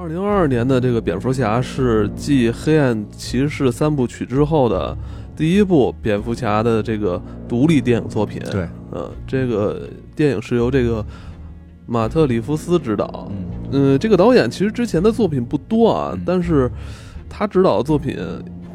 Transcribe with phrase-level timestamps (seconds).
[0.00, 4.96] 二零二二年的这个蝙蝠侠是继《黑暗骑士》三部曲之后的
[5.36, 8.40] 第一部蝙蝠侠的这个独立电影作品。
[8.50, 9.82] 对，呃，这个
[10.16, 11.04] 电影是由这个
[11.86, 13.28] 马特·里夫斯执导。
[13.30, 13.44] 嗯。
[13.72, 16.22] 嗯，这个导演其实之前的作品不多啊，嗯。
[16.24, 16.70] 但是
[17.28, 18.16] 他执导的作品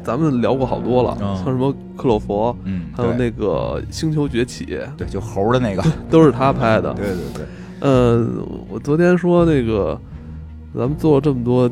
[0.04, 4.64] 咱们聊过好多了，哦像什么克洛佛，嗯，还有那个《星球崛起》，
[4.96, 6.94] 对，就猴的那个， 都是他拍的。
[6.94, 7.44] 对对对，
[7.80, 8.24] 呃，
[8.68, 10.00] 我昨天说那个，
[10.76, 11.70] 咱们做了这么多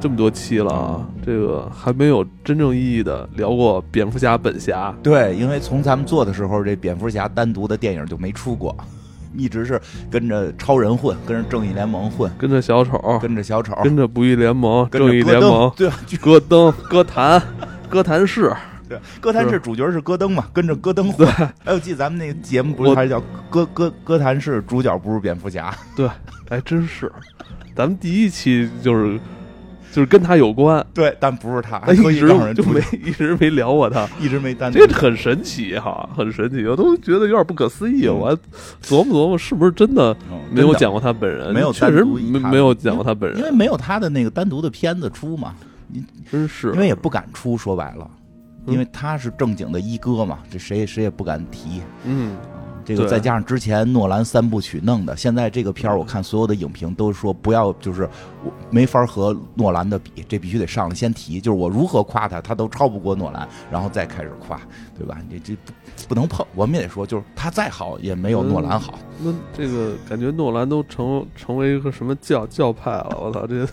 [0.00, 4.94] 这么多期了啊，这个还没有真正意义的聊过蝙蝠侠本侠。
[5.02, 8.76] 对，因为从咱们做的时候，这蝙蝠侠单独的电影就没出过，
[9.36, 17.42] 一直是跟着超人混，跟着正义联盟混，跟着小丑，跟着小丑，跟着不义联盟、正义联盟、对戈登、哥谭、
[17.88, 18.54] 哥谭市，
[18.88, 21.26] 对，哥谭市主角是戈登嘛，跟着戈登混。
[21.64, 25.74] 哎，我记得咱们那个节目不是还是叫哥哥哥谭市，主角不是蝙蝠侠。
[25.96, 26.08] 对，
[26.48, 27.10] 还真是。
[27.74, 29.18] 咱们第一期就是
[29.90, 34.08] 就是跟他有关，对，但不是他，但一直就没一直没聊过他。
[34.20, 38.06] 一直没单独这个很神奇哈，很神奇，我都觉得有点不可思议。
[38.06, 38.36] 嗯我还
[38.82, 40.16] 琢磨琢磨，是不是真的
[40.50, 41.52] 没有讲过他本人？
[41.52, 45.54] 没有确实没没有讲过他本人，因为没有他的那个单独的片子出嘛，
[45.88, 48.23] 你真是因为也不敢出，说白了，嗯
[48.66, 51.82] 因为他是正经的一哥嘛，这谁谁也不敢提。
[52.04, 52.36] 嗯，
[52.84, 58.08] 这个再加上之前诺兰三部曲弄的，现在这个片儿我看所有的影评都说不要，就是
[58.44, 64.60] 我没法和诺兰的比，这必须得上来先提，就是我如何夸他，他都超不过诺兰，然后再开始夸，
[64.98, 65.18] 对吧？
[65.28, 65.72] 你这不
[66.08, 68.98] 不能碰，我们也得说，就是他再好也没有诺兰好。
[69.18, 73.18] 那这个感觉诺兰都成成为一个什么教教派了？
[73.20, 73.66] 我操，这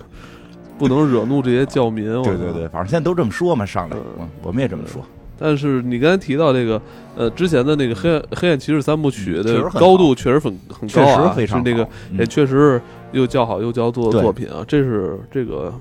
[0.81, 2.05] 不能惹怒这些教民。
[2.23, 4.27] 对对对，反正现在都这么说嘛，上来嗯。
[4.41, 4.99] 我我们也这么说。
[5.37, 6.81] 但是你刚才提到这个，
[7.15, 11.87] 呃，之前的那个黑暗黑暗骑士三部曲的高度确实很很高啊，确实非常是那个
[12.17, 15.73] 也确实是又叫好又叫座的作品啊，这是这个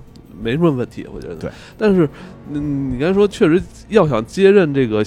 [0.43, 1.35] 没什么问题，我觉得。
[1.35, 2.09] 对，但是
[2.51, 5.05] 嗯，你刚才说确实要想接任这个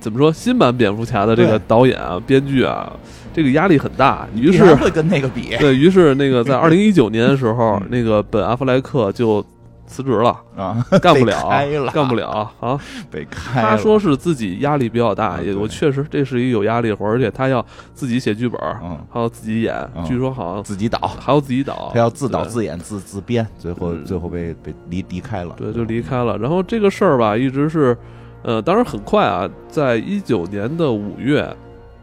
[0.00, 2.92] 怎么说新版蝙蝠侠的这个导演啊、编剧啊，
[3.32, 9.44] 这个压力很大，于是会跟那个比， 对于是那个在二零一九 年的时候嗯，那个本阿弗莱克就
[9.86, 11.48] 辞职了，啊， 干不了
[11.84, 12.78] 了，干不了啊。
[13.10, 13.70] 被开了。
[13.70, 18.96] 他说是自己压力比较大，也我确实这是一个有压力活，而且他要自己写剧本，嗯。
[19.10, 20.04] 还要自己演，嗯。
[20.04, 24.04] 据说好像自己导，还要自己导，他要自导自演自自编，最后嗯。
[24.04, 25.54] 最后被被离离开了。
[25.56, 26.38] 对，就离开了。
[26.38, 27.96] 然后这个事儿吧，一直是，
[28.42, 31.52] 呃，当然很快啊，在一九年的五月，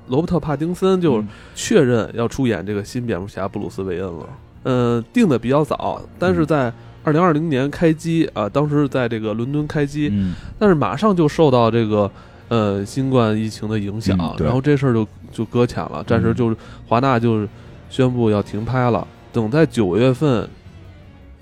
[0.07, 1.27] 罗伯特·帕丁森就嗯。
[1.55, 4.29] 确认要出演这个新蝙蝠侠布鲁斯·韦恩了。
[4.63, 6.71] 嗯、定的比较早，但是在
[7.03, 12.11] 二零二零年开机啊，当时在这个伦敦开机，嗯，但是马上就受到这个
[12.49, 17.47] 呃新冠疫情的影响，嗯然后这事儿就就搁浅了，暂时就是华纳就
[17.89, 19.07] 宣布要停拍了。
[19.31, 20.49] 等在九月份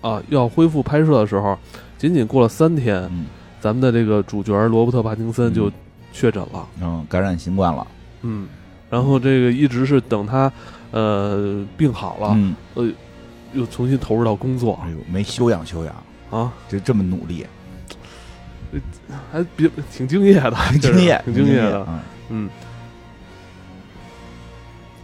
[0.01, 1.57] 啊要恢复拍摄的时候，
[1.97, 3.25] 仅仅过了三天，嗯。
[3.59, 5.73] 咱们的这个主角罗伯特·帕丁森就嗯。
[6.13, 7.85] 确诊了，嗯，感染新冠了。
[8.25, 8.47] 嗯，
[8.89, 10.51] 然后这个一直是等他
[10.91, 12.89] 呃病好了，嗯，呃
[13.53, 14.79] 又重新投入到工作。
[14.83, 15.95] 哎呦，没休养休养，
[16.31, 17.45] 啊，就这么努力，
[19.31, 21.99] 还比挺敬业的，挺 敬业， 挺敬业的，嗯。
[22.29, 22.49] 嗯，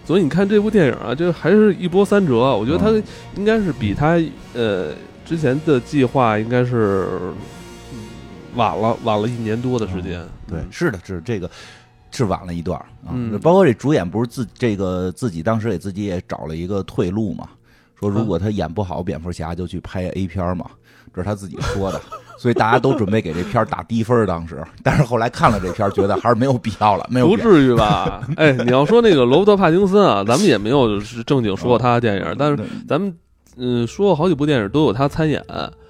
[0.03, 2.37] 所以你看这部电影啊，就还是一波三折。
[2.57, 3.03] 我觉得他嗯。
[3.37, 4.19] 应该是比他
[4.53, 4.91] 呃
[5.23, 7.07] 之前的计划应该是
[7.93, 7.99] 嗯
[8.55, 10.19] 晚了晚了一年多的时间。
[10.47, 11.49] 对，是的，是这个。
[12.11, 17.47] 是晚了一段啊，嗯包括这主演不是自这个自己当时给自己也找了一个退路嘛，
[17.99, 20.65] 说如果他演不好蝙蝠侠就去拍 A 片嘛，
[21.13, 22.01] 这是他自己说的，
[22.37, 28.21] 所以大家都准备给这片儿打低分儿当时，但是后来看了这片儿，觉得还是没有必要了，没有不至于吧？
[28.37, 33.13] 哎，你要说那个罗伯特·帕丁森啊， 咱们也没有是正经说过他的电影，但是咱们
[33.57, 35.43] 嗯说过好几部电影都有他参演。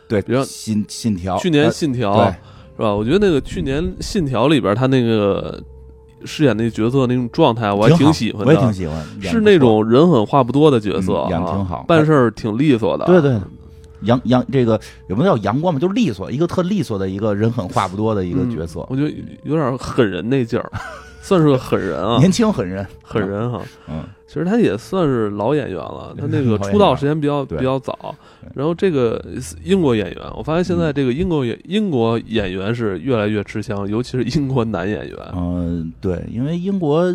[0.08, 2.26] 对，比如信信条，去年《呃信条》对
[2.76, 2.94] 是吧？
[2.94, 5.62] 我觉得那个去年《信条》里边他那个
[6.26, 8.48] 饰演那角色那种状态，我还挺喜欢的。
[8.48, 13.06] 我也挺喜欢，演是那种人狠话不多的角色、演得挺好办事儿挺利索的。
[13.06, 13.40] 对对，
[14.02, 15.80] 阳阳这个有没有叫阳光嘛？
[15.80, 19.14] 就是利索，一个特利索的一个人狠话不多的一个角色，我觉得
[19.44, 20.72] 有点狠人那劲儿，
[21.22, 23.62] 算是个狠人啊， 年轻狠人，狠，人哈。
[23.88, 28.16] 嗯，其实他也算是老演员了， 他那个出道时间比较比较早。
[28.56, 29.22] 然后这个
[29.62, 35.18] 英国演员，我发现现嗯在这个英国演英国演员是越来越吃香，尤其是英国男演员。
[35.36, 37.14] 嗯，对，因为英国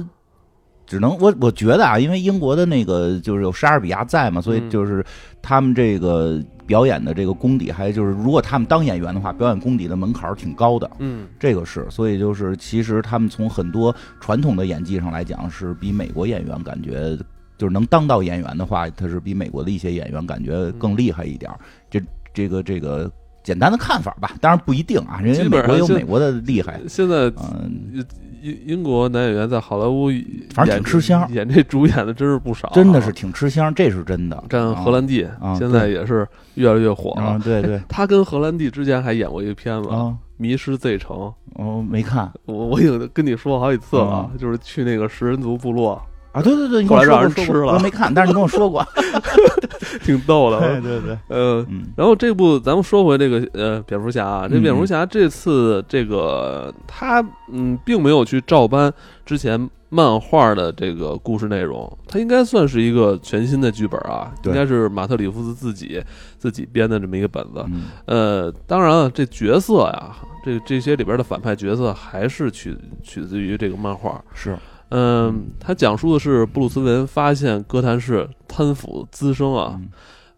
[0.87, 5.05] 只能我我觉得啊，因为英国的那个就是有莎士比亚在嘛，所以嗯就是
[5.43, 10.91] 他们这个表演的这个功底，还就是如果他们当演员的话，表演功底的门槛儿挺高的。
[10.99, 17.17] 嗯这个是，所以就是其实他们从很多传统的演技上来讲，是比美国演员感觉
[17.59, 21.59] 就是能当到演员的话，他是比美国的一些演员感觉更厉害一点儿。
[21.91, 22.01] 这
[22.35, 23.11] 这个这个
[23.43, 26.81] 简单的看法吧，当然不一定啊，人家美国有美国的厉害。
[26.89, 28.05] 现在嗯，
[28.47, 30.09] 英英国男演员在好莱坞
[30.55, 34.45] 反正挺吃香，演这主演的真是不少，真的是挺吃香，这是真的。
[34.49, 35.27] 占荷兰弟
[35.59, 37.41] 现在也是越来越火了。
[37.43, 39.89] 对对， 他跟荷兰弟之前还演过一个片子
[40.37, 41.17] 《迷失 Z 城》，
[41.55, 42.31] 哦，没看。
[42.45, 46.01] 我我已经跟你说好几次了，就是去那个食人族部落。
[46.37, 48.87] 啊，对对对，后来让人吃了，我没看，但是你跟我说过，
[50.05, 50.61] 挺逗的。
[50.61, 51.67] 对对对，呃，
[51.97, 58.93] 然后这部咱们说回这个呃，蝙蝠侠啊，这蝙蝠侠这次这个他嗯，并没有去照搬
[59.25, 66.03] 之前漫画的这个故事内容，他应该算是一个全新的剧本啊，应该是马特里夫斯自己
[66.37, 67.65] 自己编的这么一个本子。
[68.05, 74.55] 呃，当然了，这角色呀，这这些里边的反派角色还是取取自于这个漫画，是。
[74.91, 79.81] 嗯，他讲述的是布鲁斯韦恩发现哥谭市贪腐滋生啊，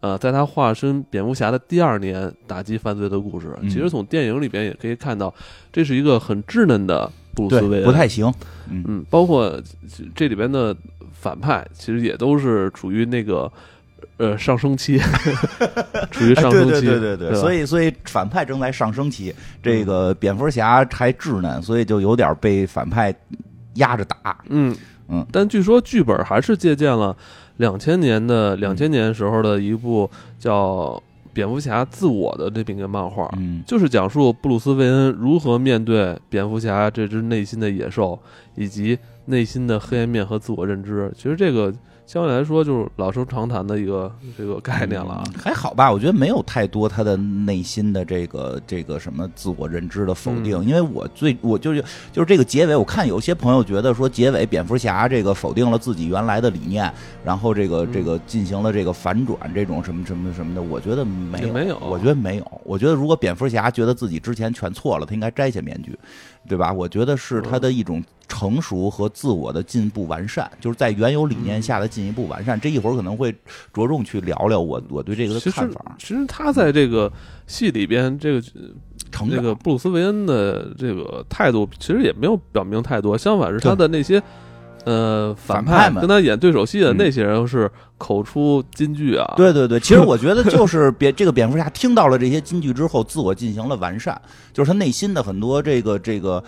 [0.01, 3.55] 呃，在他化身蝙蝠侠的第二年打击犯罪的故事。
[3.65, 5.33] 其实从电影里边也可以看到，
[5.71, 8.33] 这是一个很稚嫩的布鲁斯韦恩，不太行。
[8.71, 9.61] 嗯，包括
[10.15, 10.75] 这里边的
[11.13, 13.53] 反派，其实也都是处于那个
[14.17, 14.99] 呃上升期，
[16.11, 16.87] 处于上升期。
[16.87, 23.15] 对对对对，所以所以反派正在上升期，这个蝙蝠侠还稚嫩，所以就有点被反派。
[23.79, 24.77] 压着打，嗯
[25.09, 27.17] 嗯，但据说剧本还是借鉴了
[27.57, 30.09] 两千年的两千年时候的一部
[30.39, 31.03] 叫
[31.33, 38.19] 《蝙蝠侠自我》的这个漫画，嗯，就是讲述布鲁斯韦恩如何面对蝙蝠侠这只内心的野兽，
[38.55, 41.13] 以及内心的黑暗面和自我认知。
[41.17, 41.75] 其实这个。
[42.09, 45.93] 相对来说，就是老生常谈的一个这个概念了，还好吧？
[45.93, 56.91] 我觉得没有太多他的内心的这个这个什么自我认知的否定，因为我最我就是就是这个结尾，我看有些朋友觉得说结尾蝙蝠侠这个否定了自己原来的理念，
[57.23, 65.99] 然后这个这个进行了这个反转，这种什么什么什么的，我觉得没有，没有，我觉得没有，我觉得如果蝙蝠侠觉得自己之前全错了，他应该摘下面具。
[66.49, 66.73] 对吧？
[66.73, 72.59] 我觉得是他的一种成熟和自我的进步完善，就是在原有理念下的进一步完善。
[72.61, 73.31] 这一会儿可能会
[73.73, 75.97] 着重去聊聊我我对这个的看法。
[75.99, 77.13] 其实他在这个
[77.47, 78.41] 戏里边，这个
[79.31, 83.17] 这个布鲁斯韦恩的这个态度，其实也没有表明太多。
[83.17, 84.23] 相反是他的那些。
[84.89, 89.35] 呃，反派们跟他演对手戏的那些人是口出金句啊。
[89.37, 94.19] 对对对，其实我觉得就是蝙这个蝙蝠侠听到了这些金句之后，自我进行了完善，
[94.51, 96.43] 就是他内心的很多这个这个，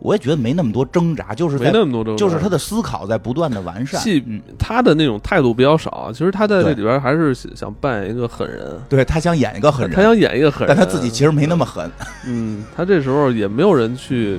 [0.00, 3.98] 我也觉得没那么多挣扎，就是没那么多挣扎，就是他的思考在不断的完善。
[4.02, 4.22] 戏
[4.58, 8.78] 他的那种态度比较少，其实他在这里边还是想扮演一个狠人。
[8.86, 11.90] 对他想演一个狠人，他想演一个狠人，但他自己其实没那么狠。
[12.26, 14.38] 嗯，他这时候也没有人去。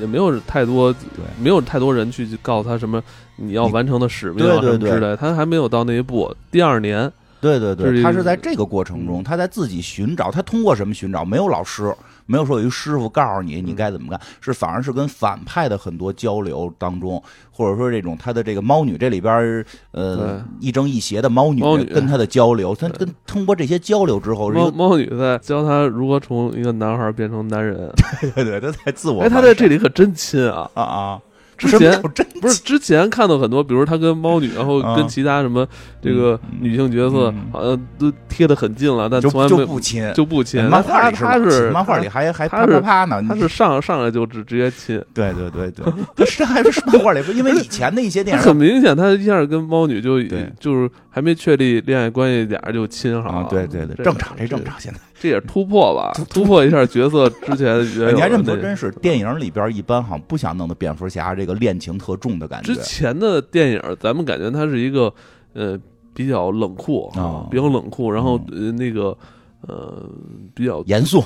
[0.00, 0.94] 也没有太多，
[1.40, 3.02] 没有太多人去告诉他什么
[3.36, 6.34] 你要完成的使命啊什么之类，他还没有到那一步。
[6.50, 7.10] 第二年，
[7.40, 11.24] 对对对，他是在这个过程中，他在自己寻找，他通过什么寻找？
[11.24, 11.94] 没有老师。
[12.26, 27.90] 没有说有一师傅告诉你你该怎么干，是反而是跟反派的很多交流当中，或者说这种他的这个猫女这里边呃亦正亦邪的猫女跟他的交流，他跟通过这些交流之后，猫猫女在教他如何从一个男孩变成男人，
[28.34, 30.70] 对对对，他在自我，哎，他在这里可真亲啊。
[30.74, 31.20] 啊啊！
[31.56, 32.02] 之前
[32.40, 35.66] 不是之前看到很多，比如他跟猫女，然后跟其他什么
[36.02, 40.62] 这个女性角色，好像都贴的很近了，但从来就不亲，就不亲。
[40.64, 45.02] 漫画里他是漫画里还还啪啪啪呢，他是上上来就直直接亲。
[45.14, 45.84] 对对对对，
[46.14, 50.22] 他是还是漫画里，因为以前的一些电影很明显，他一下跟猫女就
[50.60, 53.48] 就是还没确立恋爱关系，俩人就亲上了。
[53.48, 55.00] 对对对，正常这正常，现在。
[55.18, 57.80] 这也是突破吧，突破一下角色之前。
[58.14, 62.74] 你还这么说，真是电影里边一般好像不想弄的蝙蝠侠这个恋情特重的感觉。
[62.74, 65.10] 之前的电影，咱们感觉他是一个
[65.54, 65.80] 呃
[66.12, 69.16] 比较冷酷啊，比较冷酷，然后呃那个
[69.62, 70.06] 呃
[70.54, 71.24] 比较严肃，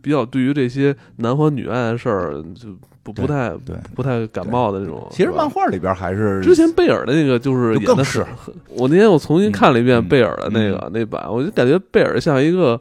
[0.00, 2.70] 比较对于这些男欢女爱的事儿就
[3.12, 5.06] 不不太对不太感冒的那种。
[5.10, 8.26] 其实漫画里边还是之前贝尔的那个就是演的是，
[8.68, 12.80] 我那天我重新看了一遍贝尔的那个那版，我就感觉贝尔像一个。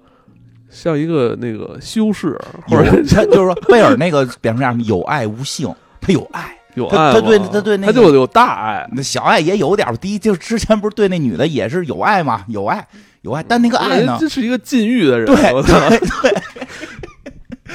[0.68, 9.88] 像一个那个修士，或者就是说贝尔那个蝙蝠侠有爱无性，他有爱，有爱，他对他对那他就有大爱，那小爱也有点。
[10.02, 12.44] 第一就是之前不是对那女的也是有爱吗？
[12.50, 12.86] 有爱
[13.22, 14.18] 有爱，但那个爱呢？
[14.20, 16.65] 这是一个禁欲的人，对对对，对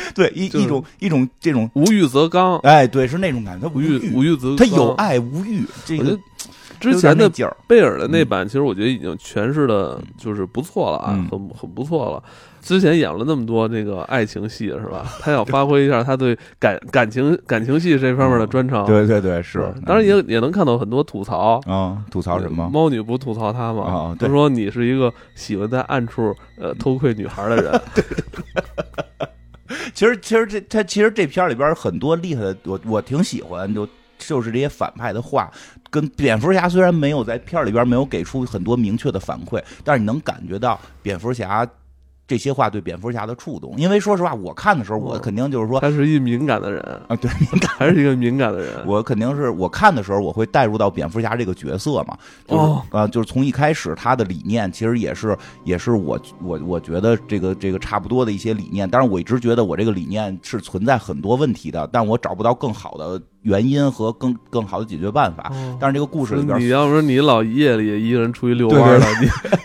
[0.35, 6.19] 一一种一种这种无欲则刚，哎，对，是那种感觉，他无欲无欲则他有爱无欲，这个
[6.79, 12.23] 之前的劲儿，贝尔的那版，其实我觉得已经诠释的就是不错了啊，嗯很很不错了。
[12.63, 15.07] 之前演了那么多那个爱情戏是吧？
[15.21, 18.85] 他要发挥一下他对感感情感情戏这方面的专长。
[18.85, 21.59] 对对对，是对，当然也也能看到很多吐槽。
[21.67, 22.69] 啊，吐槽什么？
[22.71, 23.83] 猫女不吐槽他吗？
[23.85, 27.81] 啊对他说你是一个喜欢在暗处呃偷窥女孩的人。
[29.95, 35.51] 其实其实这他其实这片儿里边很多厉害的，我我挺喜欢，就就是这些反派的话，
[35.91, 41.67] 跟蝙蝠侠虽然没有在片儿里边没有给出很多明确的反馈，但是你能感觉到蝙蝠侠。
[42.31, 47.69] 这些话对蝙蝠侠的触动，因为说实话，我看的时候，我嗯肯定就是说他是一敏感的人，啊，对，敏感。
[47.77, 48.69] 还是一个敏感的人。
[48.87, 52.83] 我肯定是我看的时候，我会带入到蝙蝠侠这个角色嘛，就是、哦。
[52.93, 65.51] 呃，就是从一开始他的理念其实也是也是我我我觉得这个这个差不多的一些理念，但是我一直觉得我这个理念是存在很多问题的，但我找不到更好的原因和更更好的解决办法。
[65.55, 69.07] 哦但是这个故事里边你要说你老夜里一个人出去遛弯儿了，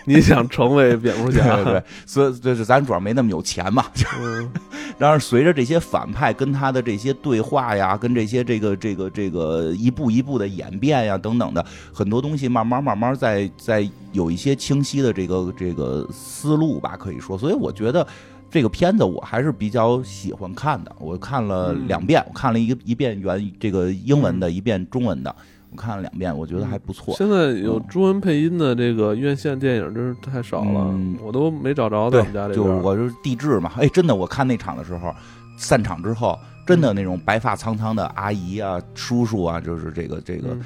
[0.06, 1.56] 你你想成为蝙蝠侠？
[1.56, 3.84] 对对， 所以就是咱主要没那么有钱嘛，
[4.20, 4.50] 嗯，
[4.98, 18.06] 但是随着这些反派跟他的这些对话呀，跟这些这个这个这个一步一步的演变呀等等的很多东西，慢慢慢慢在在有一些清晰的这个这个思路吧，可以说，所以我觉得。
[18.50, 25.34] 这个片子我还是比较喜欢看的，我看了嗯两遍，我看了一个一遍原这个英文的，一遍中文的，
[25.70, 27.14] 我看了两遍，我觉得还不错。
[27.16, 32.82] 现在有中文配音的这个院线电影真是太少了，嗯我都没找着在对我们家，这就边。
[32.82, 35.12] 我就是地质嘛，哎，真的，我看那场的时候，
[35.58, 40.62] 散场之后，真的那种白发苍苍的阿姨啊、叔叔啊，就是这个这个嗯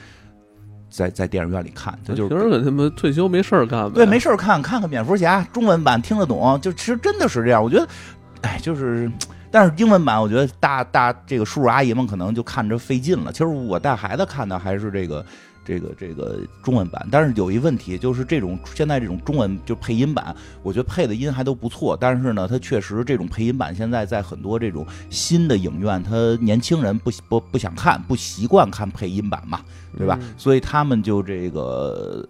[0.91, 3.95] 在在电影院里看，他就平是时他们退休没事儿干呗。
[3.95, 7.89] 对没事儿看看看蝙蝠侠中文版听得懂，就其实真的是这样，我觉得，
[8.43, 9.11] 哎，就是。
[9.53, 13.33] 但是英文版，我觉得大大这个叔叔阿姨们可能就看着费劲了。
[13.33, 15.27] 其实我带孩子看的还是这个
[15.71, 20.35] 这个这个中文版，但是有一问题，就是这种现在这种中文就配音版，
[20.65, 29.61] 我觉得配的音还都不错，但是呢，它确实这种配音版现在在很多这种新的影院，他年轻人不不不想看，不习惯看配音版嘛，
[29.97, 30.19] 对吧？
[30.21, 32.29] 嗯所以他们就这个。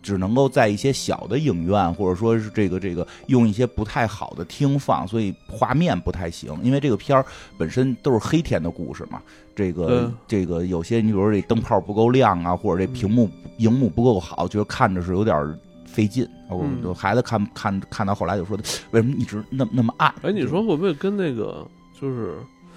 [0.00, 6.56] 只能够在一些小的影院，或者说是这个这个用一些不太好的听放，所以画面不太行。
[6.62, 7.26] 因为这个片儿
[7.58, 9.20] 本身都是黑天的故事嘛，
[9.58, 16.24] 这个这个有些你比如说这灯泡不够亮啊，或者这屏幕荧幕不够好，觉得看着是有点费劲。
[16.48, 16.80] 我嗯。
[16.80, 18.56] 就孩子看看看到后来就说，
[18.92, 20.14] 为什么一直那么那么暗？
[20.22, 21.66] 哎，你说会不会跟那个
[22.00, 22.36] 就是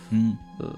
[0.09, 0.73] 嗯，呃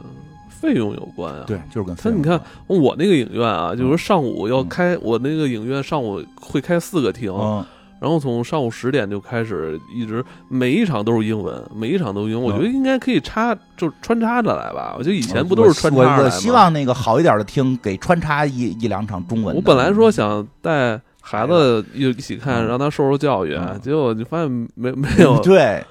[0.49, 1.45] 费用有关啊？
[1.47, 4.67] 对，就是跟他你看我那个影院啊，就是上午要嗯。
[4.67, 7.65] 开，我那个影院上午会开四个厅，嗯，
[8.03, 12.47] 然后从上午十点就开始，一直每一场都是英文，每一场都是英文。
[12.47, 14.93] 我嗯觉得应该可以插，就是穿插着来吧。
[14.97, 19.55] 我觉得以前不都是穿插我着来吗我希望那个好一点的厅给穿插一一两场中文。
[19.55, 25.81] 我本来说想带孩子一一起看，嗯让他受受教育，嗯结果就发现没没 有对，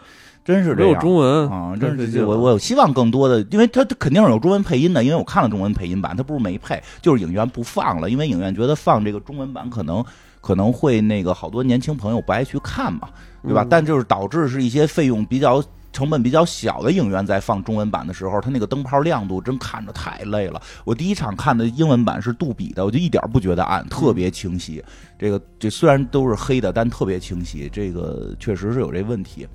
[0.45, 1.01] 真是没有这样。
[1.01, 10.05] 中文啊，真是我我希望更多的，因为它它肯定是有中文配音的，因为我看了中文配音版，它不是没配，就是影院不放了，因为影院觉得放这个中文版可能
[10.43, 13.09] 可能会那个好多年轻朋友不爱去看嘛，
[13.43, 13.63] 对吧？
[13.63, 15.65] 嗯但就是导致是一些费用比较。
[15.95, 20.59] 成本比较小的影院在放中文版的时候，它那个灯泡亮度真看着太累了。
[20.87, 24.83] 我第一场看的英文版是杜比的，我就一点不觉得暗，特别清晰。
[25.19, 27.69] 这个这虽然都是黑的，但特别清晰。
[27.71, 29.47] 这个确实是有这问题。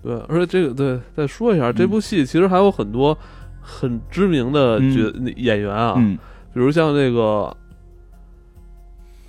[0.00, 3.18] 对，而且这个对，再说一下，这部戏其实还有很多
[3.60, 6.16] 很知名的角、演员啊，嗯
[6.52, 7.52] 比如像那个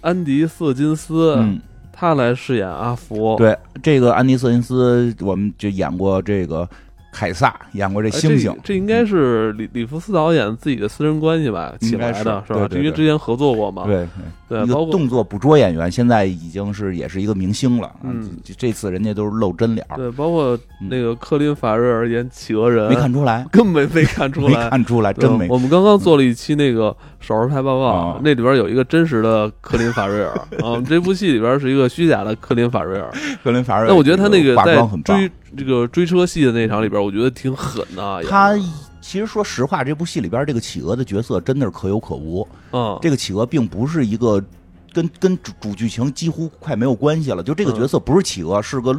[0.05, 1.59] 安迪·瑟金斯，嗯。
[1.97, 3.37] 他来饰演阿福。
[3.37, 6.67] 对，这个安迪·瑟金斯，我们就演过这个
[7.09, 12.67] 凯撒，演过这哎星星这，应该是李李弗斯导演自己的私人关系吧，请来的应该是是吧？
[12.73, 13.85] 因为之前合作过嘛。
[13.85, 14.05] 对
[14.49, 17.89] 对，包括动作捕捉演员，现在已经是也是一个明星了。
[18.03, 24.69] 嗯这，次人家都是露真脸儿，对，包括那个克林·法瑞尔演企鹅人，没看出来，根本没看出来没。
[24.69, 25.47] 看出来，真没。
[25.47, 26.93] 我们刚刚做了一期那个
[27.25, 30.31] 少儿派报告，啊那里边有一个真实的克林·法瑞尔
[30.63, 33.11] 啊，这部戏里边是一个虚假的克林·法瑞尔。
[33.43, 35.31] 克林法瑞尔，那我觉得他那个在追。
[35.57, 38.21] 这个追车戏的那场里边，我觉得挺狠的。
[38.23, 38.53] 他
[38.99, 42.43] 其实说实话，这部戏里边这个企鹅的角色真的是可有可无。
[42.43, 44.43] 的嗯，这个企鹅并不是一个
[44.91, 48.93] 跟跟主主剧情几乎快没有关系了，就这个嗯角色不是企鹅，是个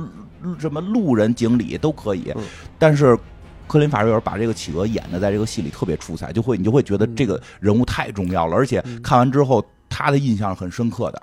[0.58, 2.42] 什么路人经理都可以嗯。
[2.78, 3.18] 但是
[3.66, 7.14] 科林法瑞尔把这个企鹅演的在这个戏里特别出彩，就会你就会觉得嗯。
[7.16, 9.00] 这个人物太重要了，而且嗯。
[9.02, 11.22] 看完之后他的印象是很深刻的。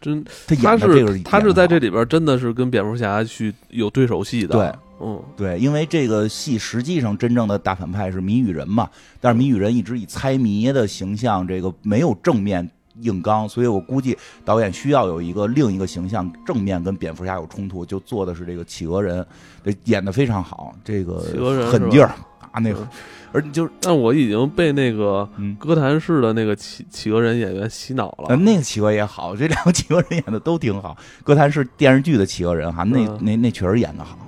[0.00, 4.48] 真他他演的这个是他是在这里里边真的是跟蝙蝠侠去有对手戏的。
[4.48, 12.68] 对，嗯，对，因为这个戏实际上真正的大反派是谜语人嘛，但是谜语人一直以猜谜的形象，这个没有正面
[13.00, 19.24] 硬刚，所以我估计导演需要有一个另一个形象正面跟蝙蝠侠有冲突，就做的是这个企鹅人，
[19.64, 22.14] 这演的非常好，这个企鹅人狠劲儿
[22.52, 22.88] 啊，那个嗯，
[23.32, 25.56] 而就是但我已经被那个嗯。
[25.56, 28.36] 歌坛市的那个企企鹅人演员洗脑呃，了。
[28.36, 30.94] 那个企鹅也好，这两个企鹅人演的都挺好。
[31.24, 34.18] 歌坛是电视剧的企鹅人哈，那嗯那那确实演的好，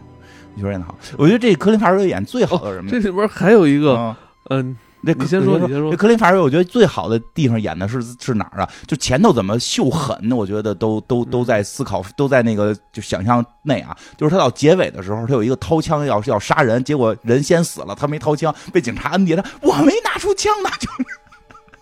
[0.57, 0.97] 确实演的好。
[1.19, 4.17] 我觉得这科林法瑞演最好的人，哦这里边还有一个，嗯
[4.51, 8.69] 嗯，这你先说你先说这格林法瑞，我觉得最好的地方演的是是哪儿啊？
[8.87, 13.97] 就前头怎么秀狠，我觉得都都都在思考，都在那个就想象内啊。
[14.17, 20.89] 就是他到结尾的时候，他有一个掏枪要要杀人，结果人先死了，他没掏枪，被警察摁地，他我没拿出枪呢，就。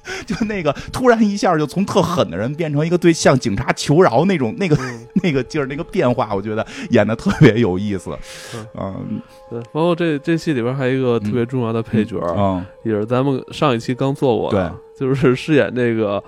[0.27, 5.07] 就那个突然一下就从特狠的人变成一个对向警察求饶那种那个嗯。
[5.23, 8.11] 那个劲儿那个变化，我觉得演的特别有意思。
[8.75, 9.21] 嗯。
[9.49, 16.21] 对，包括这这戏里边还有一个特别重要的配角，嗯也是咱们上一期刚做过的，对，就是饰演这个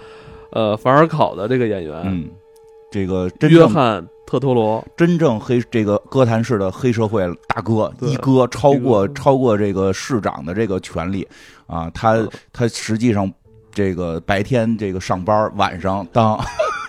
[0.50, 2.30] 呃法尔考的这个演员、嗯，
[2.90, 11.26] 这个真约翰特托罗，真正黑这个哥谭市的黑社会大哥一哥，超过超过这个市长的这个权利。
[11.66, 12.28] 啊，他嗯。
[12.52, 13.32] 他实际上
[13.74, 16.38] 这个白天这个上班，晚上当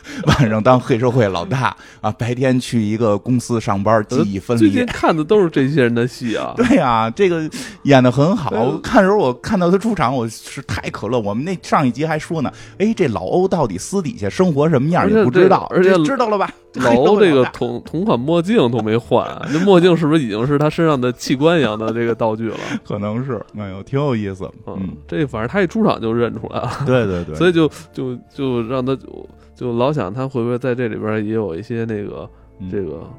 [0.28, 4.86] 晚上当黑社会老大啊，白天去一个公司上班，记忆分离最近。
[4.86, 6.54] 看的都是这些人的戏啊。
[6.58, 7.50] 对呀、这个
[7.84, 8.52] 演的很好。
[8.84, 11.20] 看的时候，我看到他出场，我是太可乐。
[11.20, 16.50] 我们那上一集还说呢，哎，这老欧到底私底下生活什么样也不知道，而且知道了吧？
[16.76, 22.58] 老欧这个同同款墨镜都没换，这墨镜是不是已经是他身上的器官一样的这个道具了？
[22.86, 24.50] 可能是，哎呦，挺有意思。
[24.68, 29.08] 嗯，这反正他一出场就认出来了，对对对，所以就就就让他就
[29.56, 32.70] 就老想他会不会在这里边也有一些那个嗯。
[32.70, 33.10] 这个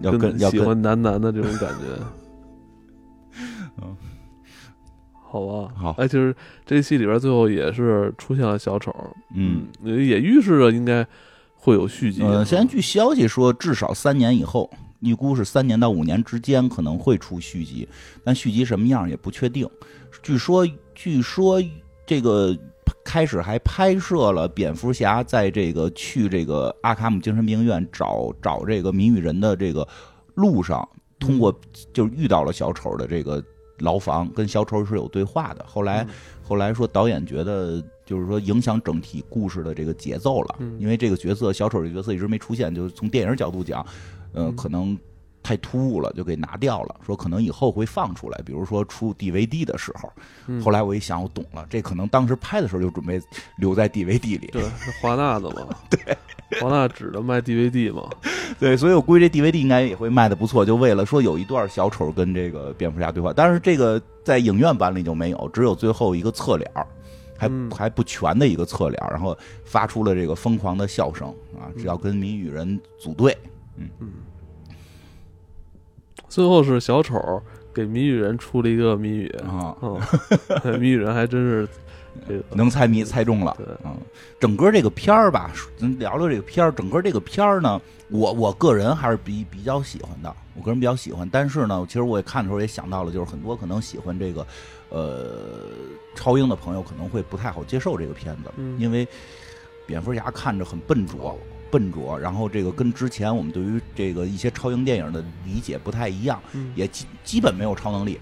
[0.00, 1.84] 要跟要喜欢男男的这种感觉。
[3.82, 3.96] 嗯，
[5.12, 5.90] 好吧，好。
[5.98, 8.94] 哎，其实这戏里边最后也是出现了小丑，
[9.34, 11.06] 嗯，也预示着应该
[11.54, 12.22] 会有续集。
[12.22, 14.70] 呃，现在据消息说，至少三年以后，
[15.00, 17.88] 预估是三年到五年之间可能会出续集，
[18.24, 19.68] 但续集什么样也不确定。
[20.22, 21.60] 据说，据说
[22.06, 22.56] 这个
[23.08, 29.88] 开始还拍摄了蝙蝠侠在这个去这个阿卡姆精神病院找找这个谜语人的这个
[30.34, 30.86] 路上，
[31.18, 31.50] 通过
[31.90, 33.42] 就是遇到了小丑的这个
[33.78, 35.64] 牢房，跟小丑是有对话的。
[35.66, 36.08] 后来嗯
[36.42, 43.80] 后来说导演觉得就是说影响整体故事的这个节奏了，嗯因为这个角色小丑这个角色一直没出现，就是从电影角度讲，
[44.34, 44.94] 呃，嗯可能
[45.48, 46.94] 太突兀了，就给拿掉了。
[47.06, 50.12] 说可能以后会放出来，比如说出 DVD 的时候。
[50.46, 53.18] 嗯后来我一想，我懂了，这可能当时拍的时候就准备
[53.56, 54.50] 留在 DVD 里。
[54.52, 58.10] 对，是华纳的嘛， 对，华纳只能卖 DVD 嘛，
[58.60, 66.86] 对，所以我估计这 DVD 应该也会卖的不错，就为了说有一段小丑跟这个蝙蝠侠对话，但是这个在影院版里就没有，只有最后一个侧脸儿
[67.38, 69.34] 还、嗯还不全的一个侧脸儿然后
[69.64, 71.72] 发出了这个疯狂的笑声啊！
[71.78, 73.34] 只要跟谜语人组队，
[76.28, 80.00] 最后是小丑给谜语人出了一个谜语，啊，嗯，
[80.80, 81.68] 谜语人还真是
[82.26, 83.54] 这个 能猜谜猜中了。
[83.58, 83.96] 对，嗯，
[84.40, 86.72] 整个这个片儿吧，咱聊聊这个片儿。
[86.72, 91.28] 整个这个片儿呢，我我个人还是比比较喜欢的，我个人比较喜欢。
[91.30, 94.46] 但是呢，其实我也看的时候也想到了，就是很多可能喜欢这个
[94.90, 95.36] 呃
[96.14, 99.06] 超英的朋友可能会不太好接受这个片子，嗯因为
[99.86, 101.38] 蝙蝠侠看着很笨拙。
[101.70, 106.72] 笨拙，然后这个跟之前我们对于这个一些超英电影的理解不太一样，嗯。
[106.74, 108.18] 也基基本没有超能力，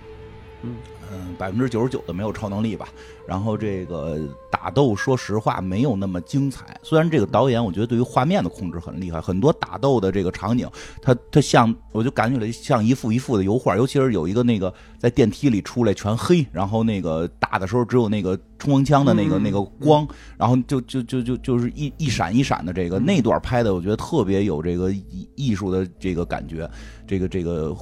[0.63, 0.77] 嗯
[1.13, 2.89] 嗯，百分之九十九的没有超能力吧。
[3.27, 4.21] 然后这个
[4.53, 6.79] 打斗，说实话没有那么精彩。
[6.83, 10.69] 虽然这个导演我觉得对于画面的控制很厉害，很多打斗的这个场景，
[11.03, 26.71] 它它像我就感觉了像一幅一幅的油画，尤其是有一个那个在电梯里出来全黑，然后那个打的时候只有那个冲锋枪的那个、嗯那个光，然后就就就就就是一一闪一闪的这个那段拍的，我觉得特别有这个艺艺术的这个感觉，
[27.09, 27.77] 这个这个。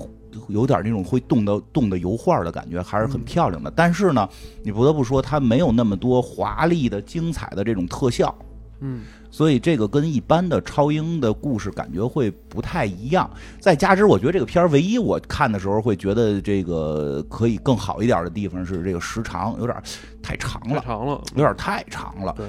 [0.49, 3.71] 有点那种会动的动的油画的感觉，还是很漂亮的。
[3.75, 4.29] 但是呢，
[4.63, 8.35] 你不得不说，它没有那么多华丽的、精彩的这种特效，
[8.81, 13.29] 嗯所以这个跟一般的超英的故事感觉会不太一样。
[13.59, 19.77] 再加之，我觉得这个片儿唯一我看的时候会觉得这个可以更好一点的地方是这个时长有点
[20.23, 22.33] 太长了，太长了，有点太长了。
[22.37, 22.47] 对，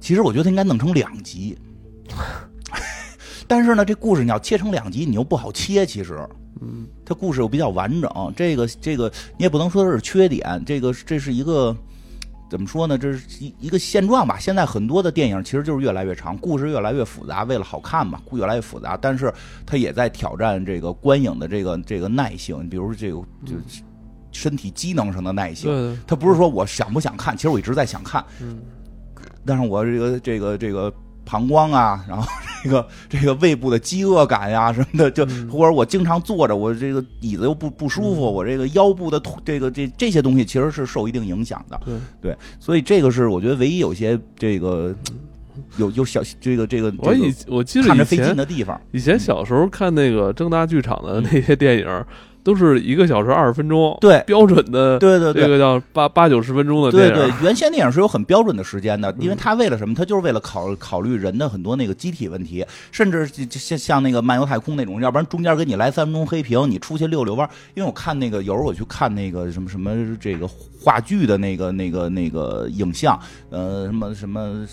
[0.00, 1.56] 其实我觉得它应该弄成两集，
[3.48, 6.28] 但是呢，这故事你要切成两集，你又不好切，其实。
[6.60, 11.76] 嗯它故事又比较完整，这个这个你也不能说是缺点，这个这是一个
[12.50, 12.96] 怎么说呢？
[12.96, 14.38] 这是一一个现状吧。
[14.38, 18.96] 现在很多的电影其实就是越来越长，故事越来越复杂，为了好看嘛，故越来越复杂。
[18.96, 19.32] 但是
[19.66, 23.54] 它也在挑战这个观影的这个这个耐性，比如这个就
[24.32, 25.70] 身体机能上的耐性。
[25.70, 28.24] 对对，它不是说我想不想看，其实我一直在想看。
[28.40, 28.58] 嗯
[29.46, 30.92] 但是我这个这个这个
[31.28, 32.26] 膀胱啊，然后
[32.64, 41.78] 这个这个胃部的饥饿感呀什么的，就嗯或者我经常坐着，我这个椅子又不不舒服，我这个腰部的这个这这些东西其实是受一定影响的。
[42.22, 44.94] 对，所以这个是我觉得唯一有些这个
[45.76, 48.80] 有有小这个这个我以这个我记得以看着费劲前的地方。
[48.92, 52.04] 以前小时候看那个正大剧场的那些电影，
[52.48, 59.94] 都是一个小时二十分钟，对标准的对对对这个叫八八九十分钟的对电影，对，原先电影是有很标准的时间的，因为嗯它为了什么？
[59.94, 67.46] 它就是为了考考虑人的很多那个机体问题，甚至像像那个漫游太空那种，要不然中间给你来三分钟黑屏，你出去溜溜弯。
[67.74, 74.66] 因为我看那个有时候我去看那个什么什么这个话剧的那个那个那个影像，呃，什么什么。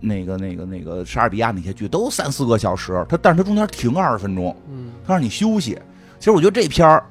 [0.00, 5.78] 那个、那个、那个莎士比亚那些剧都三四个小时，它但是它中间停二十分钟，嗯，它让你休息。
[6.22, 7.04] 其实我觉得这片儿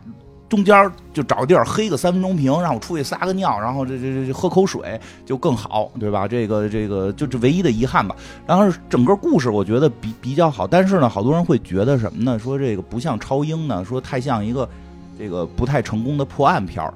[0.47, 6.25] 中间就找个地儿黑个三分钟屏，让我出去撒个尿，然后这这这喝口水就更好，对吧？
[6.25, 8.15] 这个这个就这唯一的遗憾吧。
[8.47, 12.39] 然后整个故事我觉得比比较好，但是呢，好多人会觉得什么呢？
[12.39, 14.69] 说这个不像超英呢，说太像一个
[15.19, 16.93] 这个不太成功的破案片儿。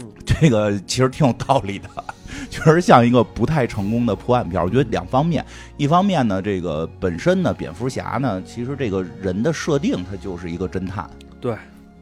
[0.00, 1.88] 嗯， 这个其实挺有道理的，
[2.48, 4.64] 确实像一个不太成功的破案片儿。
[4.64, 5.44] 我觉得两方面，
[5.76, 11.08] 一方面呢，这个本身呢，蝙蝠侠呢，其实这个人的设定他就是一个侦探，
[11.44, 11.54] 对，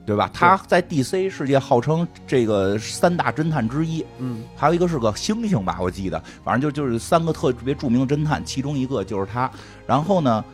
[0.06, 0.30] 对吧？
[0.32, 4.44] 他在 DC 世界号称这个三大侦探之一，嗯。
[4.54, 9.50] 还有一个是个猩猩吧，我记得，反正就就是三个特别著名的侦探，其中一个就是他。
[9.84, 10.44] 然后呢，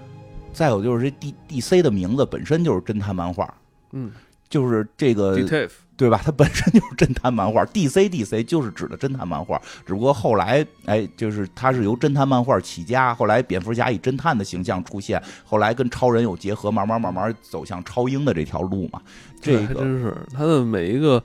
[0.55, 3.53] 再有就是这 D DC 的名字本身就是侦探漫画，
[3.93, 4.11] 嗯。
[4.49, 6.21] 就是这个，Detective，对吧？
[6.25, 19.03] 它本身就是侦探漫画，DC DC 就是指的侦探漫画，只不过后来哎，就是它是由侦探漫画起家，后来蝙蝠侠以侦探的形象出现，后来跟超人有结合，慢慢慢慢走向超英的这条路嘛。
[19.41, 21.23] 这个真是他的每一个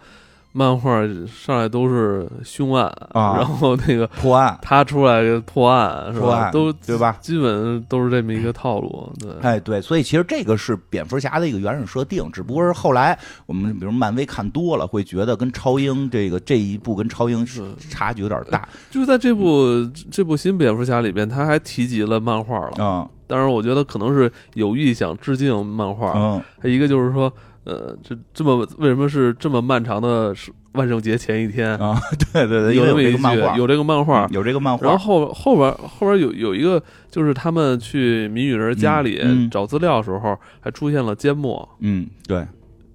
[0.56, 6.26] 漫画上来都是凶案啊然后那个破案，他出来破案是吧？
[6.26, 7.18] 破案都对吧？
[7.20, 22.74] 基本都是这么一个套路，对，哎，对，所以其实这个是蝙蝠侠的一个原始设定，只不过是后来我们比如漫威看多了，会觉得跟超英这个这一部跟超英是差距有点大就是在这部这部新蝙蝠侠里边，他还提及了漫画了。
[22.80, 26.13] 嗯当然，我觉得可能是有意想致敬漫画。
[26.16, 27.32] 嗯，还一个就是说，
[27.65, 31.78] 呃，这这么为什么是这么漫长的是万圣节前一天？
[31.78, 31.97] 啊，
[32.34, 34.30] 对对对，有这么一个漫画，有这个漫画嗯。
[34.32, 42.45] 有这个漫画，然后后后边后边有有一个，就是他们去谜语人家里找资料的时候，还出现了缄默，嗯，对，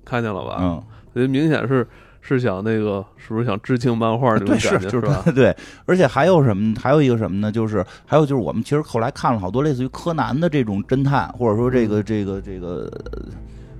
[0.05, 0.59] 看见了吧？
[0.61, 0.83] 嗯。
[1.15, 1.87] 所以明显是
[2.21, 5.23] 是想那个，是不是想致敬漫画那种对，是感觉就是吧？
[5.35, 6.75] 对，而且还有什么？
[6.79, 7.51] 还有一个什么呢？
[7.51, 12.93] 就是还有就是我们其实后来看了好多类似于柯南的这种侦探，或者说这嗯个这个这个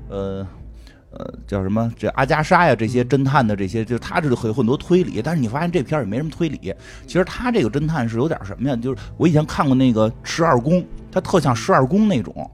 [0.09, 0.47] 呃。
[1.11, 1.91] 呃，叫什么？
[1.97, 6.75] 这阿加莎呀，这些侦探的这些，就他这有很多推理，但是你发现这片儿也没什么推理。
[7.07, 8.77] 其实他这个侦探是有点什么呀？
[8.77, 12.51] 就是我以前看过那个十二宫，他特像十二宫那种，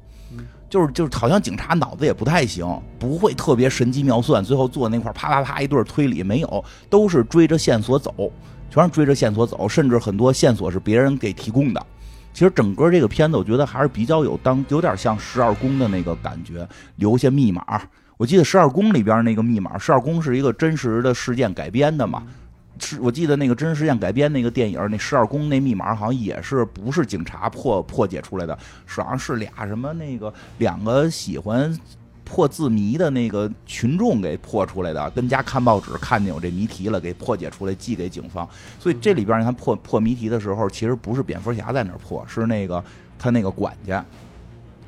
[0.70, 8.32] 就是就是好像警察脑子也不太行，不会特别神机妙算，最后坐那块儿啪啪啪一顿推理没有，都是追着线索走，
[8.70, 11.86] 全是追着线索走，甚至很多线索是别人给提供的。
[12.32, 17.82] 其实整个这个片子，我觉得还是比较有当有点像十二宫的那个感觉，留下密码。
[18.16, 22.22] 我记得十二宫里边那个密码，十二宫是一个真实的事件改编的嘛。
[22.78, 31.76] 是我记得那个真实事件改编那个电影，那十二宫那密码好像也是不是警察破破解出来的，是好像是俩什么那个两个喜欢
[32.24, 38.48] 破字谜的那个群众给破出来的，跟家看报纸看见有这谜题了，给破解出来寄给警方。
[38.80, 42.82] 所以这里边你看破破谜题的时候，其实不是蝙蝠侠在那儿破，是那个
[43.16, 44.04] 他那个管家。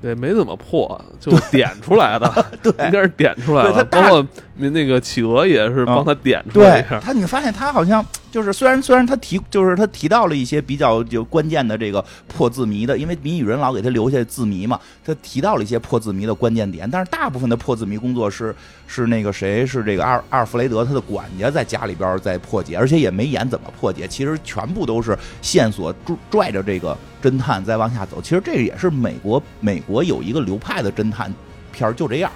[0.02, 3.72] 对，没怎么破，就点出来的， 对应该是点出来了。
[3.72, 6.98] 对他大包括那个企鹅也是帮他点出来一下。
[6.98, 18.54] 对他，你发现他好像就是虽然虽然他提就是他提到了一些比较就关键的这个破字谜的，因为谜语人老给他留下字谜嘛，他提到了一些破字谜的关键点，但是大部分的破字谜工作是
[18.86, 26.96] 是那个谁是这个阿尔阿尔弗雷德他的管家在家里边在破解，而且也没演怎么破解，其实全部都是线索拽拽着这个
[27.26, 28.20] 侦探再往下走。
[28.22, 31.32] 其实这也是美国美国有一个流派的侦探
[31.72, 32.30] 片儿就这样。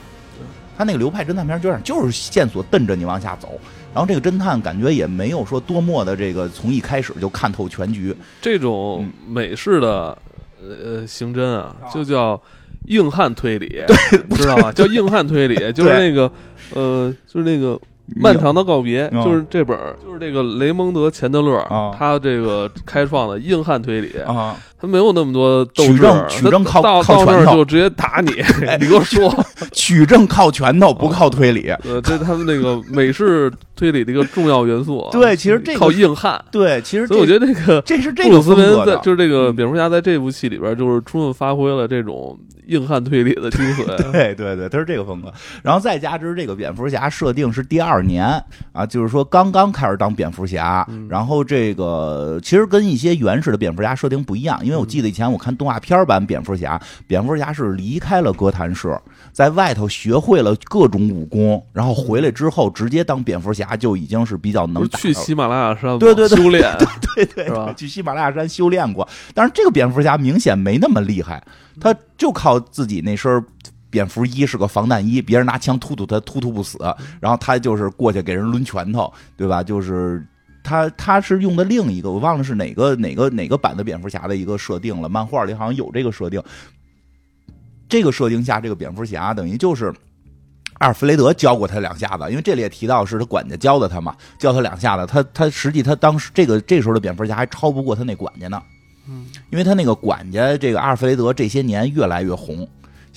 [0.77, 3.61] 他那个流派侦探片就这样，就是线索瞪着你往下走，
[3.93, 10.17] 然后这个侦探感觉也没有说多么的这个从一开始就看透全局，这种嗯美式的
[10.63, 12.41] 呃刑侦啊，就叫
[12.87, 13.83] 硬汉推理，
[14.35, 14.73] 知道吧？
[14.73, 16.33] 叫硬汉推理， 就是那个
[16.75, 17.79] 呃，就是那个。
[18.17, 24.19] 漫长的告别嗯就是这本儿，就是这个雷蒙德·钱德勒啊他这个开创的硬汉推理。
[24.23, 28.31] 啊他没有那么多斗志，取证取证靠拳头就直接打你，
[28.81, 29.33] 你给我说，
[29.73, 31.69] 取证靠拳头，不靠推理。
[31.85, 35.11] 呃，这他们那个美式推理的一个重要元素啊。
[35.13, 43.85] 对其实这个靠硬汉，对，其实所以我觉得这个这是这布鲁斯个风格的，韦恩在就是这个嗯蝙蝠侠在这部戏里边，就是充分发挥了这种硬汉推理的精髓。
[44.13, 45.33] 对对对，他是这个风格。
[45.63, 48.25] 然后再加之这个蝙蝠侠设定是第二年
[48.73, 50.87] 啊，就是说刚刚开始当蝙蝠侠。
[50.89, 58.97] 嗯然后这个其实跟一些原始的蝙蝠侠设定不一样，因为我记得以前我看动画片版蝙蝠侠，蝙蝠侠是离开了哥谭市，
[59.33, 66.73] 在外头学会了各种武功，然后回来之后直接当蝙蝠侠就已经是比较能去喜马拉雅山对对对修炼，
[67.17, 69.09] 对对对，去喜马拉雅山修炼过。
[69.35, 71.43] 但是这个蝙蝠侠明显没那么厉害，
[71.81, 73.45] 他就靠自己那身
[73.91, 76.79] 蝙蝠衣是个防弹衣，别人拿枪突突他突突不死，
[77.19, 79.65] 然后他就是过去给人抡拳头，对吧？
[79.65, 80.25] 就是。
[80.71, 86.41] 他他是用的另一个，我忘了是哪个哪个哪个版的蝙蝠侠的一个设定了，漫画里好像有这个设定。
[87.89, 89.93] 这个设定下，这个蝙蝠侠等于就是
[90.75, 95.05] 阿尔弗雷德教过他两下子，因为这里也提到是他管家教的他嘛，教他两下子。
[95.07, 98.63] 他他实际他当时这个这时候的蝙蝠侠还超不过他那管家呢，
[99.09, 102.69] 嗯，因为他那个管家这个阿尔弗雷德这些年越来越红。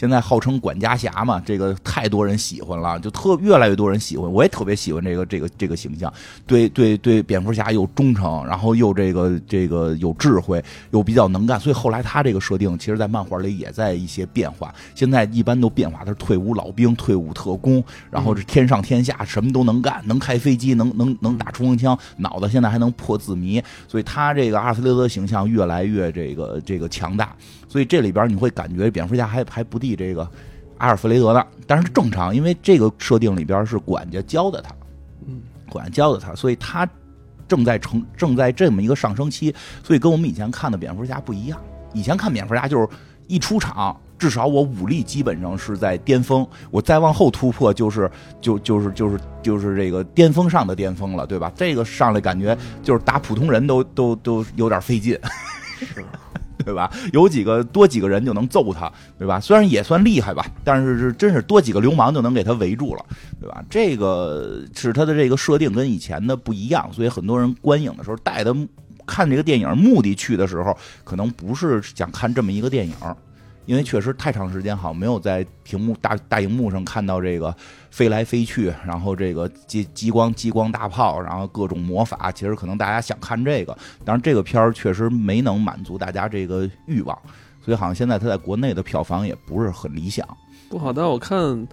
[0.04, 6.14] 现在号称管家侠嘛，这个太多人喜欢了，就特越来越多人喜欢，我也特别喜欢这个这个这个形象，
[6.46, 10.62] 对对对，蝙蝠侠又忠诚，然后又这个这个有智慧，
[10.92, 14.76] 又比较能干，所以后来他这个设定，其实在漫画里也在一些变化。
[14.94, 27.34] 现在一般都变化，他是退伍老兵、退伍特工，然后是天上天下，什么都能干，能开飞机，能能能打冲锋枪，脑子现在还能破字谜，所以他这个阿尔弗雷德形象越来越这个这个强大。
[27.74, 30.30] 所以这里边你会感觉蝙蝠侠还还不敌这个
[30.78, 34.76] 阿尔弗雷德呢，但是正常，因为这个设定里边是管家教的他，
[35.26, 36.88] 嗯，管家教的他，所以他
[37.48, 39.52] 正在成正在这么一个上升期，
[39.84, 41.60] 所以跟我们以前看的蝙蝠侠不一样。
[41.94, 42.88] 以前看蝙蝠侠就是
[43.26, 48.08] 一出场，至少我武力基本上是在巅峰，我再往后突破就是
[48.40, 51.52] 就就是就是就是这个巅峰上的巅峰了，对吧？
[51.56, 55.18] 这个上来感觉就是打普通人都都都有点费劲。
[55.82, 56.06] 是
[56.64, 56.92] 对吧？
[57.12, 59.40] 有几个多几个人就能揍他，对吧？
[59.40, 63.06] 虽然也算厉害吧，但是是真是多几个流氓就能给他围住了，
[63.40, 63.64] 对吧？
[63.70, 68.56] 这个是他的这个设定跟以前的不一样，所以很多人观影的时候带的
[69.06, 72.94] 看这个电影目的去的时候，可能不是想看这么一个电影，
[73.66, 77.56] 因为确实太长时间好像没有在屏幕大大荧幕上看到这个
[77.90, 87.18] 飞来飞去，然后这个激激光激光大炮，然后各种魔法，其实可能大家想看这个，但是这个片儿确实没能满足大家这个欲望，
[87.64, 90.28] 所以好像现在它在国内的票房也不是很理想。
[90.70, 91.68] 不好，但我看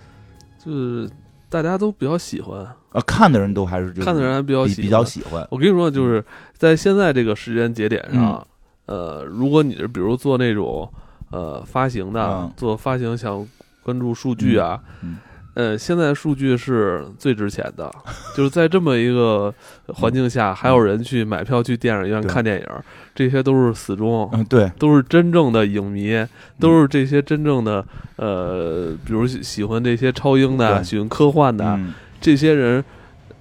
[0.65, 1.11] 就是
[1.49, 6.25] 大家都比较喜欢，呃，看的人都还是就是看的人还比较喜比比较喜欢，我跟你说，就是
[6.55, 8.47] 在现在这个时间节点上，
[8.87, 10.89] 呃，如果你是比如做那种
[11.31, 13.47] 呃发行的，嗯做发行想
[13.83, 15.19] 关注数据啊，嗯
[15.55, 17.91] 呃，现在数据是最值钱的，
[18.37, 19.53] 就是在这么一个
[19.89, 22.31] 环境下，还有人去买票去电影院对。
[22.31, 22.67] 看电影，
[23.15, 24.29] 这些都是死忠。
[24.33, 26.25] 嗯，对，都是真正的影迷，
[26.61, 27.85] 都是这些真正的
[28.17, 30.85] 呃，比如喜喜欢这些超英的，对。
[30.85, 31.93] 喜欢科幻的，嗯。
[32.21, 32.85] 这些人，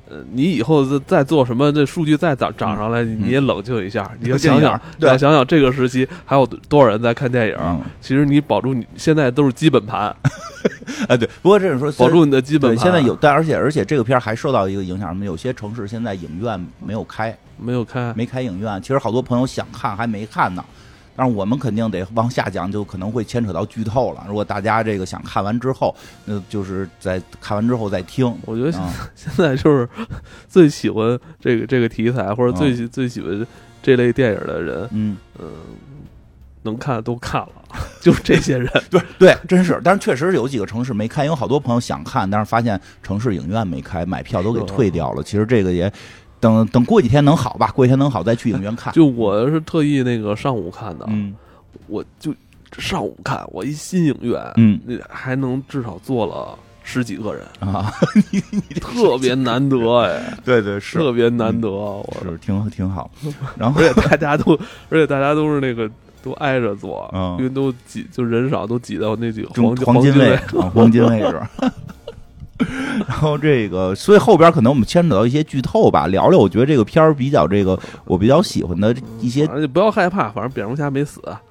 [0.09, 7.55] 呃，你以后再再做什么，这数据再涨涨上来，你也冷静一下，你要想想，嗯对要想想这个时期还有多少人在看电影。
[7.59, 10.15] 嗯，其实你保住你现在都是基本盘，
[11.07, 12.83] 哎， 对，不过这是说保住你的基本对，盘。
[12.85, 15.23] 现在有，但而且而且这个片儿还受到一个影响，什么？
[15.25, 18.11] 有些城市现在影院没有开，没有开？
[18.15, 18.81] 没开影院。
[18.81, 20.65] 其实好多朋友想看还没看呢，
[21.19, 24.23] 但是我们肯定得往下讲，就可能会牵扯到剧透了。
[24.25, 28.33] 如果大家这个想看完之后，那就是在看完之后再听。
[28.45, 28.71] 我觉得
[29.15, 29.89] 现在就是
[30.47, 33.45] 最喜欢这个这个题材，或者最喜、最喜欢
[33.83, 35.45] 这类电影的人，嗯，嗯，
[36.61, 37.49] 能看都看了，
[37.99, 38.71] 就是这些人。
[38.89, 39.81] 对对，真是。
[39.83, 45.21] 但是确实有几个城市没开，因为好多朋友想看，但是发现城市影院没开，买票都给退掉了。
[45.21, 45.91] 其实这个也
[46.39, 48.91] 等等过几天能好吧，过几天能好再去影院看。
[48.95, 51.35] 就我是特意那个上午看的，嗯
[51.87, 52.33] 我就
[52.77, 57.91] 上午看，我一新影院，嗯还能至少坐了十几个人，啊，
[58.31, 63.09] 你你特别难得哎，对对是特别难得，我是挺挺好。
[63.57, 64.53] 然后而且大家都，
[64.89, 65.89] 而且大家都是那个
[66.23, 70.37] 都挨着坐，嗯因为都挤，就人少，都挤到那几个黄金黄金位
[70.73, 71.41] 黄金位置。
[73.07, 76.37] 然后这个，所以后边可能我们牵扯到一些剧透吧，聊聊。
[76.37, 81.41] 我觉得这个片儿比较这个，我比较喜欢的一些，而且不要害怕，反正蝙蝠侠没死啊，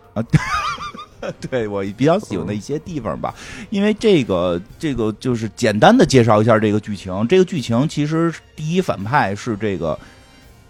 [1.50, 3.34] 对我比较喜欢的一些地方吧。
[3.70, 7.26] 因为这个，这个就是简单的介绍一下这个剧情。
[7.26, 9.98] 这个剧情其实第一反派是这个，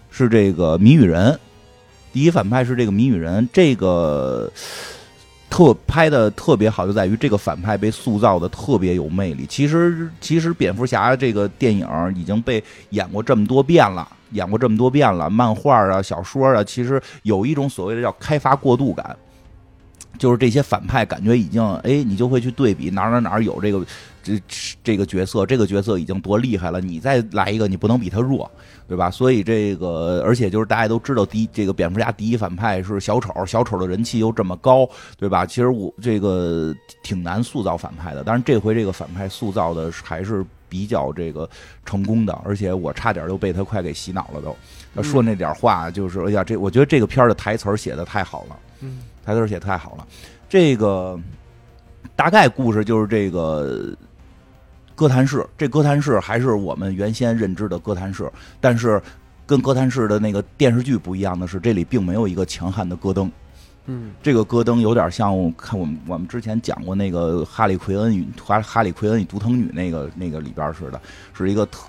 [0.09, 1.37] 是这个谜语人。
[2.11, 4.51] 第一反派是这个谜语人，这个
[5.49, 9.45] 特拍的特别好，就在于这个反派被塑造的特别有魅力。
[9.47, 19.17] 其实，其实蝙蝠侠这个电影已经被演过这么多遍了，演过这么多遍了，漫画啊、小说啊，其实有一种所谓的叫开发过度感。
[20.17, 23.81] 就是这些反派感觉已经哎，你就会去对比哪哪哪有这个
[24.21, 24.41] 这
[24.83, 28.49] 这个角色，这个角色已经多厉害了，你再来一个，你不能比他弱，
[28.87, 29.09] 对吧？
[29.09, 35.45] 所以这个，而且就是大家都知道，第一这个蝙蝠侠第一反派是小丑，小丑的人气又这么高，对吧？
[35.45, 41.49] 其实我这个挺难塑造反派的，但是这回这个反派塑造的还是比较这个
[41.85, 44.55] 成功的，而且我差点就被他快给洗脑了都。
[44.95, 48.99] 他说那点话就是哎呀，这我觉得这个片儿的台词写的太好了，嗯。
[49.25, 50.07] 台词写太好了，
[50.47, 51.19] 这个
[52.15, 53.95] 大概故事就是这个
[54.99, 59.01] 哥谭市，这哥谭市还是我们原先认知的哥谭市，但是
[59.47, 63.31] 跟哥谭市的那个电视剧不一样的是，这里并没有一个强悍的戈登。
[63.85, 70.99] 嗯，这个戈登有点像看我们我们之前讲过那个哈利奎恩与哈哈利奎恩与独藤女那个那个里边似的，
[71.33, 71.87] 是一个特。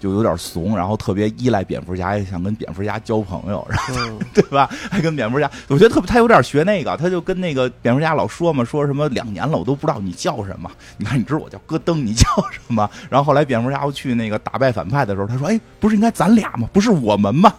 [0.00, 4.68] 就有点怂，然后特别依赖蝙蝠侠，也想跟蝙蝠侠交朋友，然后 对吧？
[4.90, 10.70] 还跟蝙蝠侠，我觉得特别，他有点学那个，他就跟那个蝙蝠侠老说嘛，说什么两年了，我都不知道你叫什么。
[10.96, 12.90] 你看，你知道我叫戈登，你叫什么？
[13.08, 16.68] 然后后来蝙蝠侠要去那个打败反派的时候，他说：“哎，不是应该咱俩吗？
[16.72, 17.54] 不是我们吗？”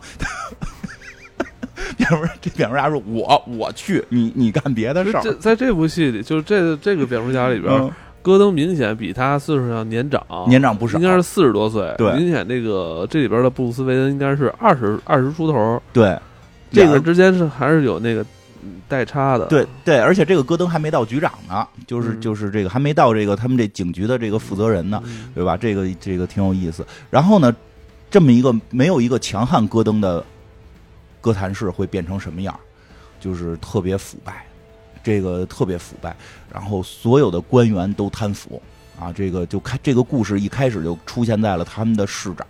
[1.96, 7.92] 蝙蝠这蝙蝠侠说：“我我去，你你干别的事儿。”在这部戏里，就是这这个蝙蝠侠里边。
[8.24, 11.94] 戈登明显比他岁数上年长，年长不少，应该是四十多岁。
[11.98, 15.82] 对，明显这个这里边的布鲁斯韦恩应该是二十二十出头。
[15.92, 16.18] 对，
[16.72, 18.26] 这个之间是还是有那个
[18.88, 19.46] 代差的。
[19.48, 25.04] 对对，而且这个戈登还没到局长呢，就是就是这个还没到这个他们这警局的这个负责人呢，
[25.36, 25.58] 对吧？
[25.58, 26.88] 这个这个挺有意思。
[27.10, 27.54] 然后呢，
[28.10, 30.24] 这么一个没有一个强悍戈登的
[31.20, 32.58] 哥谭市会变成什么样？
[33.20, 34.46] 就是特别腐败。
[35.06, 36.16] 这个特别腐败，
[36.54, 38.62] 然后所有的官员都贪腐
[39.00, 39.12] 啊！
[39.12, 42.46] 这个就开这个故事一开始就出现在了他们的市长，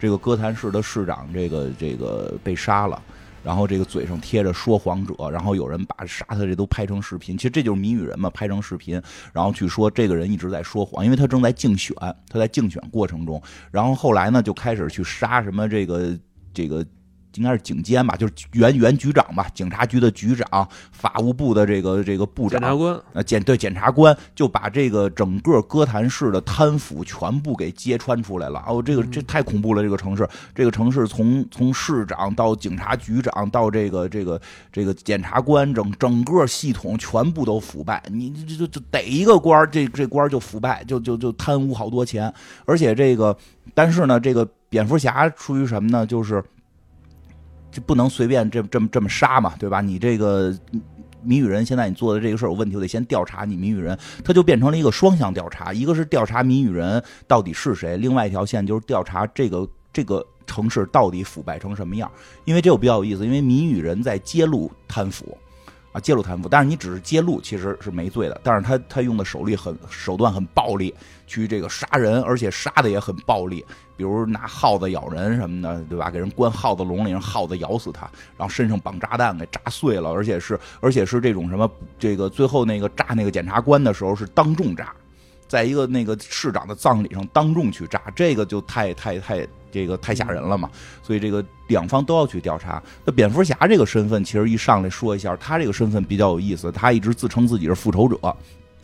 [0.00, 3.00] 这个哥谭市的市长，这个这个被杀了，
[3.44, 9.00] 然后这个嘴上贴着说谎者，然后有人把杀他这都拍成视频，其实这就是谜语人嘛，拍成视频，
[9.32, 11.96] 然后去说这个人一直在说谎，因为他正在竞选，
[12.28, 16.18] 他在竞选过程中，然后后来呢就开始去杀什么这个
[16.52, 16.84] 这个。
[17.36, 28.64] 应该是警监吧，就是原原局长吧，警察局的局长，法务部的这个这个部长，检察官，呃，检对检察官就把这个整个哥谭市的贪腐全部给揭穿出来了。
[28.66, 34.40] 哦，这个这太恐怖了，这个城市，这个城市从从市长到警察局长到这个这个
[34.72, 38.02] 这个检察官，整整个系统全部都腐败。
[38.10, 42.32] 你这就就逮一个官这这官就腐败，就就就贪污好多钱。
[42.64, 43.36] 而且这个，
[43.74, 46.06] 但是呢，这个蝙蝠侠出于什么呢？
[46.06, 46.42] 就是。
[47.76, 49.82] 就不能随便这这么这么杀嘛，对吧？
[49.82, 50.50] 你这个
[51.22, 62.10] 谜语人现在你做的这个事儿有问题，我得先调查你谜语人，他就变成了一个双向调查，一个是调查谜语人到底是谁，另外一条线就是调查这个这个城市到底腐败成什么样。
[62.46, 65.36] 因为这个比较有意思，因为谜语人在揭露贪腐。
[66.00, 68.40] 揭露贪腐，但是你只是揭露，其实是没罪的。
[68.42, 70.94] 但是他他用的手力很手段很暴力，
[71.26, 73.64] 去这个杀人，而且杀的也很暴力，
[73.96, 76.10] 比如拿耗子咬人什么的，对吧？
[76.10, 84.94] 给人关耗子笼里，让耗子咬死他，然后身上绑炸弹给炸碎了，而且是而且是这种什么，这个最后那个炸那个检察官的时候是当众炸，
[85.56, 89.46] 在一个那个市长的葬礼上当众去炸，这个就太太太。
[89.72, 90.70] 这个太吓人了嘛，
[91.02, 92.82] 所以这个两方都要去调查。
[93.04, 96.72] 那蝙蝠侠这个身份，其实一上来说一下，他这个身份比较有意思。
[96.72, 98.36] 他一直自称自己是复仇者，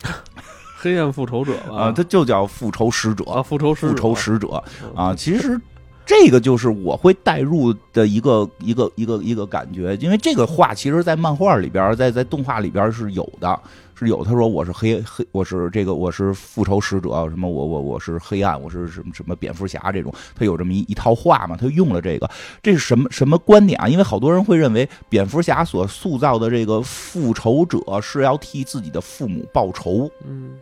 [0.77, 4.63] 黑暗复仇者啊，他就叫复仇使者啊，复仇复仇使者
[4.95, 5.15] 啊。
[5.15, 5.59] 其实
[6.05, 13.59] 这个就是我会带入的一个一个一个一个感觉，因为这个话其实，在漫画里边，在在动画里边是有的。
[13.95, 22.27] 是有，他说我是黑黑，我是这个，我是复仇使者，什么我我我是黑暗，我是什么什么蝙蝠侠这种，他有这么一一套话嘛，他用了这个，
[22.61, 23.87] 这是什么什么观点啊？
[23.87, 30.57] 因为好多人会认为蝙蝠侠所塑造的这个复仇者是要替自己的父母报仇，嗯，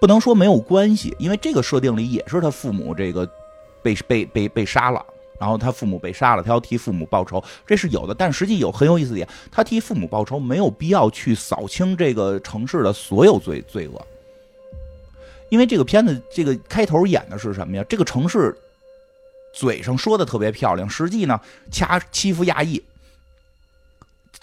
[0.00, 3.26] 不能说没有关系，因为这个设定里也是他父母这个
[3.82, 5.04] 被被被被杀了。
[5.40, 8.12] 然后他父母被杀了，他要替父母报仇，这是有的。
[8.12, 14.04] 但实际有很有意思的点，他替父母报仇没有必要去扫清这个城市的所有罪罪恶，
[15.48, 17.84] 因为这个片子这个开头演的是什么呀？
[17.88, 18.52] 这个城市
[19.52, 22.82] 嘴上说的特别漂亮，实际呢掐欺负亚裔。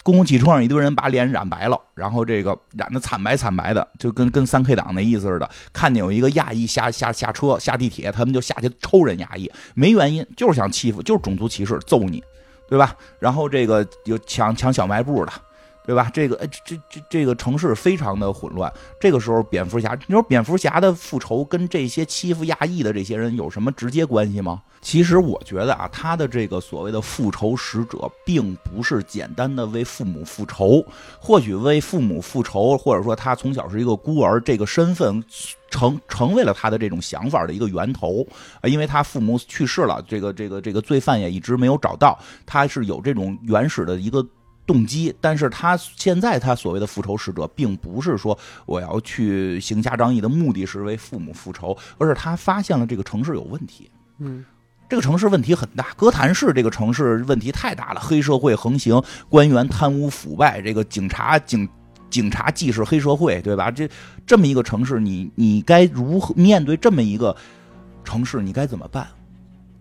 [0.06, 5.50] 公共汽车上一堆人把脸染白了，然后这个染的惨白惨白的，就跟跟三 K 党那意思似的。
[5.72, 12.22] 看见有一个亚裔下下下车下地铁，他们就下去抽人亚裔，没原因，就是想欺负，就是种族歧视，揍你，
[12.68, 12.94] 对吧？
[13.18, 15.32] 然后这个有抢抢小卖部的，
[15.86, 16.10] 对吧？
[16.12, 18.70] 这个哎，这这这个城市非常的混乱。
[19.00, 24.60] 这个时候，蝙蝠侠，你说蝙蝠侠的复仇跟这些欺负亚裔的这些人有什么直接关系吗？
[24.82, 30.84] 其实我觉得啊，他的这个所谓的复仇使者，并不是简单的为父母复仇，
[31.20, 35.22] 或许为父母复仇，或者说他从小是一个孤儿，这个身份
[35.70, 38.26] 成成为了他的这种想法的一个源头
[38.60, 44.26] 啊，因为他父母去世了，这个这个这个罪犯也一直没有找到，他是有这种原始的一个。
[44.66, 48.36] 动机，但是他现在他所谓的复仇使者，并不是说
[48.66, 53.90] 我要去行侠仗义的目的是为父母复仇，而是他发现了这个城市有问题。
[54.18, 54.44] 嗯，
[54.88, 61.68] 这个城市问题很大，哥谭市这个城市问题太大了，黑社会横行，官员贪污腐败，这个警察警
[62.10, 63.70] 警察既是黑社会，对吧？
[63.70, 63.88] 这
[64.26, 67.36] 这么一个城市，你你该如何面对这么一个
[68.04, 68.42] 城市？
[68.42, 69.06] 你该怎么办？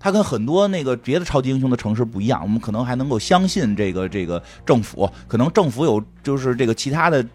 [0.06, 7.26] 它跟很多那个别的超级英雄的城市不一样，我们可能还能够相信这个这个政府，可能政府有就是这个其他的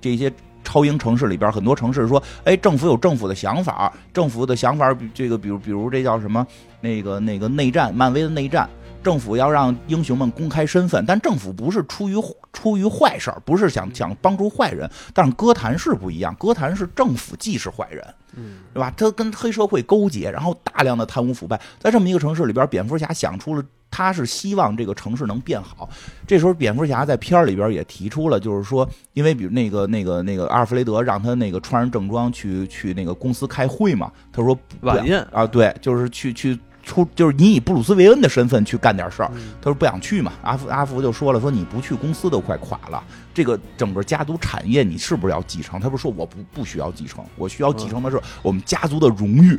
[0.00, 6.46] 这些超英城市里边很多城市说，哎，政府有政府的想法，政府的想法，这个比如比如这叫什么
[6.80, 8.70] 那个那个内战，漫威的内战。
[9.02, 12.14] 政府要让英雄们公开身份，但政府不是出于
[12.52, 14.88] 出于坏事儿，不是想想帮助坏人。
[15.14, 18.04] 但是哥谭市不一样，哥谭市政府既是坏人，
[18.36, 18.92] 嗯，对吧？
[18.96, 25.88] 他跟黑社会勾结，然后大量的贪污腐败，在这么一个城市里边，蝙蝠侠想出了，他是希望这个城市能变好。
[26.26, 36.58] 这时候，蝙蝠侠在片儿里边也提出了，就是说，因为比如那个那个那个阿尔弗雷德让他那个穿上正装去去那个公司开会嘛，他说晚宴啊，对，就是去去。
[36.90, 39.30] 出就是你以布鲁斯韦恩的身份去干点事儿，
[39.62, 40.32] 他说不想去嘛。
[40.42, 45.78] 阿福阿福就说了，说你不去公司都快垮了，这个整个家族产业你是不是要继承？
[45.78, 49.58] 他不是说我不不需要继承，我需要继承的是我们家族的荣誉。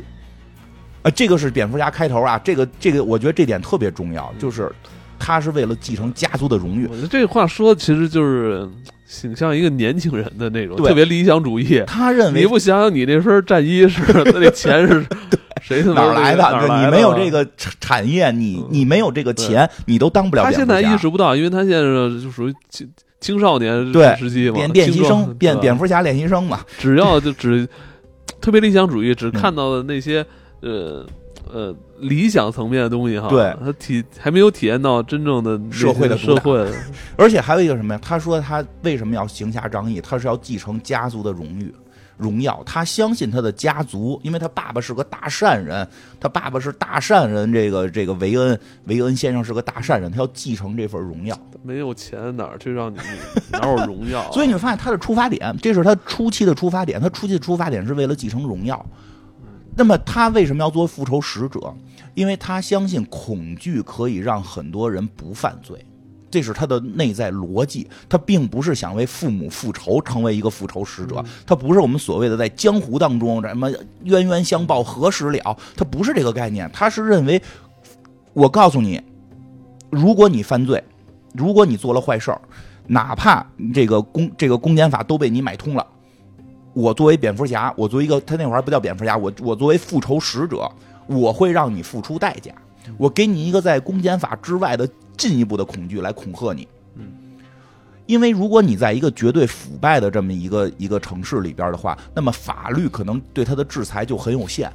[1.02, 4.70] 啊，这个是蝙蝠侠开头啊，这个这个我觉得这点特别重要，就是
[5.18, 6.86] 他是为了继承家族的荣誉。
[6.86, 8.68] 我觉得这话说其实就是
[9.20, 11.82] 挺像一个年轻人的那种特别理想主义。
[11.86, 15.04] 他认为你不想想你那身战衣是他那钱是
[15.60, 16.84] 谁哪儿来的？
[16.84, 20.98] 你没有这个产产业，你你没有这个钱，你都当不了他现在意。
[20.98, 22.90] 识不到，因为他现在是就属于青
[23.20, 26.60] 青少年对时期嘛，练练习生，变蝙蝠侠练习生嘛。
[26.78, 27.68] 只要就只
[28.40, 30.26] 特别理想主义，嗯只看到的那些、
[30.62, 31.06] 呃
[31.50, 36.70] 呃理想层面的东西哈，对他体还没有体验到真正的社会的社会，
[37.16, 38.00] 而且还有一个什么呀？
[38.02, 40.00] 他说他为什么要行侠仗义？
[40.00, 41.74] 他是要继承家族的荣誉。
[42.18, 45.88] 荣耀，他相信他的家族，因为他爸爸是个大善人，
[46.20, 51.36] 他爸爸是大善人，这个这个维恩维恩先生是个大善人，他要继承这份荣耀。
[51.64, 52.98] 没有钱哪儿去让你
[53.50, 57.00] 哪有荣耀啊、 所以你会发现他的出发点，这是他初期的出发点。
[57.00, 58.84] 他初期的出发点是为了继承荣耀。
[59.74, 61.74] 那么他为什么要做复仇使者？
[62.14, 65.82] 因为他相信恐惧可以让很多人不犯罪，
[66.30, 67.88] 这是他的内在逻辑。
[68.06, 71.24] 他并不是想为父母复仇，成为一个复仇使者。
[71.46, 73.70] 他不是我们所谓的在江湖当中什么
[74.04, 76.70] 冤冤相报何时了，他不是这个概念。
[76.70, 77.40] 他是认为，
[78.34, 79.00] 我告诉你，
[79.88, 80.84] 如果你犯罪，
[81.32, 82.40] 如果你做了坏事儿，
[82.88, 85.86] 哪怕这个公这个公检法都被你买通了，
[86.74, 90.70] 我作为蝙蝠侠，我作为一个他那会儿还不叫蝙蝠侠，我我作为复仇使者，
[91.06, 92.52] 我会让你付出代价，
[92.96, 96.66] 我给你一个在公检法之外的进一步的恐惧来恐吓你。
[96.96, 97.12] 嗯，
[98.06, 104.72] 因为如果你在一个绝对腐败的这么一个一个城市里边的话，那么法律可能对他的制裁就很有限。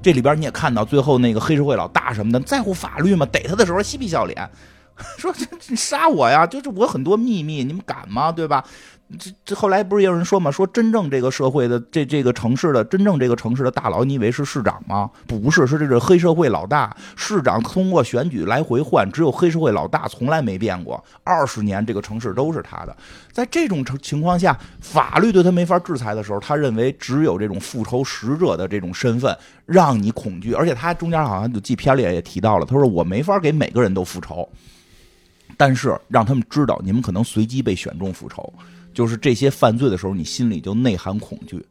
[0.00, 3.26] 这里边你也看到，最后那个黑社会老大什么的在乎法律吗？
[3.26, 4.48] 逮他的时候嬉皮笑脸，
[5.18, 8.30] 说这这杀我呀，就是我很多秘密，你们敢吗？
[8.30, 8.64] 对吧？
[9.18, 15.10] 这这后来不是也有人说嘛，说真正这个社会的这这个城市的真正这个城市的大佬，你以为是市长吗？
[15.26, 16.94] 不是，是这个黑社会老大。
[17.16, 22.94] 市长通过选举来回换，只有黑社会老大从来没变过，二十年这个城市都是他的。
[23.32, 29.34] 在这种情情况下，法律对他没法制裁的时候，他认为只有这种复仇使者的这种身份
[29.64, 34.46] 让你恐惧，而且他中间好像就记片里也提到了，他说我没法给每个人都复仇，
[35.56, 38.52] 但是让他们知道你们可能随机被选中复仇。
[38.98, 41.64] 就是这些犯罪的时候，你心里就内含恐惧，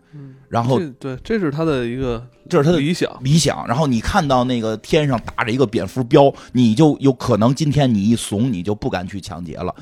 [0.47, 3.11] 然后对，这是他的一个这是他的理想。
[3.21, 3.67] 理想。
[3.67, 9.75] 然后你看到那个天上打着一个蝙蝠标，你就有可能今天你一怂，你就不敢去抢劫了。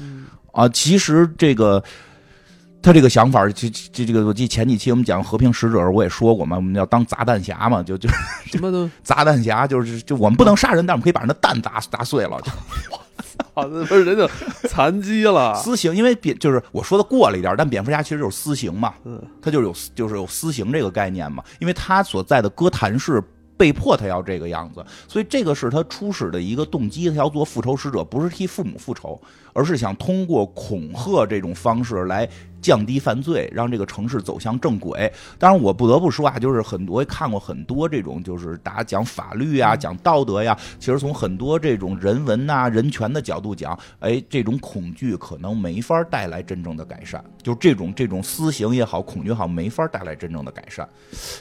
[0.54, 1.84] 啊，其实这个
[2.82, 8.10] 他这个想法，这这这个，我记得前几期我们讲和平使者时候我也说过嘛，我们要当砸弹侠嘛，就就
[8.48, 12.42] 什么都 砸弹侠，就是就我们不能杀人，但我们可以把人的蛋砸砸碎了。
[12.42, 12.52] 就
[13.54, 14.28] 啊，不是人家
[14.68, 23.24] 残疾了， 私刑，因为蝙就是我说的过了一点，但蝙蝠侠其实就是私刑嘛，嗯，他就是有就是有私刑这个概念嘛，因为他所在的哥谭市
[23.58, 29.20] 被迫他要这个样子，所以这个是他初始的一个动机，他要做复仇使者，不是替父母复仇，
[29.54, 32.28] 而是想通过恐吓这种方式来。
[32.66, 35.12] 降低犯罪，让这个城市走向正轨。
[35.38, 40.58] 当然，我不得不说啊，就是很多看过很多这种，就是大家讲法律啊、讲道德呀。
[40.80, 47.24] 其实从很多这种人文呐、人权的角度讲，哎，这种恐惧可能没法带来真正的改善。
[47.44, 50.90] 就这种这种私刑也好，恐惧也好，没法带来真正的改善。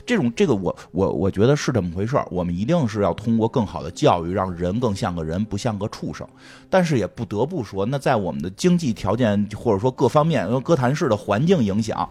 [0.04, 6.28] 这种这个，我我我觉得是这么回事儿我们一定是要通过更好的教育，让人更像个人，不像个畜生。
[6.68, 11.13] 但是也不得不说，那在我们的经济条件或者说各方面，因为哥谭市的。
[11.16, 12.08] 环境影响，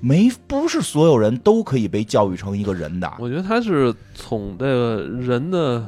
[0.00, 3.12] 没不是所有人都可以被教育成一个人的。
[3.18, 5.84] 我觉得他是从这个人的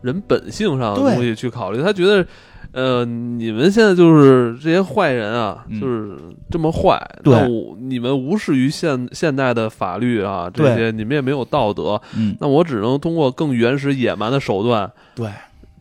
[0.00, 1.82] 人本性上的东西去考虑。
[1.82, 2.26] 他觉得，
[2.72, 6.16] 呃，你们现在就是这些坏人啊，就是
[6.50, 6.98] 这么坏。
[7.22, 7.46] 对，
[7.80, 12.00] 你们无视于现现代的法律啊，这些你们也没有道德。
[12.16, 15.30] 嗯，那我只能通过更原始野蛮的手段，对，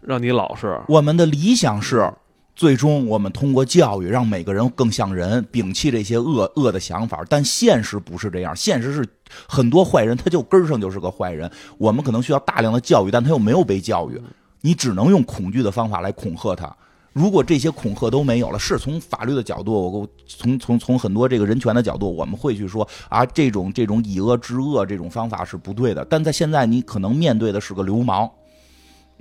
[0.01, 0.77] 让你老实。
[0.89, 2.11] 我们的理想是。
[2.57, 7.23] 最终，我们通过教育让每个人更像人，摒弃这些恶恶的想法。
[7.29, 9.07] 但现实不是这样，现实是
[9.47, 11.49] 很多坏人他就根儿上就是个坏人。
[11.77, 14.19] 我们可能需要大量的教育，但他又没有被教育，
[14.61, 16.75] 你只能用恐惧的方法来恐吓他。
[17.13, 26.03] 如果这些恐吓都没有了，是从法律的角度，我从从从很多这个人权的角度，我们会去说啊，这种这种以恶制恶这种方法是不对的。
[26.05, 28.27] 但在现在，你可能面对的是个流氓。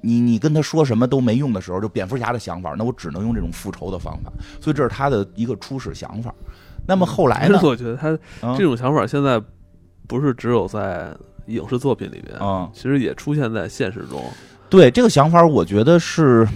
[0.02, 6.34] 你你跟他说什么都没用的时候，就蝙蝠侠的想法，那我只能用这种复仇的方法，所以这是他的一个初始想法。
[6.86, 7.58] 那么后来呢？
[7.62, 8.16] 我觉得他
[8.56, 9.42] 这种想法现在
[10.06, 11.12] 不是只有在
[11.46, 14.22] 影视作品里边啊，其实也出现在现实中。
[14.68, 16.46] 对这个想法，我觉得是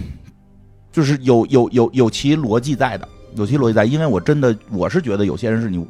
[0.91, 5.85] 就是有有有有其逻辑在的，有其逻辑在，因为我真的我是觉得有些人是你。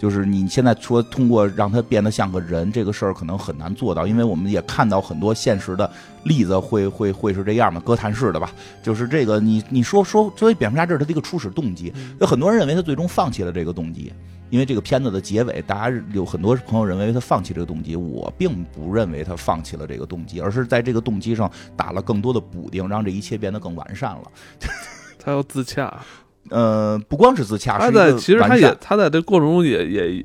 [0.00, 5.90] 就是你现在说通过让他变得像个人这个事儿可能很难做到，因为我们也看到很多现实的
[6.24, 8.50] 例子会会会是这样的，哥谭市的吧？
[8.82, 14.10] 就是这个你你说说作为蝙蝠侠这是他的一个初始动机，有很多人认为他最终放弃了这个动机，
[14.48, 24.22] 因为这个片子的结尾，大家有很多朋友认为他放弃这个动机，我并不认为他放弃了这个动机，而是在这个动机上打了更多的补丁，让这一切变得更完善了。
[25.22, 26.02] 他要自洽。
[26.48, 30.24] 呃，不光是自洽，他在其实他也他在这过程中也也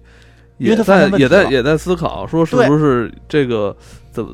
[0.58, 3.76] 也在也在也在思考，说是不是这个
[4.12, 4.32] 怎么？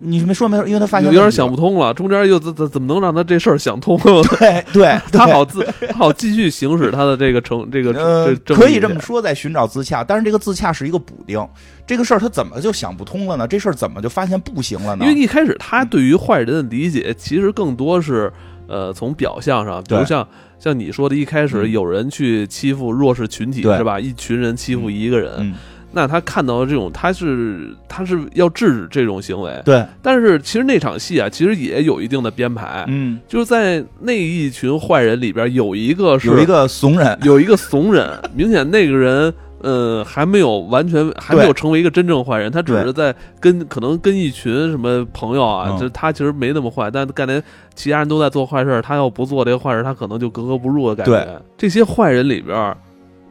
[0.00, 0.66] 你没说没说？
[0.66, 3.96] 因为他发现有点想不通了，中间又怎怎怎么能让他这事儿想通？
[4.38, 11.48] 对对， 他好自他好继续行使他的这个成这个可以这么说，在寻找自洽，但是这个自洽是一个补丁，
[11.86, 13.46] 这个事儿他怎么就想不通了呢？
[13.46, 15.06] 这事儿怎么就发现不行了呢？
[15.06, 18.30] 因为一开始他对于坏人的理解，其实更多是
[18.66, 20.26] 呃从表象上，比如像。
[20.58, 24.00] 像你说的，一开始有人去欺负弱势群体，是吧？
[24.00, 25.54] 一群人欺负一个人，
[25.92, 29.52] 那他看到这种，他是他是要制止这种行为。
[29.64, 32.84] 对，但是其实那场戏啊，其实也有一定的编排。
[32.88, 39.32] 嗯，就是在那一群坏人里边，有一个是有一个怂人，有一个怂人，明显那个人。
[39.62, 47.42] 呃，还没有完全，还没有成为一个真正坏人，他只是在跟可能跟一群什么朋友啊，就他其实没那么坏，但干连
[47.74, 51.42] 其他人都在做坏事，他要不做这个坏事，他可能就格格不入的感觉。
[51.56, 52.76] 这些坏人里边，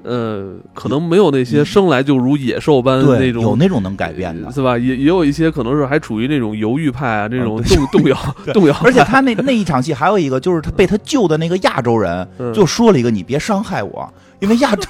[0.03, 4.77] 呃，可能没有那些生来就如野兽般那种，有那种能改变的，是吧？
[4.77, 8.17] 也也有一些可能是还处于那种犹豫派啊，这种动动摇
[8.51, 8.75] 动摇。
[8.83, 14.89] 而且他那那一场戏还有一个，就是他被他救的那个亚洲人就说了一个：“你别伤害我，因为亚洲。”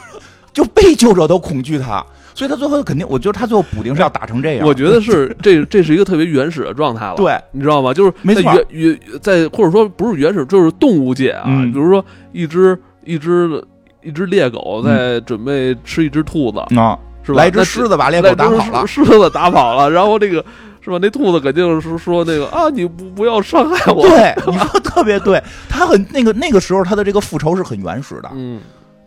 [0.56, 2.02] 就被救者都恐惧他，
[2.34, 4.66] 所以他最后肯定，我觉得他最后补丁是要打成这样。
[4.66, 7.16] 我觉得是这这是一个特别原始的状态了。
[7.18, 7.94] 对，你知道吗？
[7.94, 11.44] 就是没错，原在或者说不是原始，就是动物界啊。
[11.74, 13.62] 比如说一只一只
[14.02, 17.40] 一只猎狗在准备吃一只兔子啊，是吧？
[17.40, 20.36] 来只狮子把猎狗打跑了，狮子打跑了，然后这个
[20.80, 20.98] 是吧？
[21.02, 24.08] 那兔子肯定是说那个啊，你不不要伤害我。
[24.08, 28.32] 对，你说特别对，他很那个那个时候他的这个复仇是很原始的。
[28.34, 28.62] 嗯。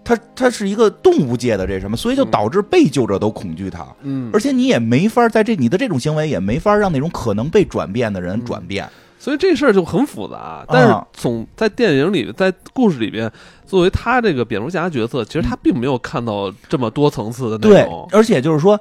[0.08, 3.86] 他他是一个动物界的这什么，所以就导致被救者都恐惧他。
[4.00, 8.88] 嗯，而且你也没法在这你的这种行为也没法让那种可能被转变的人转变，
[9.18, 10.64] 所以这事儿就很复杂。
[10.66, 13.30] 但是总在电影里，在故事里边，
[13.66, 18.08] 作为他这个蝙蝠侠角色，其实他并没有看到这么多层次的内容。
[18.10, 18.80] 对，而且就是说。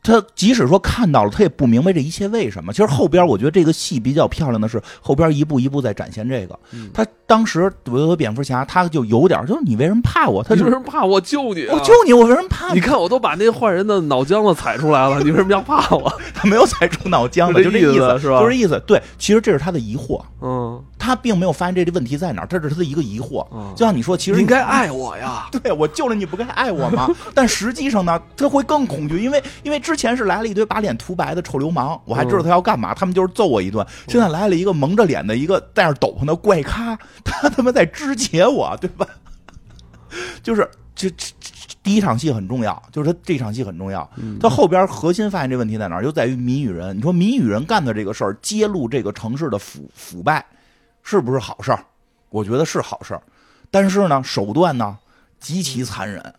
[0.00, 2.72] 他即使说看到了，他也不明白这一切为什么。
[2.72, 6.58] 其实后边我觉得这个戏比较漂亮的是后边一步一步在展现这个。
[6.94, 10.42] 他当时维多蝙蝠侠他就有点，就是你为什么怕我？
[10.42, 11.74] 他就为什么怕我救你、啊？
[11.74, 12.76] 我救你，我为什么怕你？
[12.76, 16.10] 你看，我都把那坏人的脑浆子踩出来了，你为什么要怕我？
[16.34, 18.82] 他没有踩出脑浆子， 就这这意意思，是吧就这意思。
[18.86, 23.46] 对，其实这是他的疑惑，嗯，他并没有发现这个问题在哪儿，这是他的一个疑惑。
[23.52, 25.46] 嗯就像你说，其实你应该爱我呀。
[25.62, 27.08] 对我救了你，不该爱我吗？
[27.34, 33.86] 但实际上呢，他会更恐惧，因为因为之前是来了一堆把脸涂白的臭流氓，我还知道他要干嘛，他们就是揍我一顿。
[34.06, 39.06] 现在来了一个蒙着脸的一个戴着斗篷的怪咖，他他妈在肢解我，对吧？
[40.42, 44.08] 就是这这这第一场戏很重要，就是他这场戏很重要。
[44.40, 46.96] 他后边核心发现这问题在哪儿，就在于谜语人。
[46.96, 50.44] 你说谜语人干的这个事儿，揭露这个城市的腐腐败，
[51.02, 51.84] 是不是好事儿？
[52.30, 53.22] 我觉得是好事儿，
[53.70, 54.98] 但是呢，手段呢
[55.40, 56.34] 极其残忍，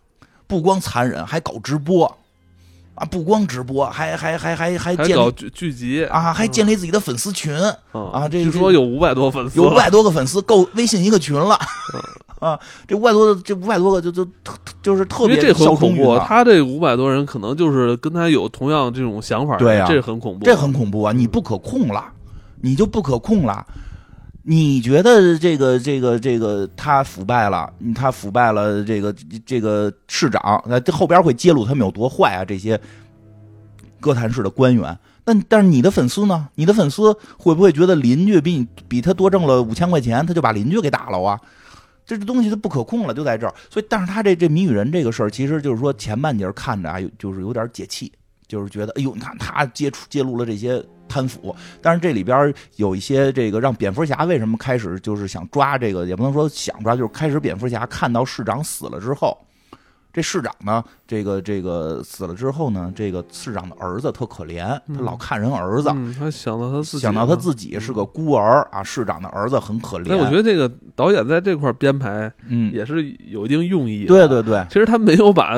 [0.46, 2.18] 不光残忍，还搞直播
[3.00, 3.08] 啊！
[3.10, 7.54] 不光直播，还还还还还还建剧剧集啊，还建立自己的粉丝群
[7.94, 8.28] 嗯啊！
[8.28, 11.58] 这据说有五百多粉丝，有五百多个粉丝，够微信一个群了。
[12.40, 16.18] 啊，这五百多的，这五百多个就就特就是特别因为这很恐怖。
[16.20, 21.14] 他他这五百多人可能就是跟他有同样这种想法，对呀这很恐怖，这很恐怖啊！
[21.14, 22.04] 你不可控了，
[22.62, 23.66] 你就不可控了。
[24.44, 29.14] 你觉得这个这个这个他腐败了，他腐败了这个
[29.46, 32.46] 这个市长，那这后边会揭露他们有多坏啊？
[32.46, 32.80] 这些
[34.00, 36.48] 哥谭市的官员，但但是你的粉丝呢？
[36.56, 41.40] 你的粉丝会不会觉得邻居比你比他多挣了五千块钱，他就把邻居给打了啊？
[42.06, 43.54] 这这东西它不可控了，就在这儿。
[43.70, 48.12] 所以，但是他这这谜语人这个事儿，其实就是说前半截看着啊，有就是有点解气，
[48.50, 59.38] 就是觉得哎呦，你看他接触揭露了这些贪腐，但是这里边有一些这个让蝙蝠侠为什么开始就是想抓这个，也不能说想抓，就是开始蝙蝠侠看到市长死了之后。
[60.20, 70.08] 这市长呢，这个这个死了之后呢，这个市长的儿子特可怜，他老看人儿子，嗯，他想到他自己，想到他自己是个孤儿啊，市长的儿子很可怜。
[70.10, 74.08] 但我觉得这个导演在这块编排嗯，也是有一定用意的。
[74.08, 75.54] 对对对，其实他没有把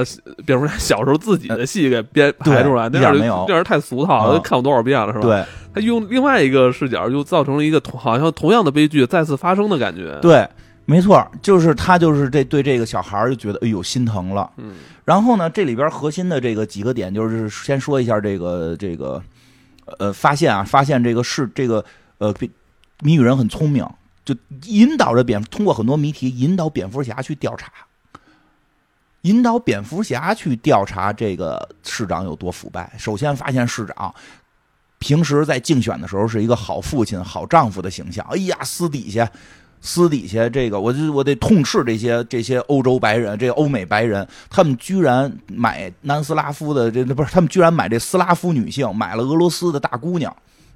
[0.45, 5.43] 蝙蝠侠小时候自己的戏给编排出来，那样那样太俗套了，看过多少遍了是吧？，对
[5.74, 10.47] 他用另外一个视角，就造成了一个同好像同样的悲剧再次发生的感觉。，对，
[10.92, 14.52] 没错，就是他就是这对这个小孩儿就觉得哎呦心疼了。
[14.58, 14.76] 嗯
[15.06, 19.24] 然后呢，这里边核心的这个几个点，就是先说一下这个这个
[19.98, 21.84] 呃发现啊，发现这个是这个
[22.18, 22.34] 呃
[23.00, 23.88] 谜语人很聪明，
[24.26, 24.36] 就
[24.66, 27.72] 引导着蝙通过很多谜题引导蝙蝠侠去调查。
[29.22, 32.92] 引导蝙蝠侠去调查这个市长有多腐败。
[32.98, 34.14] 首先发现市长
[35.00, 38.26] 平时在竞选的时候是一个好父亲、好丈夫的形象。
[38.30, 39.30] 哎呀，私底下
[39.82, 50.36] 私底下这个，我就我得痛斥这些这些欧洲白人，这个欧美白人，他们居然买南斯拉夫的这不是他们居然买这斯拉夫女性，买了俄罗斯的大姑娘，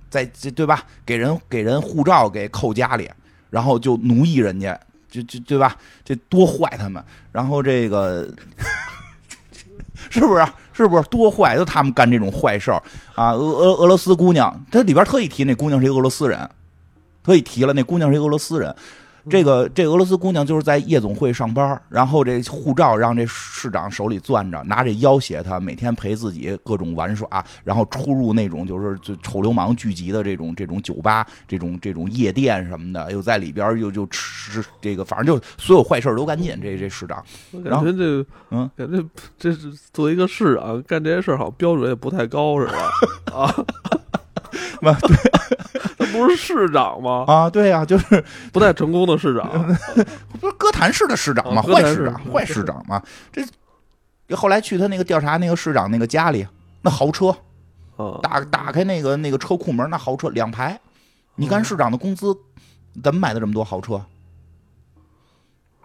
[0.10, 0.84] 在这对吧？
[1.06, 3.10] 给人给人护照给扣家里，
[3.51, 4.80] 然后就奴役人家，
[5.10, 5.78] 就就对吧？
[6.03, 7.03] 这多坏他们！
[7.32, 8.28] 然后这个
[10.10, 11.56] 是不是是不是多坏？
[11.56, 12.82] 就他们干这种坏事儿
[13.16, 13.32] 啊！
[13.32, 16.49] 俄俄俄罗斯姑娘，它里边特意提那姑娘是一俄罗斯人，
[17.26, 18.73] 特意提了那姑娘是一俄罗斯人。
[19.28, 36.61] 这个这俄罗斯姑娘就是在夜总会上班，然后这护照让这市长手里攥着，拿着要挟他，每天陪自己各种玩耍，然后出入那种就是就丑流氓聚集的这种这种酒吧、这种这种夜店什么的，又在里边又就吃这个，反正就所有坏事都干尽。
[36.61, 39.03] 这这市长，我然后感觉这嗯，感觉
[39.39, 42.73] 这是作为一个市长干这些事儿，好像标准也不太高是吧
[43.34, 43.49] 啊。
[44.82, 45.15] 嘛对
[45.94, 47.26] 他不是市长吗？
[47.28, 49.49] 啊，对呀、就是 不太成功的市长。
[50.39, 53.01] 不是哥谭市的市长吗，坏市长，坏市长嘛。
[53.32, 53.43] 这
[54.36, 56.47] 后来去他那个调查那个市长那个家里，
[56.82, 57.28] 那豪车
[57.97, 60.80] 啊，打打开那个那个车库门，那豪车两排。
[61.36, 62.36] 你看市长的工资
[63.03, 64.01] 怎么买的这么多豪车？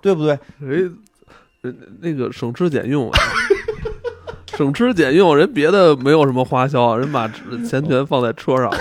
[0.00, 0.38] 对不对？
[0.60, 0.98] 人
[1.60, 3.18] 人那个省吃俭用啊，
[4.56, 7.28] 省吃俭用，人别的没有什么花销，人把
[7.68, 8.78] 钱全放在车上了，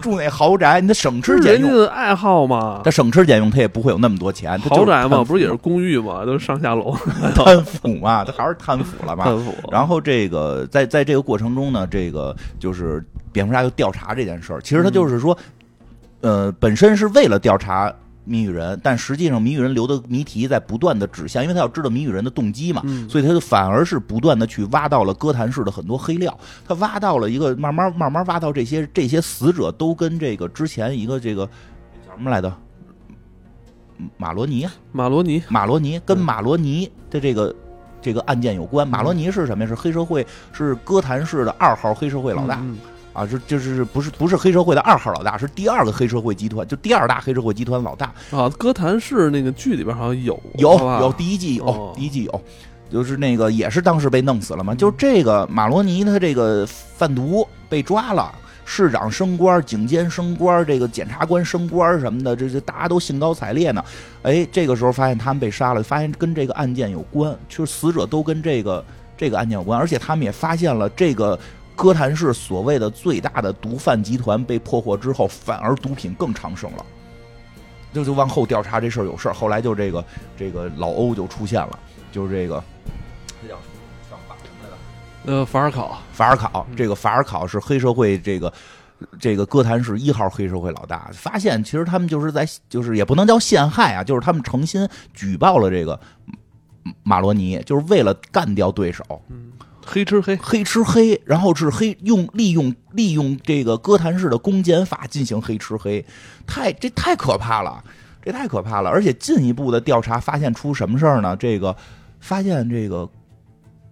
[0.00, 1.70] 住那豪宅，你得省吃俭用。
[1.70, 2.90] 人家的爱好嘛他。
[2.90, 4.60] 省吃俭用，他也不会有那么多钱。
[4.60, 6.96] 他豪宅嘛，不是也是公寓嘛，都是上下楼
[7.34, 8.24] 贪腐嘛？
[8.24, 9.24] 他还是贪腐了嘛？
[9.26, 9.52] 贪腐。
[9.70, 14.60] 然后这个在在这个过程中呢，这个就是蝙蝠侠就调查这件事儿。
[14.60, 15.36] 其实他就是说，
[16.20, 17.92] 呃，本身是为了调查
[18.24, 26.36] 谜语人，但实际上谜语人留的谜题在不断的指向，因为他要知道谜语人的动机嘛，嗯所以他就反而是不断的去挖到了哥谭市的很多黑料。
[26.66, 31.44] 他挖到了一个慢慢慢慢挖到这些这些死者都跟这个之前一个这个
[32.06, 32.52] 叫什么来的
[34.16, 34.72] 马罗尼啊。
[34.90, 37.54] 马罗尼，马罗尼跟马罗尼的这个
[38.00, 38.86] 这个案件有关。
[38.88, 39.68] 马罗尼是什么呀？
[39.68, 42.58] 是黑社会，是哥谭市的二号黑社会老大。
[42.62, 42.78] 嗯
[43.14, 48.12] 啊，是就是不是不是黑社会的二号老大，是第二个黑社会集团，就第二大黑社会集团老大。
[48.30, 52.42] 啊，哥谭市那个剧里边好像有有有第一季有、哦第一季有，
[52.90, 58.30] 就是那个也是当时被弄死了嘛，就这个马罗尼他这个贩毒被抓了。
[58.66, 63.84] 市长升官，警监升官，这个检察官升官什么的，这这大家都兴高采烈呢。
[64.22, 68.82] 哎，这个时候发现他们被杀了，发现跟这个案件有关，就是死者都跟这个
[69.18, 71.38] 这个案件有关，而且他们也发现了这个
[71.76, 76.86] 哥谭市所谓的最大的毒贩集团被破获之后，反而毒品更昌盛了。
[77.92, 80.04] 就就往后调查这事儿有事儿，后来就这个
[80.36, 81.78] 这个老欧就出现了，
[82.10, 82.62] 就是这个
[83.40, 83.54] 这叫
[84.10, 85.32] 叫法什么来着？
[85.32, 88.52] 呃法尔考法尔考，这个法尔考是黑社会这个
[89.20, 91.08] 这个哥谭市一号黑社会老大。
[91.12, 95.98] 发现其实他们就是在就是也不能叫陷害啊，就是他们诚心举报了这个
[97.04, 99.04] 马罗尼，就是为了干掉对手，
[99.86, 106.04] 黑吃黑，黑吃黑，然后是黑用利用利用这个哥谭市的公检法进行黑吃黑，
[106.46, 107.84] 太这太可怕了，
[108.22, 108.90] 这太可怕了！
[108.90, 111.36] 而且进一步的调查发现出什么事儿呢？
[111.36, 111.76] 这个
[112.20, 113.08] 发现这个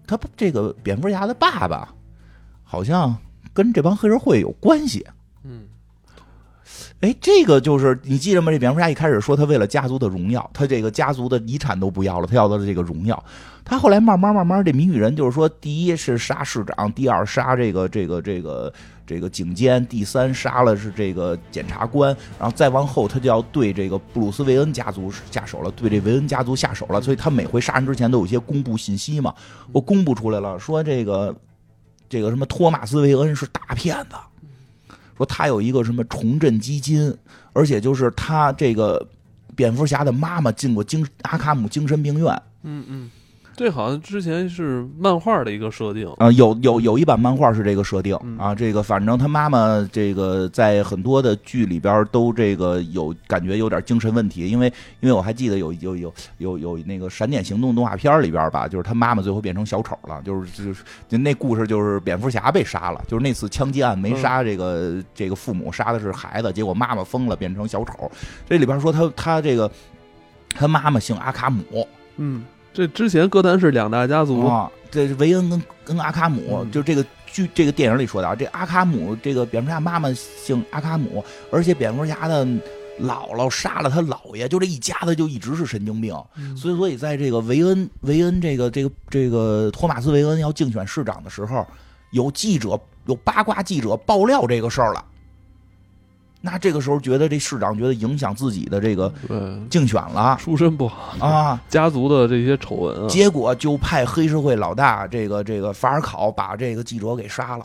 [0.07, 1.89] 他这个蝙蝠侠的爸爸
[2.65, 3.15] 好像
[3.53, 5.07] 跟这帮黑社会有关系。
[7.03, 8.53] 哎，这个就是你记得吗？
[8.53, 13.21] 这蝙蝠侠一开始说他为了家族的荣耀，他这个家族的遗产都不要了，他要的这个荣耀。
[13.65, 18.73] 他后来慢慢慢慢，这谜语人就是说，第一是杀市长，第二杀这个这个这个
[19.05, 27.01] 这个警监，第三杀了是这个检察官，然后再往后他就要对这个布鲁斯韦恩家族下手了，对这韦恩家族下手了。
[27.01, 29.35] 所以他每回杀人之前都有一些公布信息嘛，
[29.73, 31.35] 我公布出来了，说这个
[32.09, 34.15] 这个什么托马斯韦恩是大骗子。
[35.17, 37.17] 说他有一个什么重振基金，
[37.53, 39.07] 而且就是他这个
[39.55, 42.43] 蝙蝠侠的妈妈进过精阿卡姆精神病院。
[42.63, 43.11] 嗯嗯，
[43.55, 68.11] 这好像之前是漫画的一个设定，啊、有有有一版漫画是这个设定嗯啊，这个反正他妈妈这个在很多的剧里边都这个有感觉有点精神问题，因为因为我还记得有有有有有那个闪点行动动画片里边吧，就是他妈妈最后变成小丑了，就是就是就那故事就是蝙蝠侠被杀了，就是那次枪击案没杀这个、这个父母，杀的是孩子，结果妈妈疯了变成小丑。
[68.49, 69.71] 这里边说他他这个
[70.55, 71.63] 他妈妈姓阿卡姆
[72.17, 76.71] 嗯，这之前哥谭市两大家族，啊，这是维恩跟跟阿卡姆，嗯。
[76.71, 82.45] 就这个剧这个电影里说的啊，这阿卡姆这个蝙蝠侠妈妈姓阿卡姆，而且蝙蝠侠的
[83.01, 86.57] 姥姥杀了他姥爷，就这一家子就一直是神经病，嗯。
[86.57, 91.67] 所以所以在这个维恩维恩这个这个这个托马斯维恩要竞选市长的时候，
[92.13, 95.05] 有记者有八卦记者爆料这个事儿了。
[96.45, 99.39] 那这个时候觉得这市长觉得影响自己的这个对，
[99.71, 107.63] 竞选了出身不好，啊， 家族的这些丑闻啊，结果就派黑社会老大这个这个法尔考把这个记者给杀了。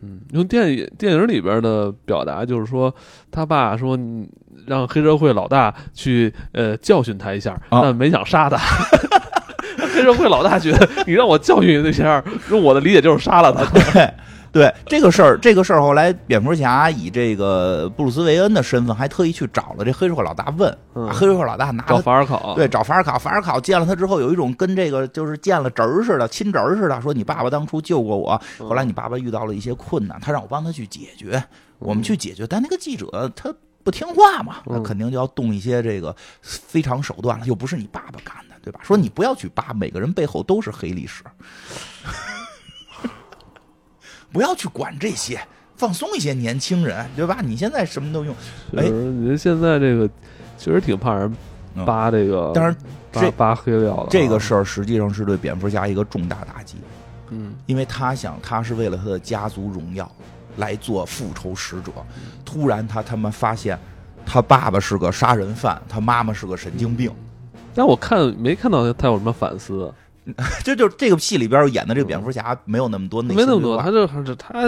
[0.00, 2.94] 嗯，用电影电影里边的表达就是说，
[3.32, 4.28] 他爸说你
[4.64, 8.56] 让黑社会老大去呃教训他一下，啊但没想杀他。
[9.92, 13.64] 黑社会老大觉得你让我教训一下，用我的理解就是杀了他。
[14.58, 21.98] 对对，这个事儿，这个事儿后来蝙蝠侠以这个布鲁斯韦恩的身份，还特意去找了这黑社会老大问，黑社会老大拿找。
[21.98, 28.68] 法尔考，对，找法尔考，法尔考见了他之后，有一种跟这个就是见了侄儿似的，亲侄儿似的，说你爸爸当初救过我，嗯。
[28.68, 31.42] 后来你爸爸遇到了一些困难，他让我帮他去解决，
[31.78, 33.54] 我们去解决，但那个记者他
[33.84, 38.80] 不听话嘛，那嗯肯定就要动一些这个非常手段了，又不是你爸爸干的，对吧？
[38.82, 41.22] 说你不要去扒，每个人背后都是黑历史，
[44.32, 45.40] 不要去管这些，
[45.76, 47.38] 放松一些年轻人，对吧？
[47.42, 48.34] 你现在什么都用，
[48.76, 50.08] 哎就是您现在这个
[50.58, 51.32] 确实挺怕人
[51.74, 52.76] 嗯扒这个，当然
[53.12, 54.06] 这扒扒黑料的啊。
[54.10, 56.76] 这个事儿实际上是对蝙蝠侠一个重大打击。
[57.30, 60.10] 嗯，因为他想，他是为了他的家族荣耀
[60.56, 61.92] 来做复仇使者。
[62.44, 63.78] 突然，他他妈发现，
[64.24, 67.12] 他爸爸是个杀人犯，他妈妈是个神经病。
[67.74, 69.92] 但我看没看到他有什么反思，
[70.62, 73.76] 这 就这个戏里边演的这个蝙蝠侠没有那么多内心没那么多。
[73.80, 74.60] 他这还是他，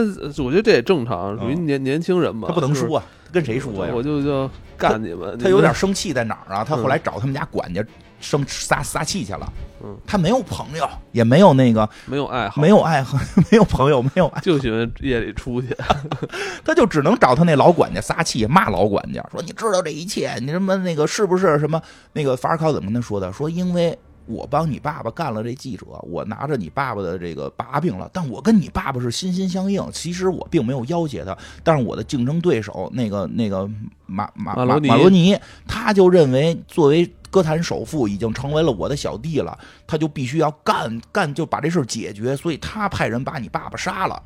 [0.43, 3.03] 我觉得这也正常，属于嗯年年轻人嘛，他不能就是输啊，
[3.33, 4.03] 跟谁说呀我？
[4.03, 5.39] 就就干你们。
[5.39, 6.65] 他有点生气在哪儿啊？
[6.65, 7.85] 他后来找他们家管家
[8.21, 9.53] 生撒撒气去了
[9.83, 9.97] 嗯。
[10.07, 13.19] 他没有朋友，也没有那个没有爱好，没有爱好，
[13.51, 15.77] 没有朋友，没有爱，就喜欢夜里出去。
[16.65, 21.81] 他就只能找他那老管家撒气，骂老管家说：“你知道这一切，你什么那个是不是什么
[22.15, 23.33] 那个法尔考怎么跟他说的？
[23.33, 23.99] 说因为
[24.31, 29.83] 我帮你爸爸干了这记者，我拿着你爸爸的这个把柄了，但我跟你爸爸是心心相印。
[29.93, 33.69] 其实我并没有要挟他，但是我的竞争对手那个那个
[34.07, 44.23] 马马马罗尼马罗尼，他就认为作为歌坛首富已经成为了我的小弟了，他就必须要干干就把这事儿解决，所以他派人把你爸爸杀了。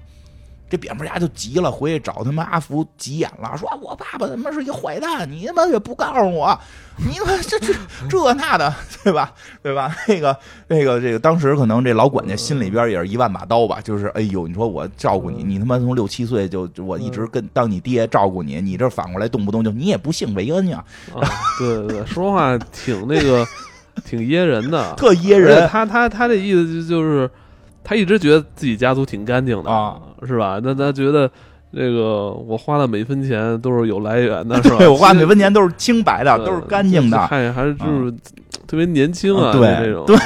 [0.69, 6.59] 这蝙蝠侠就急了，回去找他妈阿福急眼了，说我爸爸他妈是一个坏蛋，你他妈也不告诉我，
[6.97, 7.73] 你他妈这这
[8.09, 9.33] 这那的，对吧？
[9.63, 9.95] 对吧？
[10.09, 10.37] 那个
[10.69, 20.83] 那个这个，当时可能这老管家心里边也是一万把刀吧，就是哎呦，你说我照顾你，你他妈从六七岁就我一直跟当你爹照顾你，你这反过来动不动就你也不姓韦恩呀？
[21.15, 21.21] 啊，
[21.59, 23.47] 对对对，说话挺那个，
[24.05, 25.69] 挺噎人的， 特噎人。
[25.69, 27.31] 他他他这意思就就是
[27.85, 30.01] 他一直觉得自己家族挺干净的啊。
[30.27, 30.59] 是吧？
[30.63, 31.31] 那他觉得
[31.71, 34.79] 这个我花的每分钱都是有来源的， 是吧？
[34.79, 38.11] 对我花每分钱都是清白的，都是干净的，还还是就是
[38.67, 40.17] 特别年轻啊，对这种对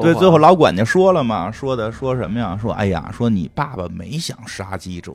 [0.00, 0.14] 对。
[0.14, 2.58] 最后老管家说了嘛，说的说什么呀？
[2.60, 5.12] 说哎呀，说你爸爸没想杀记者，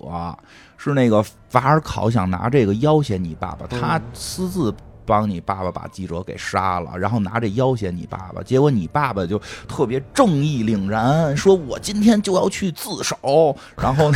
[0.78, 4.72] 是那个法尔考想拿这个要挟你爸爸，他私自。
[5.06, 14.12] 帮你爸爸把记者给杀了，然后拿着要挟你爸爸，结果你爸爸就特别正义凛然，说我今天就要去自首，然后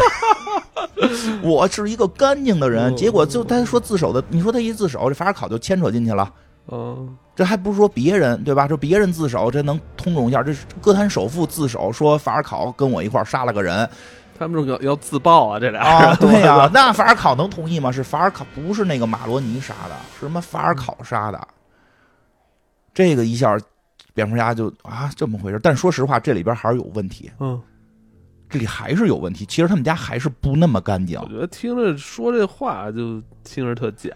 [1.44, 6.32] 我是一个干净的人，结果就他说自首的，你说他一自首，这法尔考就牵扯进去了，
[6.72, 8.68] 嗯，这还不是说别人对吧？
[8.68, 13.90] 说别人自首，这能通融一下，这是哥谭首富自首，说法尔考跟我一块杀了个人。
[14.38, 17.92] 他们说要要自爆啊，这俩啊， 对呀，那法尔考能同意吗？
[17.92, 21.48] 是法尔考，不是那个马罗尼杀的，是什么法尔考杀的？
[22.94, 23.58] 这个一下，
[24.14, 25.60] 蝙蝠侠就啊这么回事。
[25.64, 27.32] 但说实话，这里边还是有问题。
[27.40, 27.62] 嗯，
[28.50, 29.46] 这里还是有问题。
[29.46, 31.20] 其实他们家还是不那么干净。
[31.20, 34.14] 我觉得听着说这话就听着特假。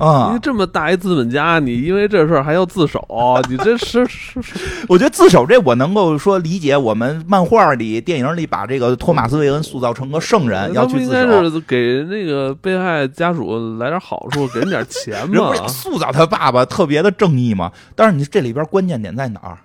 [0.00, 0.28] 啊！
[0.28, 3.06] 因为这么大一资本家，你因为这事儿还要自首，
[3.50, 4.54] 你这是是是？
[4.88, 6.76] 我觉得自首这我能够说理解。
[6.76, 15.54] 我们漫画里、电影里把这个托马斯·韦恩塑造成个圣人，要去自首，应该是给那个被害家属来点好处，给人点钱嘛。
[15.68, 17.70] 塑造他爸爸特别的正义嘛。
[17.94, 19.58] 但是你这里边关键点在哪儿？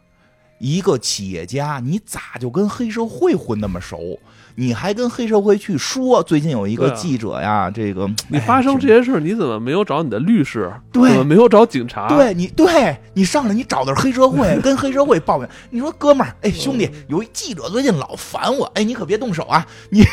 [0.59, 4.17] 一个企业家，你咋就跟黑社会混那么熟？
[4.55, 6.23] 你还跟黑社会去说？
[6.23, 10.71] 最近有一个记者呀，这个你发生这些事你怎么没有找你的律师？
[10.91, 12.07] 对，怎么没有找警察？
[12.07, 15.49] 对你，对你上来你找的是黑社会，跟黑社会抱怨。
[15.69, 20.03] 你说哥们儿，哎兄弟，有一记者最近老烦我，哎你可别动手啊，你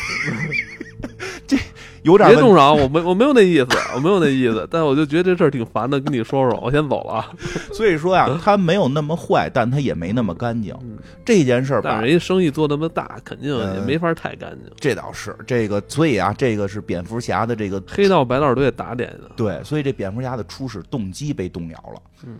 [1.47, 1.57] 这。
[2.03, 7.25] 有点别动手，我没我没有那意思，我没有那意思，但我就觉得这事儿挺烦的，跟你说说，我先走了。
[7.73, 10.75] 所以说呀，他没有那么坏，但他也没那么干净。
[11.25, 14.71] 这件事儿吧，人家生意做那么大，肯定也没法太干净。
[14.79, 19.31] 这倒是这个，所以啊，这个是蝙蝠侠的这个黑道白道都得打点的。
[19.37, 22.03] 对，所以这蝙蝠侠的初始动机被动摇了。
[22.27, 22.39] 嗯，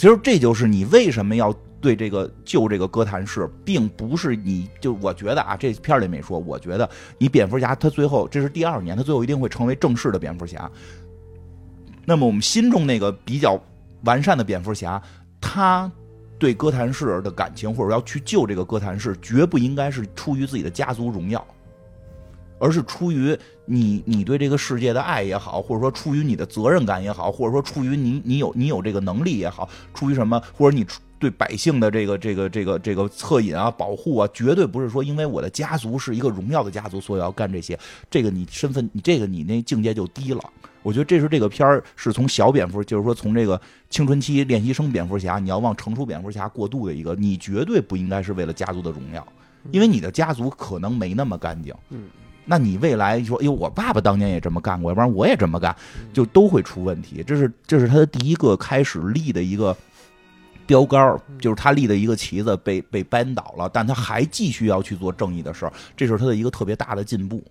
[0.00, 1.54] 其实这就是你为什么要。
[1.82, 6.38] 对这个救这个哥谭市，并不是你就我觉得啊，这片里没说。
[6.38, 6.86] 我觉得
[7.16, 10.70] 你蝙蝠侠他最后这是第二年，他最后一定会成为正式的蝙蝠侠。
[12.04, 13.58] 那么我们心中那个比较
[14.04, 15.02] 完善的蝙蝠侠，
[15.40, 15.90] 他
[16.38, 21.42] 对哥谭市的感情，或者要去救这个哥谭市，绝不应该是出于自己的家族荣耀，
[22.60, 30.86] 而是出于你你对这个世界的爱也好，或者说出于你的责任感也好，或者说出于你你有你有这个能力也好，出于什么，或者你。
[31.20, 37.78] 对百姓的这个这个这个这个恻隐啊、保护啊，绝对不是说因为我的家族是一个荣耀的家族，所以要干这些。
[38.08, 40.40] 这个你身份，你这个你那境界就低了。
[40.82, 49.22] 我觉得这是这个片儿是从小蝙蝠，就是说从这个青春期练习生蝙蝠侠，你要往成熟蝙蝠侠过渡的一个，你绝对不应该是为了家族的荣耀，
[49.72, 51.74] 因为你的家族可能没那么干净。
[51.90, 52.04] 嗯，
[52.44, 55.74] 那你未来说，哎呦，我爸爸当年也这么干过，要不然我也这么干，
[56.12, 57.22] 就都会出问题。
[57.26, 59.76] 这是这是他的第一个开始立的一个。
[60.66, 67.42] 标杆就是他立的一个旗子被被扳倒了，但他还继续要去做正义的事儿，这是他的一个特别大的进步。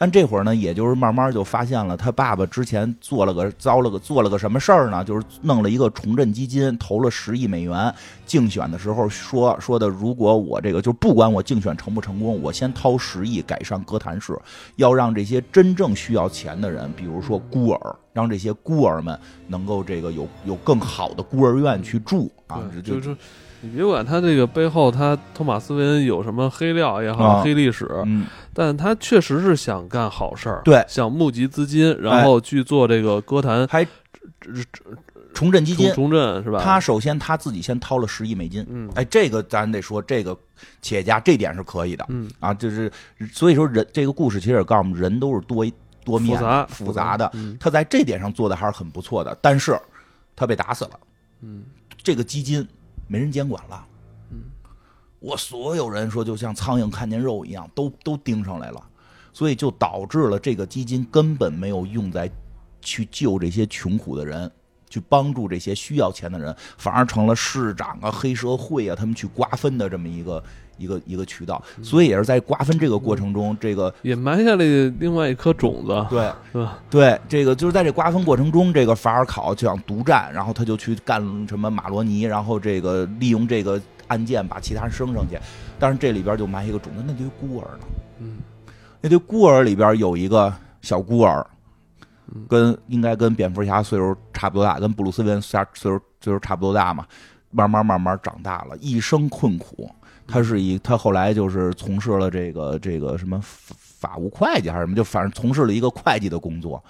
[0.00, 5.04] 但这会儿呢，也就是慢慢就发现了，他爸爸之前做了个遭了个做了个什么事儿呢？
[5.04, 7.94] 就是弄了一个重振基金，投了十亿美元。
[8.24, 14.34] 竞选的时候说说的，如果我这个就不管我竞选成不成功，我先掏十亿改善哥谭市，
[14.76, 23.14] 要让这些真正需要钱的人，比如说孤儿，让这些孤儿们能够这个有有更好的孤儿院去住啊，就是。
[23.62, 33.86] 你别管他这个背后，他托马斯·韦恩有什么黑料也好，黑历史，嗯，但他确实是想干好事儿，对，想募集资金，然后去做这个歌坛，还
[35.34, 36.60] 重振基金，重振是吧？
[36.64, 40.34] 他首先他自己先掏了十亿美金，嗯，哎，这个咱得说，这个
[40.80, 42.90] 企业家这点是可以的，嗯啊，就是
[43.30, 45.66] 所以说人这个故事其实也告诉我们，人都是多
[46.02, 49.78] 多面复杂复杂的，嗯，他在这点上做的还是很不错的，但是
[50.34, 50.92] 他被打死了，
[51.42, 51.64] 嗯，
[52.02, 52.66] 这个基金。
[53.10, 53.84] 没人监管了，
[54.30, 54.38] 嗯，
[55.18, 58.80] 我所有人说就像苍蝇看见肉一样，都都盯上来了，
[59.32, 62.30] 所以就导致了这个基金根本没有用在
[62.80, 64.48] 去救这些穷苦的人，
[64.88, 70.40] 去帮助这些需要钱的人，反而成了市长啊、黑社会啊他们去瓜分的这么一个
[70.80, 71.62] 一个一个渠道。
[71.82, 74.64] 所以也是在瓜分这个过程中，这个也埋下了
[74.98, 76.78] 另外一颗种子，对是吧？
[76.88, 85.38] 对，这个就是在这瓜分过程中，这个法尔考就想独占，然后他就去干什么马罗尼，然后这个利用这个案件把其他人升上去。
[85.78, 87.86] 但是这里边就埋一个种子，那堆孤儿呢？
[88.20, 88.38] 嗯，
[89.00, 90.52] 那堆孤儿里边有一个
[90.82, 91.46] 小孤儿，
[92.48, 97.06] 跟应该跟蝙蝠侠岁数差不多大，跟布鲁斯韦恩岁岁数岁数差不多大嘛。
[97.52, 99.90] 慢慢慢慢长大了，一生困苦。
[100.30, 106.82] 他是以他后来就是从事了这个这个什么法法务会计还是什么，就反正从事了一个会计的工作。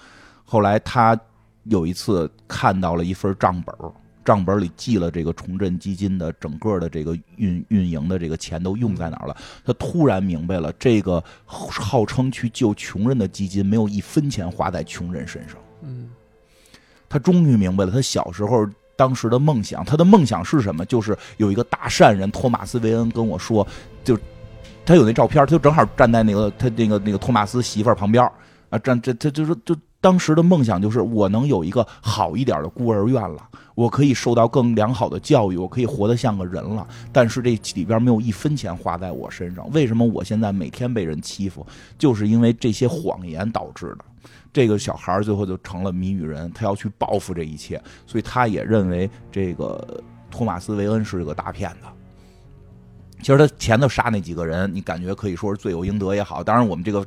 [0.45, 1.19] 后来他
[1.65, 3.93] 有一次看到了一份账本儿，
[4.25, 9.37] 账本里记了这个重振基金的整个的这个运运营的这个钱都用在哪儿了。
[9.65, 15.57] 他突然明白了，这个号称去救穷人的基金没有一分钱花在穷人身上。
[15.83, 16.11] 嗯，
[17.09, 18.69] 他终于明白了，他小时候
[19.01, 20.85] 当时的梦想，他的梦想是什么？
[20.85, 23.67] 就是有一个大善人托马斯·维恩跟我说，
[24.05, 24.15] 就
[24.85, 28.23] 他有那照片，他就正好站在那个他那个那个托马斯媳妇儿旁边
[28.69, 36.87] 啊，站这他就是就当时的梦想就是我能有一个好一点的孤儿院了，我可以受到更良好的教育，我可以活得像个人了。
[37.11, 41.67] 但是这里边没有一分钱花在我身上，为什么我现在每天被人欺负？
[41.99, 44.05] 就是因为这些谎言导致的。
[44.53, 51.87] 这个小孩最后就成了谜语人，他要去报复这一切，所以他也认为这个托马斯·韦恩是个大骗子。
[53.21, 57.07] 其实他前头杀那几个人，你感觉可以说是罪有应得也好，当然我们这个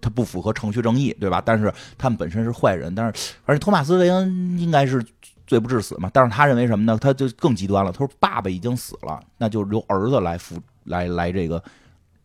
[0.00, 1.42] 他不符合程序正义，对吧？
[1.44, 5.04] 但是他们本身是坏人，但是而且托马斯·韦恩应该是
[5.46, 6.96] 罪不至死嘛，但是他认为什么呢？
[6.96, 11.62] 他就更极端了，他说爸爸已经死了，那就由儿子来负来来这个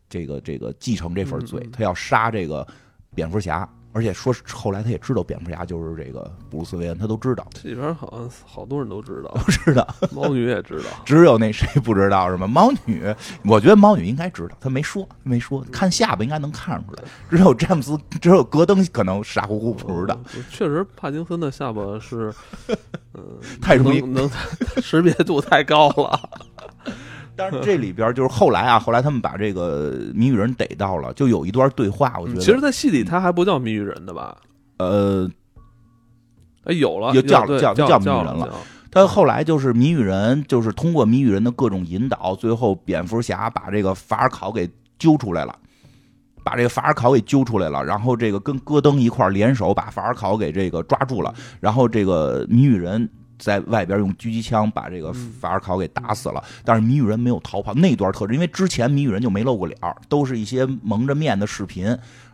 [0.08, 2.66] 这个这个继承这份罪，他要杀这个
[3.14, 3.68] 蝙蝠侠。
[3.94, 7.46] 而且说，后来他也知道蝙蝠侠就是这个布鲁斯韦恩，他都知道。
[7.54, 9.86] 这里边好像好多人都知道，都知道。
[10.12, 12.46] 猫女也知道， 只有那谁不知道是吗？
[12.48, 13.04] 猫女，
[13.44, 17.04] 我觉得猫女应该知道，她没说，没说，看下巴应该能看出来。
[17.30, 20.18] 只有詹姆斯，只有戈登可能傻乎乎不知道。
[20.50, 22.34] 确实，帕金森的下巴是，
[23.14, 23.22] 嗯，
[23.62, 24.28] 太容易能
[24.82, 26.28] 识别度太高了。
[27.36, 32.14] 但是这里边就是后来啊，后来他们把这个谜语人逮到了，就有一段对话。
[32.20, 34.36] 我觉得，其实，在戏里他还不叫谜语人的吧？
[34.78, 35.28] 呃，
[36.64, 38.48] 哎，有了，又叫叫叫谜语人了。
[38.90, 45.56] 他后来就是谜语人，就是通过谜语人的各种引导，最后蝙蝠侠把这个法尔考给揪出来了，
[46.44, 53.08] 把这个法尔考给揪出来了，然后这个跟戈登一块联手把法尔考给这个抓住了，然后这个谜语人。
[53.38, 57.74] 在外边用狙击枪把这个法尔考给打死了，但是谜语人没有逃跑。
[57.74, 59.78] 那段特征，因为之前谜语人就没露过脸，
[60.08, 61.86] 都是一些蒙着面的视频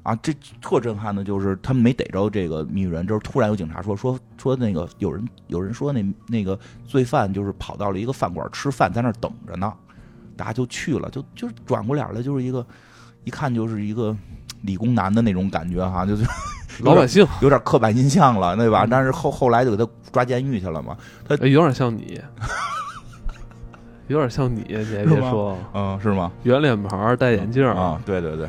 [0.03, 0.14] 啊。
[0.16, 9.72] 这特震撼的就是他们没逮着这个谜语人，就是突然有警察说说说那个有人有人说那那个罪犯就是跑到了一个饭馆吃饭，在那等着呢，
[10.36, 12.66] 大家就去了，就就转过脸来就是一个
[13.24, 14.16] 一看就是一个
[14.62, 16.24] 理工男的那种感觉哈，就是。
[16.83, 18.87] 老百姓有点刻板印象了，对吧？
[18.89, 20.97] 但是后后来就给他抓监狱去了嘛。
[21.28, 22.20] 他有点像你，
[24.09, 26.31] 有点像你，你别说，嗯，是吗？
[26.43, 28.49] 圆脸盘戴眼镜啊，对对对，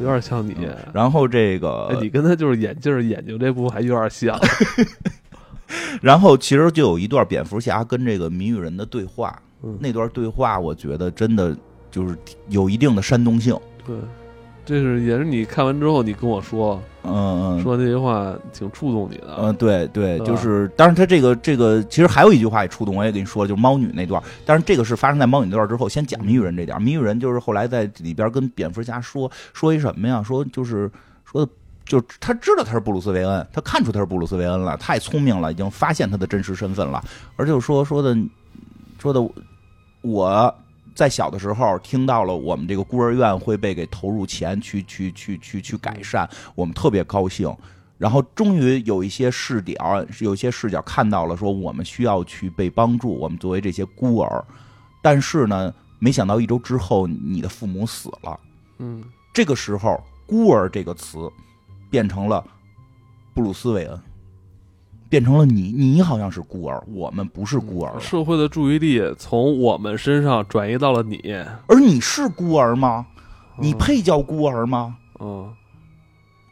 [0.00, 0.68] 有点像你。
[0.92, 4.38] 然后这个，你跟他就是眼镜眼睛这部还有点像。
[6.00, 9.40] 然后其实就有一段蝙蝠侠跟这个谜语人的对话，
[9.80, 11.56] 那段对话我觉得真的
[11.90, 12.16] 就是
[12.48, 13.58] 有一定的煽动性。
[13.86, 13.96] 对。
[14.68, 30.22] 这是也是你看完之后，你跟我说，嗯嗯，说那句话挺触动你的，嗯，对对，就是，当然他这个这个其实还有一句话也触动，我也跟你说了，就是猫女那段，但是这个是发生在猫女那段之后，先讲谜语人这点，谜语人就是后来在里边跟蝙蝠侠说说一什么呀？
[30.22, 30.90] 说就是
[31.24, 31.50] 说的，
[31.86, 37.02] 就他知道他是布鲁斯韦恩，他看出他是布鲁斯韦恩了，太聪明了，已经发现他的真实身份了，
[37.36, 38.14] 而且说说的
[38.98, 39.26] 说的
[40.02, 40.54] 我。
[40.98, 47.56] 在小的时候听到了我们这个孤儿院会被给投入钱去去去去去改善，我们特别高兴。
[47.96, 54.44] 然后终于有一些视角，有一些视角看到了说我们需要去被帮助，我们作为这些孤儿。
[55.00, 58.40] 但是呢，没想到一周之后你的父母死了。
[58.78, 59.00] 嗯，
[59.32, 61.30] 这个时候“孤儿”这个词
[61.88, 62.44] 变成了
[63.32, 64.02] 布鲁斯韦恩。
[65.08, 67.98] 变成了你，你好像是孤儿，我们不是孤儿。
[67.98, 71.34] 社会的注意力从我们身上转移到了你，
[71.66, 73.06] 而你是孤儿吗？
[73.58, 74.96] 你配叫孤儿吗？
[75.18, 75.50] 嗯，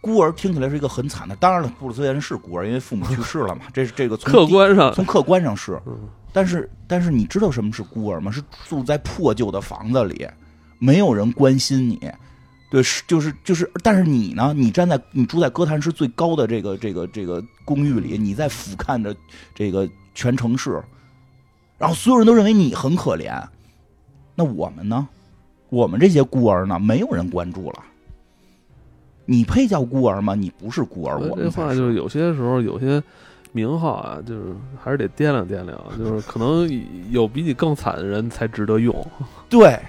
[0.00, 1.36] 孤儿听起来是一个很惨的。
[1.36, 3.62] 当然了，布鲁斯韦恩是孤儿，因为父母去世了嘛。
[3.72, 5.80] 这是这个从客观上，从客观上是。
[6.32, 8.30] 但是，但是你知道什么是孤儿吗？
[8.30, 10.26] 是住在破旧的房子里，
[10.78, 11.98] 没有人关心你。
[12.68, 14.52] 对，是就是就是，但是你呢？
[14.54, 19.14] 你站在你住在哥谭市最高的这个这个这个公寓里，你在俯瞰着
[19.54, 20.82] 这个全城市，
[21.78, 23.40] 然后所有人都认为你很可怜。
[24.34, 25.08] 那我们呢？
[25.68, 26.78] 我们这些孤儿呢？
[26.78, 27.84] 没有人关注了。
[29.24, 30.34] 你配叫孤儿吗？
[30.34, 33.02] 你不是孤儿，我这话就是有些时候有些
[33.52, 36.68] 名号啊，就是还是得掂量掂量，就是可能
[37.10, 38.94] 有比你更惨的人才值得用。
[39.48, 39.80] 对，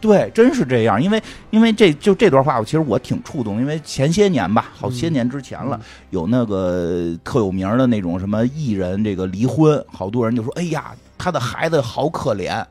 [0.00, 1.02] 对，真是这样。
[1.02, 12.64] 因为因为这就这段话，我其实我挺触动，因为前些年吧，好些年之前了，嗯有那个特有名的那种什么艺人，这个离婚，好多人就说：“哎呀，他的孩子好可怜。”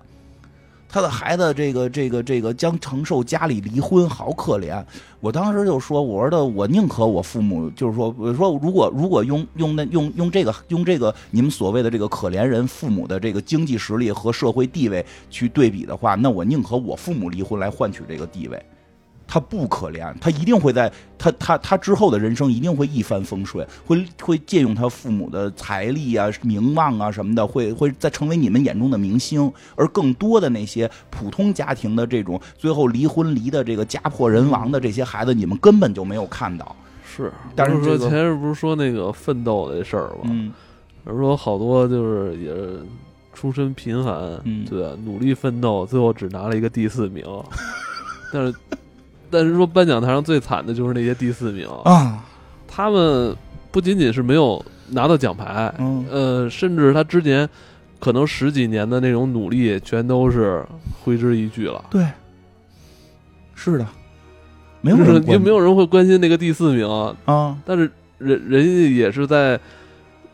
[0.89, 4.83] 他的孩子，这个这个这个将承受家里离婚，好可怜。
[5.19, 18.63] 我当时就说，我说的，我宁可我父母，就是说，我说如果如果用用那用用这个用这个你们所谓的这个可怜人父母的这个经济实力和社会地位去对比的话，那我宁可我父母离婚来换取这个地位。
[19.27, 29.51] 他不可怜，他一定会在他他他之后的人生一定会一帆风顺，会会借用他父母的财力啊、名望啊什么的，会会再成为你们眼中的明星。
[29.75, 36.75] 而更多的那些普通家庭的这种最后离婚离的这个家破人亡的这些孩子，你们根本就没有看到。
[37.05, 40.29] 是，但是说这个前日不是说那个奋斗的事儿吗？
[40.29, 40.53] 嗯
[41.05, 42.81] 说好多就是也是
[43.33, 44.13] 出身贫寒，
[44.43, 47.25] 嗯对，努力奋斗，最后只拿了一个第四名。
[48.33, 48.53] 但是，
[49.29, 52.23] 但是说颁奖台上最惨的就是那些第四名，啊，
[52.67, 53.35] 他们
[53.71, 56.05] 不仅仅是没有拿到奖牌，嗯。
[56.09, 57.47] 呃，甚至他之前
[57.99, 60.65] 可能十几年的那种努力，全都是
[61.03, 61.83] 挥之一炬了。
[61.89, 62.05] 对，
[63.55, 63.85] 是的，
[64.81, 66.87] 没有就是人关就没有人会关心那个第四名，
[67.25, 69.59] 啊，但是人人家也是在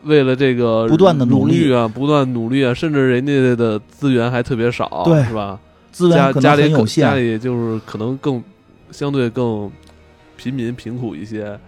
[0.04, 1.72] 为了这个不断的努力。
[1.72, 5.22] 啊，不断努力啊，甚至人家的资源还特别少，对。
[5.24, 5.58] 是吧？
[5.90, 7.16] 资源家家里家很有限。
[7.16, 8.42] 里就是可能更
[8.94, 9.68] 相对更
[10.36, 11.58] 贫民贫苦一些，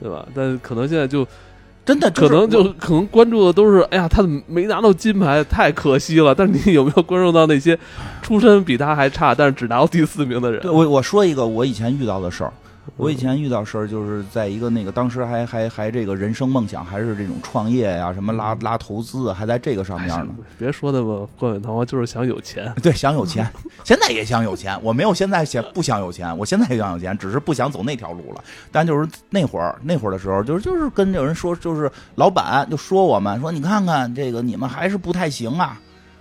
[0.00, 0.24] 对吧？
[0.32, 1.26] 但可能现在就
[1.84, 6.32] 真的可能就可能关注的都是，哎呀，他怎么没拿到金牌，太可惜了。
[6.32, 7.76] 但是你有没有关注到那些
[8.22, 10.60] 出身比他还差，但是只拿到第四名的人？
[10.60, 12.52] 对我我说一个我以前遇到的事儿，
[12.96, 20.28] 我以嗯前遇到事儿就是在一个那个当时还还还这个人生梦想还是这种创业呀、什么拉拉投资啊，还在这个上面呢。
[20.58, 22.72] 别说那么冠冕堂皇，就是想有钱。
[22.82, 23.48] 对，想有钱，
[23.84, 24.78] 现在也想有钱。
[24.82, 28.42] 我没有现在想不想有钱，我现在也想有钱，只是不想走那条路了。
[28.72, 35.78] 但就是那会儿那会儿的时候，就是就是跟有人说，就是老板就说我们说，你看看这个你们还是不太行啊。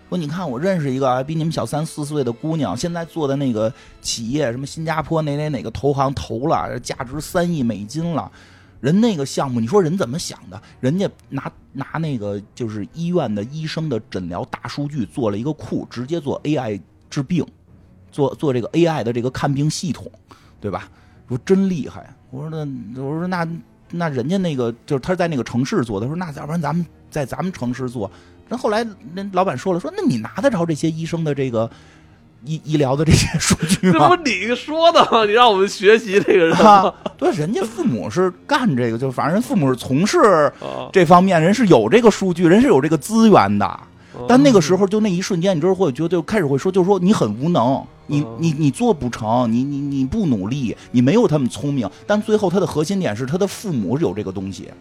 [0.10, 8.32] 说你看我认识一个比你们小三四岁的姑娘，现在做的那个企业，什么新加坡哪哪哪个投行投了，价值三亿美金了。
[8.80, 10.62] 人那个项目，你说人怎么想的？
[10.80, 16.80] 人家拿拿那个就是医院的医生的诊疗大数据做了一个库，直接做 AI
[17.10, 17.46] 治病，
[18.12, 20.10] 做做这个 AI 的这个看病系统，
[20.62, 20.90] 对吧？
[21.28, 22.16] 说真厉害。
[22.30, 23.46] 我说那我说那
[23.90, 28.10] 那人家那个就是他在那个城市做的，他说那要不然咱们在咱们城市做。
[28.50, 31.70] 那后来那老板说了，说那你拿得着这些医生的这个
[32.46, 34.24] 医医疗的这些数据吗这不？
[34.24, 35.26] 你说的吗？
[35.26, 40.20] 你让我们学习这个人啊吗？，对，人家父母是干这个，就反正人父母是从事
[40.60, 43.66] 啊，这方面，人是有这个数据，人是有这个资源的。
[43.66, 51.88] 哦但那个时候，就那一瞬间，你知道会觉得就开始会说，就是说你很无能，你嗯你你做不成，你你你不努力，你没有他们聪明。
[52.08, 54.72] 但最后他的核心点是他的父母有这个东西，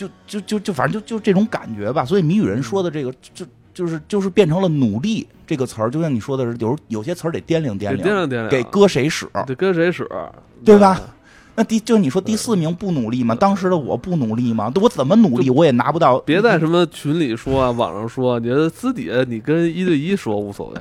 [0.00, 2.04] 就就就就反正就就这种感觉吧。
[2.04, 3.44] 所以谜语人说的这个，就
[3.74, 9.28] 就是就是变成了努力这个词儿，就像你说的是，有时有些词儿得掂量掂量掂量，掂量，给搁谁使。
[9.46, 10.08] 得搁谁使，
[10.64, 11.00] 对吧？
[11.54, 13.34] 那第就你说第四名不努力吗？
[13.34, 14.72] 当时的我不努力吗？
[14.80, 16.18] 我怎么努力我也拿不到。
[16.20, 20.80] 别在什么群里说啊，网上说，你这私底下你跟一对一说无所谓。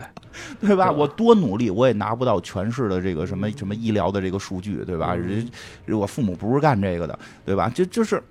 [0.61, 0.89] 对吧？
[0.89, 5.13] 我多努力，我也拿不到全市的这个什么什么医疗的这个数据，对吧？
[5.13, 5.45] 人
[5.87, 7.69] 我父母不是干这个的，对吧？
[7.75, 8.23] 就就是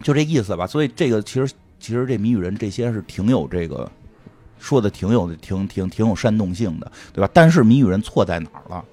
[0.00, 0.66] 就这意思吧。
[0.66, 3.90] 所以这个其实其实这谜语人这些是挺有这个
[4.58, 7.28] 说的挺有挺挺挺有煽动性的，对吧？
[7.34, 8.84] 但是谜语人错在哪儿了？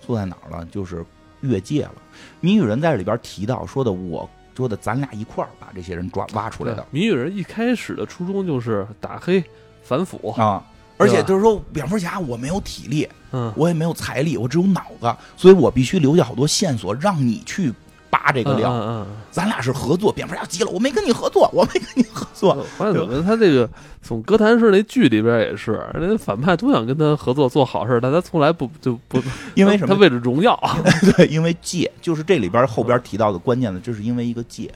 [0.00, 0.64] 错在哪儿了？
[0.66, 1.04] 就是
[1.42, 1.94] 越界了。
[2.40, 4.28] 谜语人在这里边提到说的我。
[4.54, 9.42] 说的，咱俩一块儿把这些人抓挖出来的谜语人一开始的初衷就是打黑
[9.82, 10.62] 反腐，啊，
[10.98, 17.72] 而且就是说，蝙蝠侠我没有体力，嗯，我也没有财力，我只有脑子，所以我必须留下好多线索，让你去
[18.12, 18.70] 扒这个料。
[18.70, 22.54] 嗯嗯咱俩是合作，蝙蝠侠急了，我没跟你合作， 我没跟你合作。
[22.54, 23.66] 嗯，发现怎么他这个
[24.02, 29.18] 从哥谭市那剧里边也是，人家反派都想跟他合作做好事，但他从来不就不
[29.56, 29.94] 因为什么？
[29.94, 30.54] 他为了荣耀，
[31.16, 34.70] 对，因为借，就是这里边后边提到的关键的，就是因为一个借。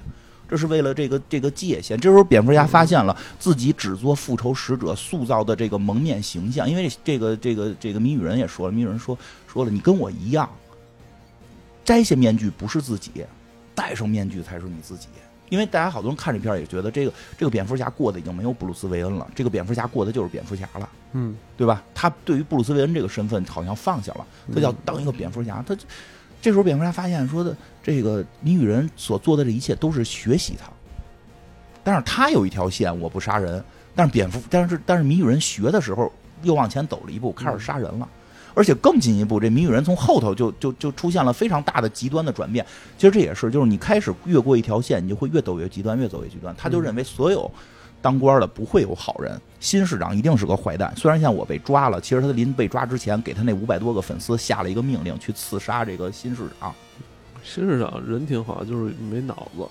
[0.49, 1.99] 这是为了这个这个界限。
[1.99, 9.19] 这时候蝙蝠侠发现了自己只做复仇使者塑造的这个蒙面形象，因为这个这个这个谜语人也说了，谜语人说
[9.53, 10.49] 说了，你跟我一样，
[11.87, 13.25] 摘下面具不是自己，
[13.73, 15.07] 戴上面具才是你自己。
[15.49, 21.85] 因为大家好多人看这片儿也觉得这个这个蝙蝠侠过的已经没有布鲁斯韦恩了，这个蝙蝠侠过的就是蝙蝠侠了，嗯，对吧？
[21.95, 25.63] 他对于布鲁斯韦恩这个身份好像放下了，他要当一个蝙蝠侠。
[25.65, 25.77] 他
[26.43, 30.69] 这时候蝙蝠侠发现说的这个谜语人所做的这一切都是学习他，
[31.85, 33.65] 但是他有一条线，我不杀人，
[33.95, 38.09] 但是蝙蝠但是但是谜语人学的时候又往前走了一步，开始杀人了。
[38.57, 42.65] 而且更进一步，这谜语人从后头就就就出现了非常大的极端的转变。
[42.97, 46.55] 其实这也是，就是你开始越过一条线，你就会越走越极端，越走越极端。
[46.57, 47.51] 他就认为所有
[48.01, 50.91] 当官的不会有好人，新市长一定是个坏蛋。
[50.97, 56.75] 虽然像我被抓了，其实他临被抓之前，给他那五百多个粉丝下了一个命令，去刺杀这个新市长。
[57.45, 59.69] 新市长人挺好，就是没脑子。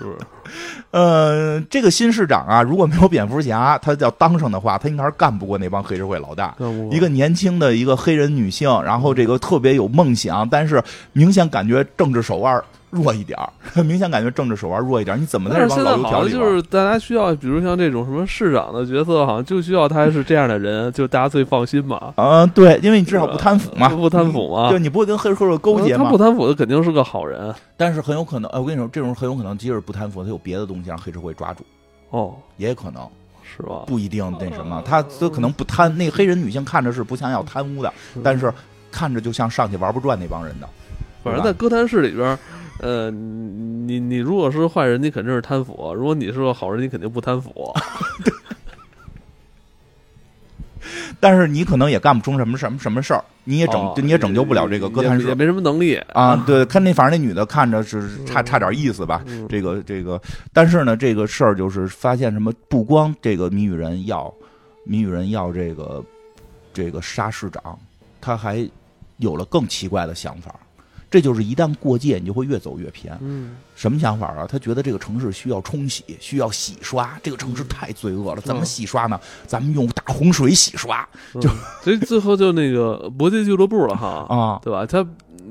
[0.00, 0.06] 是？
[0.90, 6.54] 呃，这个新市长啊，如果没有蝙蝠侠，他要当上的话，他应该是干不过那帮黑社会老大。
[6.90, 12.62] 一个年轻的一个黑人女性，然后这个特别有梦想，但是明显感觉政治手腕。
[12.94, 13.50] 弱一点儿，
[13.82, 15.18] 明显感觉政治手腕弱一点儿。
[15.18, 22.12] 你怎么在这帮老油条里就是大家需要，比如像这种什么市长的角色，好像就需要他是这样的人，就大家最放心嘛。
[22.16, 26.04] 啊，对，因为你至少不贪腐嘛，不贪腐嘛，就你不会跟黑社会勾结嘛。
[26.04, 27.54] 他不贪腐，的肯定是个好人。
[27.76, 31.64] 但是很有可能，哎，我跟你说，这种很有可能，即使不贪腐，他有别的东西让黑社会抓住。
[32.10, 33.02] 哦，也可能
[33.42, 33.82] 是吧？
[33.86, 35.96] 不一定那什么，他都可能不贪。
[35.96, 37.92] 那黑人女性看着是不像要贪污的，
[38.22, 38.52] 但是
[38.92, 40.68] 看着就像上去玩不转那帮人的。
[41.24, 42.38] 反正，在哥谭市里边。
[42.82, 47.72] 呃，你你如果是坏人，你肯定是贪腐；如果你是个好人，你肯定不贪腐。
[51.20, 56.36] 但是你可能也干不出什么什么什么事儿，你也拯你也拯救不了这个哥谭市，也没什么能力啊。
[56.46, 59.24] 对，看那反正那女的看着是差差点意思吧。
[59.48, 60.20] 这个这个，
[60.52, 64.32] 但是呢，这个事儿就是发现什么，不光这个谜语人要
[64.84, 66.04] 谜语人要这个
[66.74, 67.78] 这个杀市长，
[68.20, 68.68] 他还
[69.18, 70.54] 有了更奇怪的想法。
[71.14, 73.16] 这就是一旦过界，你就会越走越偏。
[73.20, 74.44] 嗯，什么想法啊？
[74.50, 77.16] 他觉得这个城市需要冲洗，需要洗刷。
[77.22, 79.16] 这个城市太罪恶了，怎么洗刷呢？
[79.46, 81.08] 咱们用大洪水洗刷。
[81.34, 81.48] 就
[81.84, 84.84] 所以最后就那个搏击俱乐部了哈啊，对吧？
[84.84, 85.06] 他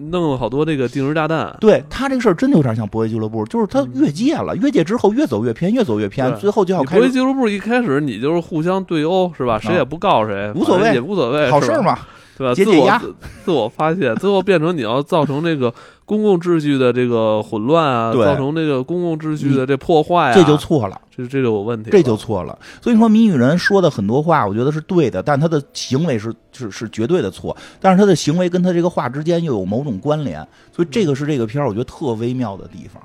[0.10, 1.56] 弄了好多这个定时炸弹。
[1.61, 6.84] 对他这个事儿真的有点像搏击俱乐部，就是他越界了，越界之后越走越偏，越走越偏，最后就要。
[6.84, 9.57] 搏击俱乐部一开始你就是互相对殴是吧？
[9.57, 11.98] 谁也不告谁，无所谓，也无所谓，好事嘛。
[12.38, 12.53] 对吧？
[12.53, 13.01] 解解压，
[13.45, 15.73] 自我发泄，最后变成你要造成这个
[16.05, 22.57] 公共秩序的这个混乱啊，造成这个公共秩序的这破坏啊，这就错了，这这就有问题，这就错了。
[22.81, 30.45] 所以说，谜语人说的很多话，我觉得是对的，但他的行为是是是绝对的错，但是他的行为跟他这个话之间又有某种关联，
[30.76, 33.01] 所以这个是这个片儿我觉得特微妙的地方，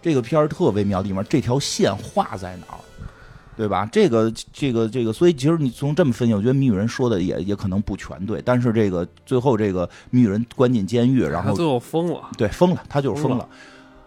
[0.00, 2.80] 这个片儿特微妙的地方，这条线画在哪儿？
[3.56, 3.88] 对吧？
[3.92, 8.40] 这个这个这个，所以其实你从这么分析，我觉得谜语人说的也也可能不全对。
[8.44, 13.46] 但是这个最后这个谜语人关进监狱，然后最后疯了，对，疯了，他就是疯了。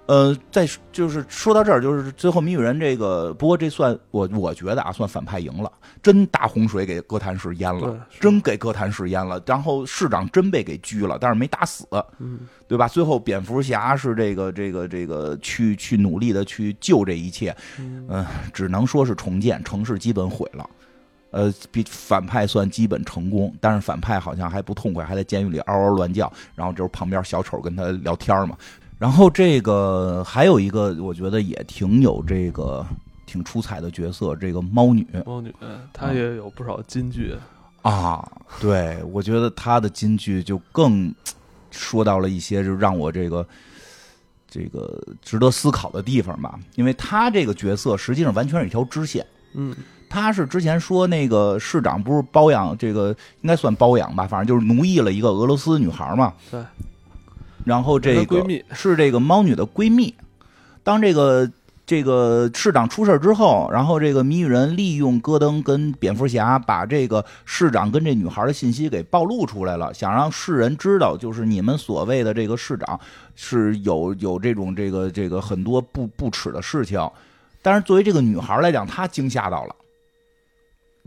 [0.05, 5.71] 呃，在就是说到这儿，就是最后谜语人这个，不过这算我我觉得啊，算反派赢了，
[6.01, 11.87] 真大洪水给哥谭市淹了，真给哥谭市淹了，然后市长真被给拘了，但是没打死，
[12.19, 12.85] 嗯，对吧？
[12.85, 20.69] 最后蝙蝠侠是这个这个这个去去努力的去救这一切，嗯，只能说是重建，城市基本毁了，
[21.31, 28.57] 呃，比反派算基本成功，但是反派好像还不痛快，还在监狱里嗷嗷乱叫，然后就是旁边小丑跟他聊天嘛。
[29.03, 32.85] 然后这个还有一个，我觉得也挺有这个
[33.25, 35.05] 挺出彩的角色，这个猫女。
[35.25, 35.53] 猫女，
[35.91, 37.35] 她也有不少金句
[37.81, 38.25] 啊。
[38.61, 41.13] 对，我觉得她的金句就更
[41.69, 43.45] 说到了一些，就让我这个
[44.49, 46.57] 这个值得思考的地方吧。
[46.75, 49.27] 因为她这个角色实际上完全是一条支线。
[49.53, 49.75] 嗯，
[50.09, 53.09] 她是之前说那个市长不是包养这个，
[53.41, 56.33] 应该算包养吧，反正就是奴役了一个俄罗斯女孩嘛。
[56.49, 56.63] 对。
[57.65, 60.13] 然后这个是这个猫女的闺蜜。
[60.83, 61.49] 当这个
[61.85, 72.99] 这个市长出事之后，然后这个谜语人利用戈登跟蝙蝠侠把这个市长跟这女孩的信息给暴露出来了，想让世人知道，就是你们所谓的这个市长
[73.35, 76.99] 是有有这种这个这个很多不不耻的事情。
[77.61, 79.75] 但是作为这个女孩来讲，她惊吓到了，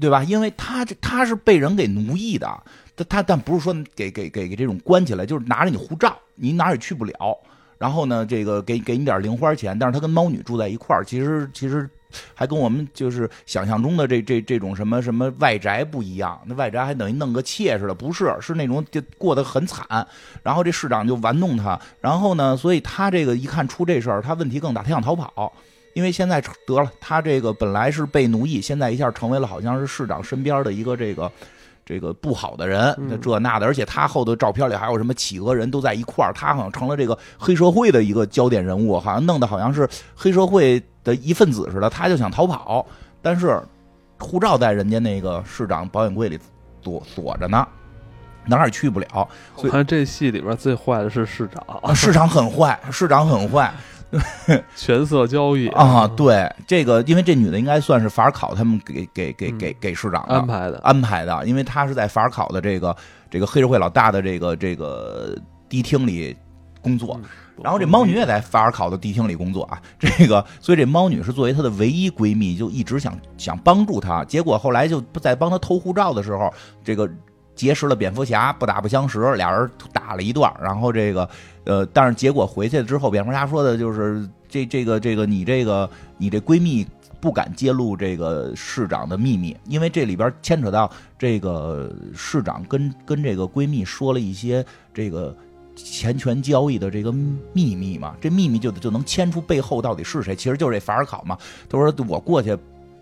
[0.00, 0.24] 对吧？
[0.24, 2.48] 因为她这她是被人给奴役的。
[2.96, 7.36] 他他但不是说给给给给这种关起来，就是拿着你护照，你哪儿也去不了。
[7.78, 11.86] 然后呢，这个给给你点零花钱，但是他跟猫女住在一块儿，其实其实
[12.32, 16.40] 还跟我们就是想象中的这这这种什么什么外宅不一样。
[16.46, 20.06] 那外宅还等于弄个妾似的，不是，是那种就过得很惨。
[20.42, 25.52] 然后这市长就玩弄他，然后呢，所以他这个一看出这事儿，他问题更大，他想逃跑。
[25.92, 31.30] 因为现在得了，他这个本来是被奴役，现在一下成为了好像是市长身边的一个这个
[31.86, 32.92] 这个不好的人，
[33.22, 42.84] 这那的，而且他后头照片里还有什么企鹅人都在一块儿，他好像成了这个黑社会的一个焦点人物，好像弄得好像是黑社会的一份子似的，他就想逃跑，
[43.22, 43.62] 但是
[44.18, 46.36] 护照在人家那个市长保险柜里
[46.82, 47.64] 锁锁着呢，
[48.46, 49.28] 哪儿也去不了。
[49.54, 53.72] 我看这戏里边最坏的是市长，市长很坏，市长很坏。
[54.76, 62.96] 权色交易啊，对这个，因为这女的应该算是法尔考他们给给给给给市长安排的安排的，因为她是在法尔考的这个
[63.30, 65.36] 这个黑社会老大的这个这个
[65.68, 66.36] 迪厅里
[66.80, 67.20] 工作，
[67.62, 76.52] 然后这猫女也在法尔考的迪厅里工作啊， 这个所以这猫女是作为她的唯一闺蜜，就一直想想帮助她，结果后来就在帮她偷护照的时候，
[76.84, 77.10] 这个。
[77.56, 81.28] 结识了蝙蝠侠，不打不相识，俩人打了一段，然后这个，
[81.64, 85.88] 呃，但是结果回去之后，蝙蝠侠说的就是这这个这个你这个
[86.18, 86.86] 你这闺蜜
[87.18, 90.88] 不敢揭露这个市长的秘密，因为这里边牵扯到
[91.18, 95.34] 这个市长跟跟这个闺蜜说了一些这个
[95.74, 101.36] 钱权交易的这个秘密嘛，这秘密就就能牵出背后到底是谁，其实就是这法尔考嘛，
[101.68, 102.56] 他说我过去。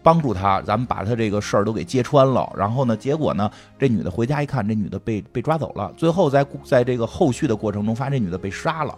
[0.05, 2.53] 帮助他，咱们把他这个事儿都给揭穿了。
[2.55, 5.91] 然后呢，结果呢，这女的回家一看，这女的被被抓走了。
[5.97, 8.95] 最后在在这个后续的过程中，发现这女的被杀了，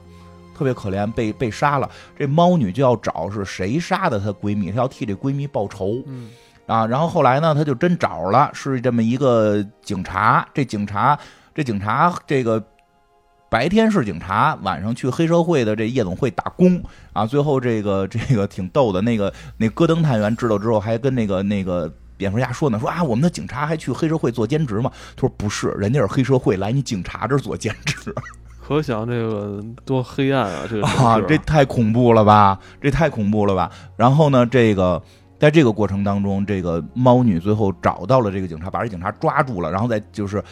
[0.55, 1.89] 特别可怜，被被杀了。
[2.19, 6.03] 这猫女就要找是谁杀的她闺蜜，她要替这闺蜜报仇。
[6.07, 6.31] 嗯
[6.67, 10.45] 啊，然后后来呢，她就真找了，是这么一个警察。
[10.53, 11.17] 这警察，
[11.55, 12.63] 这警察这个。
[13.49, 16.83] 白天是警察，晚上去黑社会的这夜总会打工
[17.13, 17.25] 啊。
[17.25, 24.91] 最后这个这个挺逗的，那个那戈登探员知道之后，还跟那个那个蝙蝠侠说呢，说啊，我们的警察还去黑社会做兼职吗？
[25.15, 28.13] 他说不是，人家是黑社会来你警察这儿做兼职。
[28.61, 30.67] 可想这个多黑暗啊！
[30.69, 32.59] 这个啊，这太恐怖了吧？
[32.81, 33.71] 这太恐怖了吧？
[33.97, 35.01] 然后呢，这个
[35.39, 40.43] 在这个过程当中，这个猫女最后找到了这个警察，把这警察抓住了，然后再就是。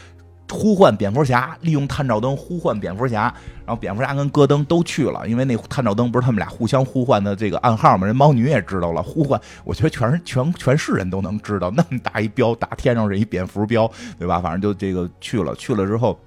[0.55, 3.23] 呼唤蝙蝠侠，利用探照灯呼唤蝙蝠侠，
[3.67, 8.07] 然后蝙蝠侠跟戈登都去了，因为那探照灯不是他们俩互相呼唤的这个暗号吗？
[8.07, 14.41] 人猫女也知道了，呼唤，我觉得全是全全市人都能知道，那么大一标，大天上是一蝙蝠标，对吧？
[14.41, 16.19] 反正就这个去了，去了之后，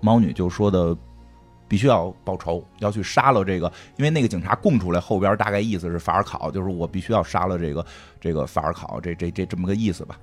[0.00, 0.96] 猫女就说的
[1.68, 7.84] 必须要报仇，要去杀了这个，因为那个警察供出来，后边大概意思是法尔考，就是我必须要杀了这个
[8.20, 10.16] 这个法尔考，这这这这么个意思吧。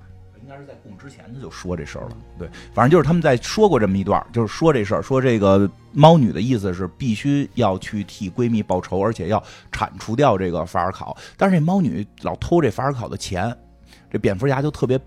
[0.52, 9.42] 应该是在供之前他就说这事儿了，对，反正就是他们在说过这么一段，就是说这事儿，说这个猫女的意思是必须要去替闺蜜报仇，而且要
[9.72, 13.56] 铲除掉这个法尔考，但是这猫女老偷这法尔考的钱，
[14.10, 15.00] 这蝙蝠侠就特别。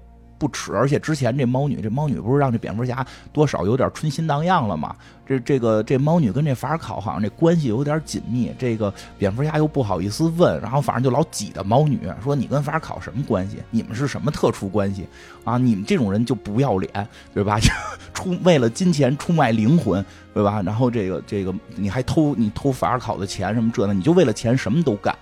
[0.45, 4.95] 不耻，而且之前这猫女，这猫女不是让这蝙蝠侠多少有点春心荡漾了吗？
[5.27, 13.57] 这这个这猫女跟这法尔考好像这关系有点紧密，这个蝙蝠侠又不好意思问，然后反正就老挤的猫女说：“你跟法尔考什么关系？
[13.71, 15.09] 你们是什么特殊关系
[15.45, 15.57] 啊？
[15.57, 17.59] 你们这种人就不要脸，对吧？
[18.13, 20.05] 出为了金钱出卖灵魂，
[20.35, 20.61] 对吧？
[20.61, 25.17] 然后这个这个你还偷你偷法尔考的钱什么这的，你就为了钱什么都干，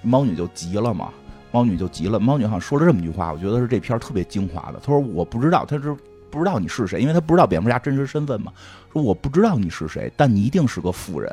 [0.00, 1.10] 猫女就急了嘛。”
[1.52, 4.80] 猫女就急了，猫女好像说了这么句话，我觉得是这片特别精华的。
[4.80, 5.94] 她说：“我不知道，她是
[6.30, 8.50] 不知道你是谁，因为她不知道蝙蝠侠真实身份嘛。
[8.92, 11.30] 说我不知道你是谁，但你一定是个富人。”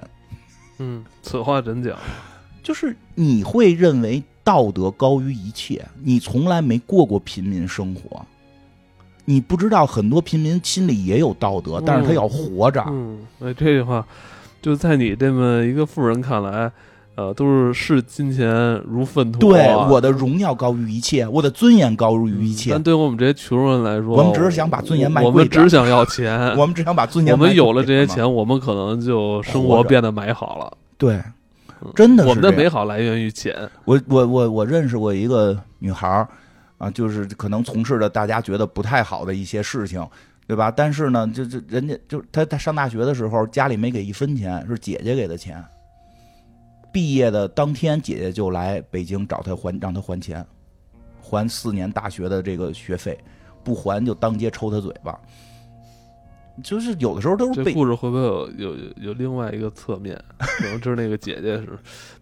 [0.80, 1.98] 嗯，此话怎讲？
[2.62, 8.26] 就是你会认为道德高于一切，你从来没过过平民生活，
[9.24, 12.84] 你不知道很多平民心里也有道德，但是他要活着。
[12.90, 14.06] 嗯，哎，这句话
[14.62, 16.70] 就在你这么一个富人看来。
[17.20, 18.48] 呃，都是视金钱
[18.88, 19.40] 如粪土。
[19.40, 22.72] 对，我的荣耀高于一切，我的尊严高于一切。
[22.72, 27.34] 但对于我们这些穷人来说，我们只是想把尊严卖贵我们只想要钱， 我们只想把尊严。
[27.34, 30.78] 我们有了这些钱，我们可能就生活变得美好了。
[30.98, 31.22] 对，
[31.94, 33.54] 真的，我们的美好来源于钱。
[33.84, 36.26] 我我我我认识过一个女孩儿
[36.78, 40.02] 啊，就是可能从事的大家觉得不太好的一些事情，
[40.48, 40.72] 对吧？
[40.72, 45.62] 但是呢，就就人家就她她上大学的时候，家里没给一分钱，是姐姐给的钱。
[46.92, 50.46] 毕业的当天，姐姐就来北京找他还，让他还钱，
[51.22, 53.18] 还四年大学的这个学费，
[53.64, 55.20] 不还就当街抽他嘴巴。
[56.64, 60.20] 就是有的时候都是被这故事会不会有有有有另外一个侧面？
[60.38, 61.70] 可能就是那个姐姐是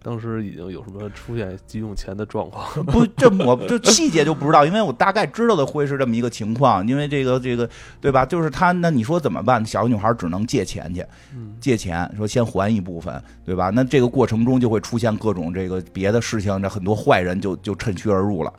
[0.02, 2.86] 当时已经有什么出现急用钱的状况。
[2.86, 7.70] 不，这我 这细节就不知道，因为我大概知道的会是这么一个情况，因为这个这个
[8.00, 8.26] 对吧？
[8.26, 9.66] 就是他，那你说怎么办？
[9.66, 13.72] 小女孩只能借钱去，嗯借钱说先还一部分，对吧？
[13.74, 18.54] 那这个过程中就会出现各种这个别的事情，这很多坏人就就趁虚而入了。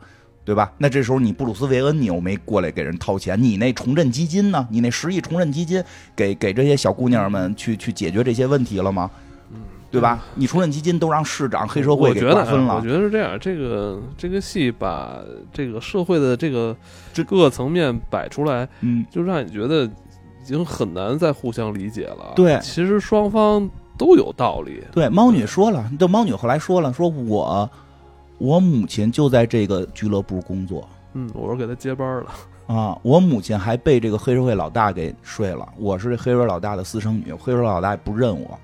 [0.49, 0.71] 对吧？
[0.79, 4.67] 那这时候你布鲁斯韦恩，你又没过来给人掏钱，你那重振基金呢？
[4.71, 5.83] 你那十亿重振基金
[6.15, 9.11] 给给这些小姑娘们去去解决这些问题了吗？
[9.51, 9.61] 嗯，
[9.91, 10.25] 对吧？
[10.33, 13.39] 你重振基金都让市长黑社会给瓜分了我，觉得是这样。
[13.39, 15.19] 这个这个戏把
[15.53, 16.75] 这个社会的这个
[17.13, 22.33] 这各个层面摆出来，嗯，就让你觉得已经很难再互相理解了。
[22.35, 23.69] 对其实双方
[23.99, 24.83] 都有道理。
[24.91, 27.69] 对，猫女说了，这猫女后来说了，说我
[28.39, 32.25] 我母亲就在这个俱乐部工作嗯，我是给他接班了。
[32.67, 38.59] 啊，我母亲还被这个黑社会老大给睡了，我是这黑社会老大的私生女，黑社会老大也不认我，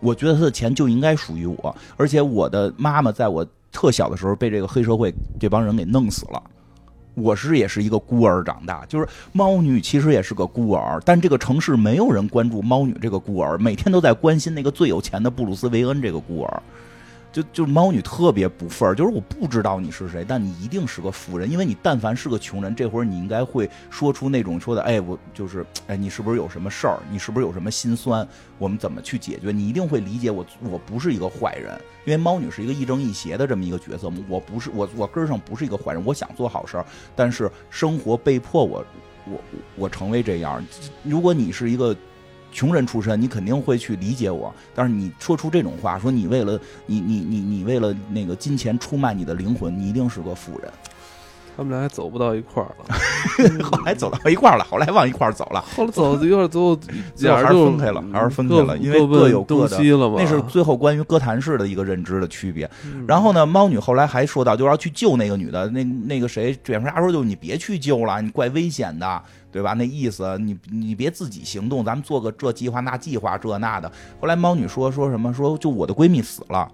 [0.00, 6.42] 我觉得他的钱就应该属于我，而且我的妈妈在我特小的时候被这个黑社会这帮人给弄死了。
[7.14, 16.62] 我是也是一个孤儿长大，就是猫女其实也是个孤儿，但这个城市没有人关注猫女这个孤儿，每天都在关心那个最有钱的布鲁斯维恩这个孤儿。
[17.30, 26.98] 就就猫女特别不忿儿，就是我不知道你是谁，但你一定是个富人，因为你但凡是个穷人，这会儿你应该会说出那种说的，哎，我就是，哎，你是不是有什么事儿？
[27.10, 28.26] 你是不是有什么心酸？
[28.58, 29.52] 我们怎么去解决？
[29.52, 38.84] 你一定会理解我，我不是一个坏人，因为猫女是一个亦正亦邪的这么一个角色，我不是，我我根儿上不是一个坏人，我想做好事儿，但是生活被迫我，
[39.26, 39.40] 我
[39.76, 40.64] 我成为这样。
[41.02, 41.94] 如果你是一个
[42.52, 44.52] 穷人出身，你肯定会去理解我。
[44.74, 50.70] 但是你说出这种话，说你为了你你你你为了那个金钱出卖你的灵魂，你一定是个富人。
[51.56, 52.94] 他们俩还走不到一块儿了。
[53.68, 56.78] 后来走到一块儿了，后来往一块儿走了，后来走一块儿， 最后
[57.16, 59.76] 最后还是分开了还是分开了因为各有各的。
[60.16, 62.70] 那是最后关于哥谭市的一个认知的区别。
[62.84, 69.20] 嗯然后呢，猫女后来还说到，就要去救那个女的，那那个谁，蝙蝠侠说，就你别去救了，你怪危险的，
[69.50, 69.72] 对吧？
[69.72, 73.90] 那意思，你你别自己行动，咱们做个这计划那计划这那的。
[74.20, 75.32] 后来猫女说说什么？
[75.32, 76.70] 说就我的闺蜜死了，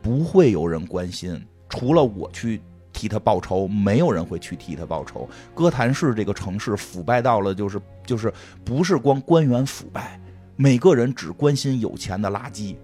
[0.00, 2.60] 不会有人关心，除了我去。
[2.94, 5.26] 替她报仇，没有人会去替她报仇。
[5.54, 8.30] 哥谭市这个城市腐败到了，就是就是
[8.66, 10.20] 不是光官员腐败，
[10.56, 12.76] 每个人只关心有钱的垃圾，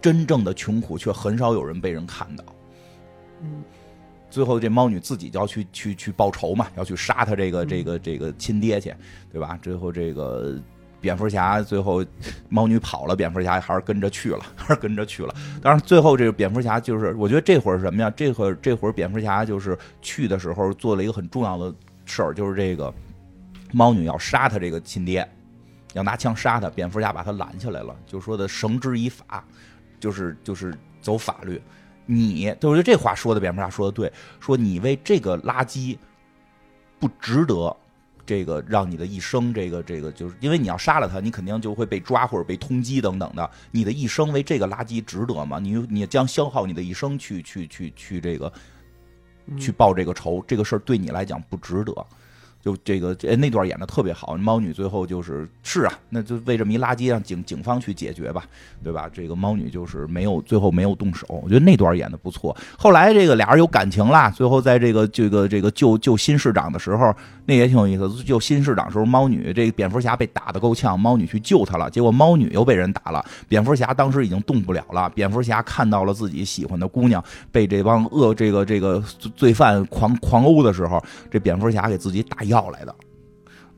[0.00, 2.44] 真正的穷苦却很少有人被人看到。
[3.40, 3.62] 嗯
[4.34, 8.92] 最后这猫女自己就要去去去报仇嘛，要去杀他这个这个这个亲爹去，
[9.30, 9.56] 对吧？
[9.62, 10.60] 最后这个
[11.00, 12.04] 蝙蝠侠最后
[12.48, 15.32] 猫女跑了，蝙蝠侠还是跟着去了， 还是跟着去了。
[15.62, 18.12] 当然最后这个蝙蝠侠就是，我觉得这会儿什么呀？
[18.16, 21.72] 这会儿这会儿蝙蝠侠就是去的时候做了一个很重要的
[22.04, 22.92] 事儿，就是这个
[23.72, 25.24] 猫女要杀他这个亲爹，
[25.92, 29.44] 要拿枪杀他，蝙蝠侠把他拦下来了，就说的绳之以法，
[30.00, 31.62] 就是就是走法律。
[32.06, 35.96] 你，对我觉得这话说的蝙蝠侠说的对，说你为这个垃圾
[36.98, 37.74] 不值得
[38.26, 43.50] 这个让你的一生，这个这个就是因为你要杀了他，你肯定就会被抓或者被通缉等等的。
[43.70, 45.58] 你的一生为这个垃圾值得吗？
[45.58, 48.52] 你你将消耗你的一生去去去去这个
[49.58, 52.06] 去报这个仇，这个事儿对你来讲不值得。
[52.64, 58.42] 就这个这那段演的特别好，猫女最后就是是啊，那就为这么一垃圾让警警方去解决吧，
[58.82, 59.06] 对吧？
[59.12, 62.56] 这个猫女就是没有最后没有动手，我觉得那段演的不错。
[62.78, 67.14] 后来这个俩人有感情啦，最后在这个这个这个救救新市长的时候，
[67.44, 68.08] 那也挺有意思。
[68.24, 73.22] 救新市长时候，猫女这个蝙蝠侠被打得够呛，猫女去救他了，结果猫女又被人打了。
[73.46, 77.22] 蝙蝠侠当时已经动不了了，蝙蝠侠看到了自己喜欢的姑娘
[77.52, 78.98] 被这帮恶这个这个
[79.36, 82.94] 罪犯狂狂殴的时候，这蝙蝠侠给自己打药来的。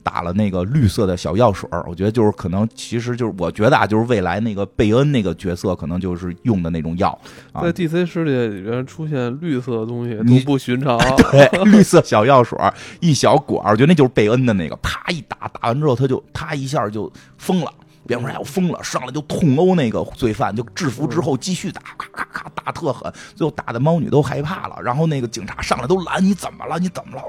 [0.03, 7.09] 打了那个绿色的小药水儿，我觉得就是可能，其实就是我觉得啊，就是未来那个贝恩那个角色可能就是用的那种药，
[7.51, 10.97] 啊在 DC 世界里边出现绿色的东西你都不寻常。
[11.33, 17.73] 对，绿色小药水儿一小管儿，我觉得那就是贝恩的那个，啪一打，打完之后他就啪一下就疯了。
[18.07, 24.77] 蝙蝠侠疯了，上来就痛殴那个罪犯，就制服之后继续打，咔咔咔打特狠，最后打的猫女都害怕了。
[24.83, 26.79] 然后那个警察上来都拦，你怎么了？
[26.79, 27.23] 你怎么了？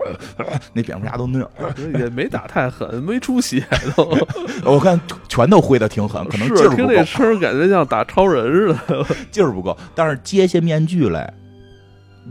[0.74, 1.50] 那蝙蝠侠都那样，
[2.00, 4.18] 也没打太狠，没出血都。
[4.64, 9.06] 我看拳头挥的挺狠，可能劲儿不够，声感觉像打超人似的。
[9.32, 9.76] 劲儿不够。
[9.96, 11.34] 但是揭下面具来，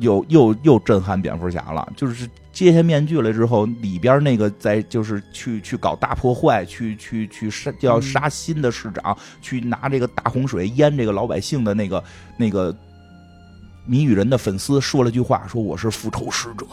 [0.00, 2.28] 又又又震撼蝙蝠侠了，就是。
[2.56, 12.02] 揭下面具来之后，里边那个在就是去去搞大破坏，去去去杀要杀新的市长，去拿这个大洪水淹这个老百姓的那个
[12.38, 12.74] 那个
[13.84, 16.66] 谜语人的粉丝说了句话，说我是复仇使者。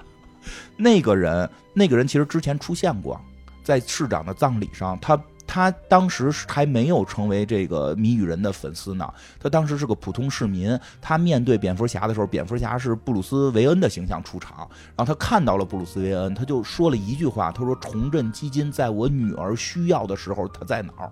[0.76, 3.18] 那个人，那个人其实之前出现过，
[3.64, 5.18] 在市长的葬礼上，他
[5.52, 10.78] 他当时还没有成为这个谜语人的粉丝呢，他当时是个普通市民。
[11.00, 14.58] 他面对蝙蝠侠的时候，蝙蝠侠是布鲁斯韦恩的形象出场，
[14.96, 21.10] 然后他看到了布鲁斯韦恩，他就说了一句话，他说：“重振基金在我女儿需要的时候，他在哪儿？”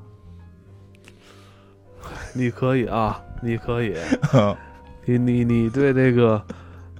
[2.33, 3.97] 你可以啊，你可以，
[5.05, 6.41] 你你你对这个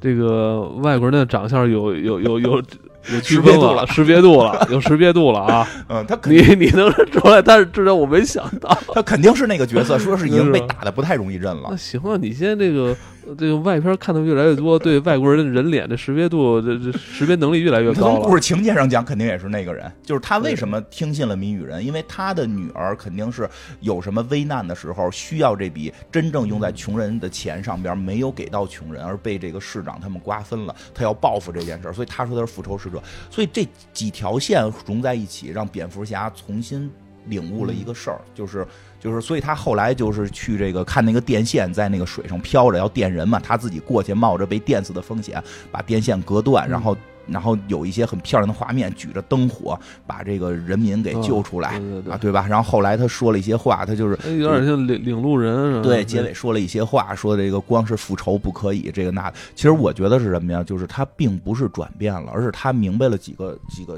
[0.01, 2.63] 这个外国人的长相有有有有
[3.13, 5.69] 有区分了，识别度了，有识别度了啊！
[5.89, 11.69] 嗯，他你你能认出来，但是至少我没想到，他肯定是那个角色，说是已经被打的不太容易认了。
[11.71, 12.95] 那行啊，你先这个。
[13.37, 19.91] 这个外片看的越来越多，对外国人的人脸的识别度，这这识别能力越来越高从故事情节上讲，肯定也是那个人。
[20.03, 21.85] 就是他为什么听信了谜语人？
[21.85, 23.49] 因为他的女儿肯定是
[23.81, 30.75] 有什么危难的时候，需要这笔真正用在穷人的钱上边，没有给到穷人，而被这个市长他们瓜分了。
[30.95, 33.03] 他要报复这件事，所以他说他是复仇使者。
[33.31, 36.91] 所以这几条线融在一起，让蝙蝠侠重新
[37.29, 38.67] 领悟了一个事儿，就是。
[39.01, 45.41] 就是，所以他后来就是去这个看那个电线在那个水上飘着，要电人嘛，他自己过去冒着被电死的风险，
[45.71, 46.97] 把电线隔断，然后，
[47.29, 51.81] 然后有一些很漂亮的画面，举着灯火把这个人民给救出来
[52.11, 52.45] 啊，对吧？
[52.49, 60.61] 然后后来他说了一些话，他就是有点像领领路人，对，结尾说了一些话，说这个光是复仇不可以，这个那，其实我觉得是什么呀？
[60.65, 63.97] 就是他并不是转变了，而是他明白了几个几个。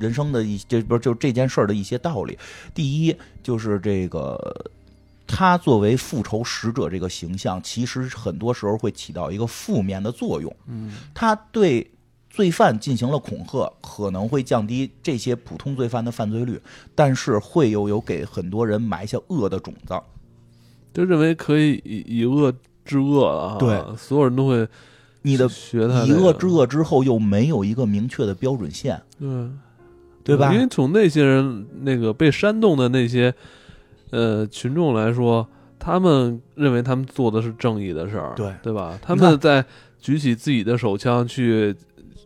[0.00, 2.38] 人生的一这不是就这件事儿的一些道理。
[2.74, 4.64] 第一就是这个，
[5.26, 10.52] 他作为复仇使者这个形象，其实很多时候会起到一个负面的作用。
[10.66, 11.88] 嗯，他对
[12.28, 16.60] 罪犯进行了恐吓，可能会降低这些普通罪犯的犯罪率，
[16.94, 19.94] 但是会又有给很多人埋下恶的种子。
[20.92, 22.52] 就认为可以以以恶
[22.84, 23.56] 制恶啊！
[23.58, 24.66] 对，所有人都会
[25.22, 29.00] 你的学他以恶制恶之后，又没有一个明确的标准线。
[29.18, 29.28] 对。
[30.30, 30.52] 对吧？
[30.52, 33.32] 因为从那些人那个被煽动的那些
[34.10, 35.46] 呃群众来说，
[35.78, 38.98] 他们认为他们做的是正义的事儿，对对吧？
[39.02, 39.64] 他们在
[40.00, 41.74] 举起自己的手枪去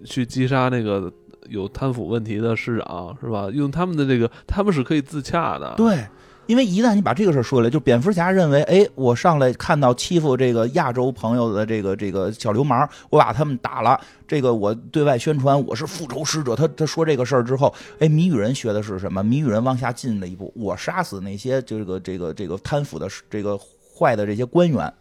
[0.04, 1.12] 去击杀那个
[1.48, 3.48] 有贪腐问题的市长，是吧？
[3.52, 6.04] 用他们的这个，他们是可以自洽的，对。
[6.46, 13.98] 因为一旦你把这个事儿说来，就蝙蝠侠认为，哎，我上来看到欺负这个亚洲朋友的这个这个小流氓，我把他们打了，
[14.28, 16.54] 这个我对外宣传我是复仇使者。
[16.54, 19.22] 他他说这个事儿之后，哎，谜语人学的是什么？
[19.22, 24.92] 谜语人往下进了一步，我杀死那些这个这个这个贪腐的这个坏的这些官员，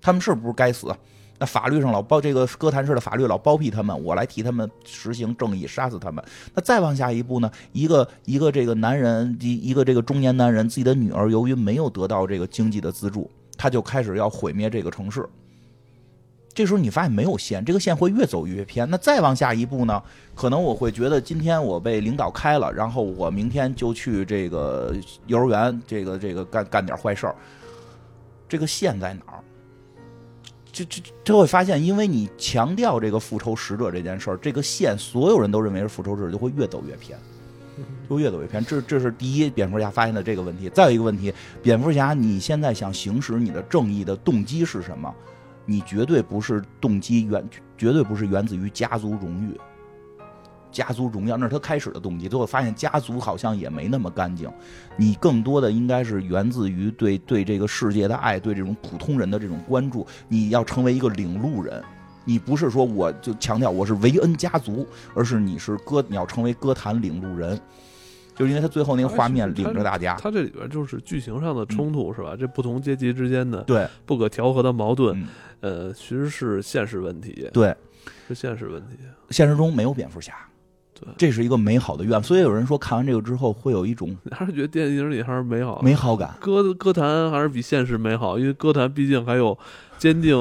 [0.00, 0.88] 他们是不是该死？
[1.40, 6.22] 那法律上老包这个哥谭市的法律老包庇他们，我来替他们实行正义，杀死他们。
[6.54, 7.50] 那再往下一步呢？
[7.72, 15.26] 一个一个这个男人，一一个这个中年男人，自己的女儿由于没有得到这个经济的资助，他就开始要毁灭这个城市。
[16.52, 18.90] 这时候你发现没有线，这个线会越走越偏。
[18.90, 20.02] 那再往下一步呢？
[20.34, 24.94] 可能我会觉得今天我被领导开了，然后我明天就去这个
[25.26, 27.34] 幼儿园，这个这个干干点坏事儿。
[28.46, 29.40] 这个线在哪儿？
[30.72, 37.18] 就就就会发现，因为你强调这个复仇使者这件事儿，这个线所有人都认为是复仇使者，就会越走越偏，
[38.08, 38.64] 就越走越偏。
[38.64, 40.68] 这这是第一，蝙蝠侠发现的这个问题。
[40.70, 41.32] 再有一个问题，
[41.62, 45.14] 蝙蝠侠，你现在想行使你的正义的动机是什么？
[45.66, 49.60] 你绝对不是动机源，绝对不是源自于家族荣誉。
[50.70, 52.28] 家族荣耀，那是他开始的动机。
[52.28, 54.50] 最后发现家族好像也没那么干净，
[54.96, 60.06] 你更多的应该是源自于对对这个世界的爱，对这种普通人的这种关注。
[60.28, 61.82] 你要成为一个领路人，
[62.24, 67.60] 你不是说我就强调我是维恩家族，而是你是歌，你要成为歌坛领路人。
[68.32, 72.34] 就是因为他最后那个画面领着大家，他这里边就是剧情上的冲突是吧？
[72.38, 75.28] 这不同阶级之间的对不可调和的矛盾，
[75.60, 77.76] 呃，其实是现实问题，对，
[78.28, 78.96] 是现实问题。
[79.28, 80.32] 现实中没有蝙蝠侠。
[81.16, 86.34] 这是一个美好的愿望，所以有人说看完这个之后会有一种， 还是觉得电影里还是美好，美好感。
[86.40, 89.56] 歌歌坛还是比现实美好，因为歌坛毕竟还有
[89.98, 90.36] 坚定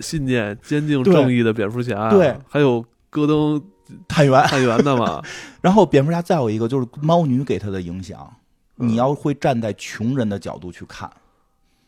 [0.00, 3.62] 信念、坚定正义的蝙蝠侠，对，还有戈登
[4.08, 5.22] 探员探员的嘛。
[5.60, 8.30] 然后蝙蝠侠再有一个就是猫女给他的影响，
[8.76, 11.10] 你要会站在穷人的角度去看，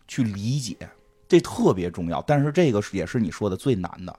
[0.07, 0.77] 去理解，
[1.29, 2.23] 这特别重要。
[2.23, 4.17] 但是这个也是你说的最难的。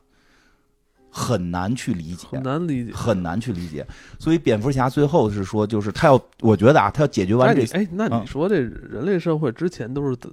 [1.18, 3.84] 很难去理解，很难理解，很难去理解。
[4.20, 10.30] 所以蝙蝠侠最后是说，就是他要，我觉得啊，他要解决完这，哎，那你说这人类社会之前都是怎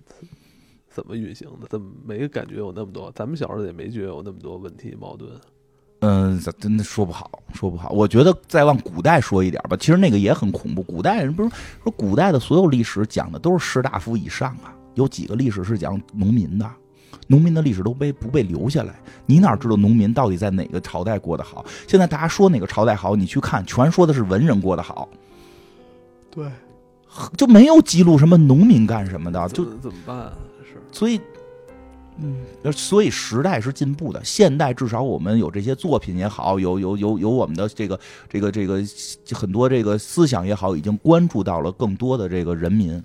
[0.91, 1.67] 怎么运行的？
[1.71, 3.11] 怎么没感觉有那么多？
[3.13, 5.31] 咱们小时候也没觉得有那么多问题矛盾。
[6.01, 7.89] 嗯，真的说不好，说不好。
[7.89, 10.83] 我觉得再往古代说一点吧，其实那个也很恐怖。
[10.83, 11.49] 古代人不是
[11.83, 16.71] 说古代的所有历史讲的都是士大夫以上啊，有几个历史是讲农民的。
[17.27, 18.95] 农民的历史都被不被留下来，
[19.27, 21.65] 你哪知道农民到底在哪个朝代过得好？
[21.87, 25.09] 现在大家说哪个朝代好，你去看，全说的是文人过得好，
[26.31, 26.47] 对，
[27.37, 30.33] 就没有记录什么农民干什么的，就怎么办？
[30.63, 31.21] 是，所以，
[32.19, 32.37] 嗯，
[32.73, 38.83] 所以时代是进步的，现代至少我们有这些作品也好，有有有有我们的这个这个这个
[39.33, 43.03] 很多这个思想也好，已经关注到了更多的这个人民。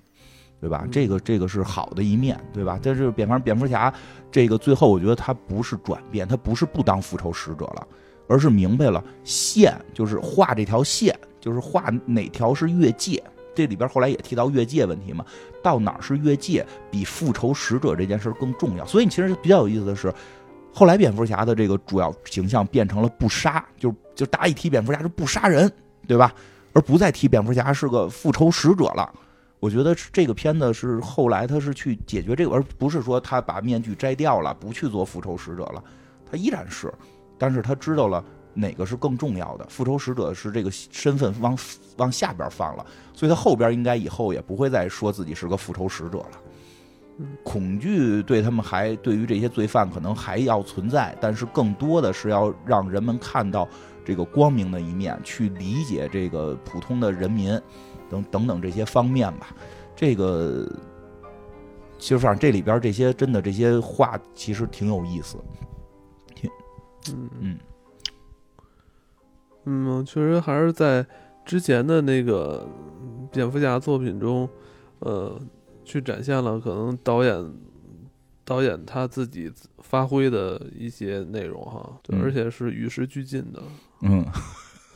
[0.60, 0.86] 对吧？
[0.92, 2.78] 这个这个是好的一面，对吧？
[2.82, 3.92] 但是，蝙蝠蝙蝠侠
[4.30, 7.86] 这个最后，我觉得他不是转变，他不是不当复仇使者了，
[8.28, 13.22] 而是明白了线，就是画这条线，就是画哪条是越界。
[13.54, 15.24] 这里边后来也提到越界问题嘛，
[15.62, 18.84] 到哪儿是越界，比复仇使者这件事更重要。
[18.84, 20.12] 所以，其实比较有意思的是，
[20.74, 25.70] 后来蝙蝠侠的这个主要形象变成了不杀，就就大家一提蝙蝠侠是不杀人，
[26.06, 26.34] 对吧？
[26.74, 29.12] 而不再提蝙蝠侠是个复仇使者了。
[29.60, 35.84] 我觉得这个片子是后来他是去解决这个，而不是说他把面具摘掉了，不去做复仇使者了，
[36.24, 36.90] 他依然是，
[37.36, 38.24] 但是他知道了
[38.54, 41.58] 哪个是更重要的，复仇使者是这个身份往
[41.98, 46.40] 往下边放了，所以他后边应该以后也不会再说自己是个复仇使者了。
[47.44, 53.68] 恐惧对他们还对于这些罪犯可能还要存在，但是更多的是要让人们看到
[54.06, 57.60] 这个光明的一面，去理解这个普通的人民。
[58.10, 59.54] 等等等这些方面吧，
[59.96, 60.68] 这个
[61.98, 65.38] 其实反正这里边这些真的这些话其实挺有意思，
[66.34, 66.50] 挺
[67.12, 67.30] 嗯。
[67.40, 67.58] 嗯。
[69.64, 71.06] 嗯，确实还是在
[71.44, 72.66] 之前的那个
[73.30, 74.48] 蝙蝠侠作品中，
[75.00, 75.38] 呃，
[75.84, 77.52] 去展现了可能导演
[78.44, 83.62] 导演他自己发挥的一些内容哈，对，而且是与时俱进的，
[84.00, 84.24] 嗯，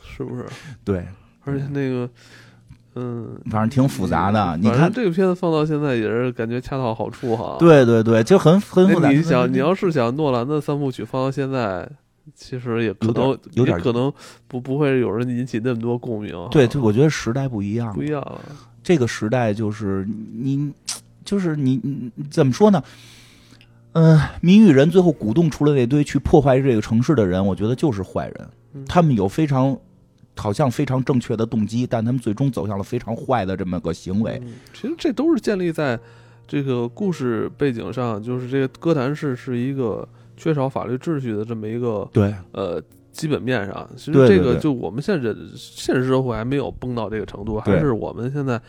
[0.03, 0.45] 是不是？
[0.83, 1.05] 对，
[1.43, 2.05] 而且那个。
[2.05, 2.09] 嗯，
[3.51, 4.57] 反正挺复杂的。
[4.57, 7.57] 你看这个片子放到现在也是感觉恰到好处哈。
[7.59, 9.09] 对对对，就很很复杂。
[9.09, 11.85] 你想，你要是想诺兰的三部曲放到现在，
[12.33, 14.11] 其实也可能有点可能
[14.47, 16.33] 不不会有人引起那么多共鸣。
[16.49, 18.39] 对，就我觉得时代不一样，不一样了。
[18.81, 20.71] 这个时代就是你，
[21.25, 21.81] 就是你
[22.31, 22.81] 怎么说呢？
[23.91, 28.85] 嗯，谜语人最后鼓动出来那堆去破坏这个城市的人，我觉得就是坏人。
[28.87, 29.77] 他们有非常。
[30.37, 34.41] 好像非常正确的动机，但他们最终走向了非常坏的这么个行为。
[34.73, 35.99] 其实这都是建立在
[36.47, 40.07] 这个故事背景上，就是这个哥谭市是一个
[40.37, 42.81] 缺少法律秩序的这么一个对呃
[43.11, 43.89] 基本面上。
[43.95, 48.61] 其实这个就我们现在现实社会还没有崩到这个程度，还是我们现在。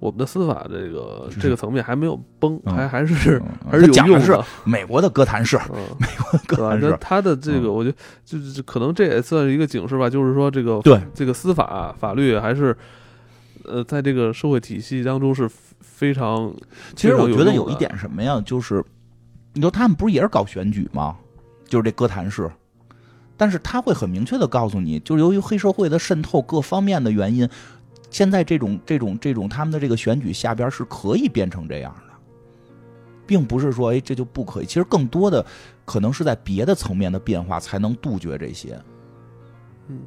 [0.00, 4.44] 我们的司法这个这个层面还没有崩，还还是 还是有用的。
[4.64, 5.58] 美国的哥谭市，
[5.98, 12.76] 美国哥谭市，他的这个，我觉得就是可能这也算是一个警示吧，就是说这个对这个司法法律还是
[13.64, 15.50] 呃，在这个社会体系当中是
[15.80, 16.54] 非常。
[16.94, 18.84] 其实我觉得有一点什么呀，就是
[19.54, 21.16] 你说他们不是也是搞选举吗？
[21.66, 22.48] 就是这哥谭市，
[23.36, 27.48] 但是他会很明确的告诉你，就是由于黑社会的渗透各方面的原因。
[28.10, 32.14] 现在这种这种这种他们的这个选举下边是可以变成这样的，
[33.26, 34.66] 并不是说哎这就不可以。
[34.66, 35.44] 其实更多的
[35.84, 38.80] 可能是在别的层面的变化才能杜绝这些。
[39.88, 40.00] 嗯，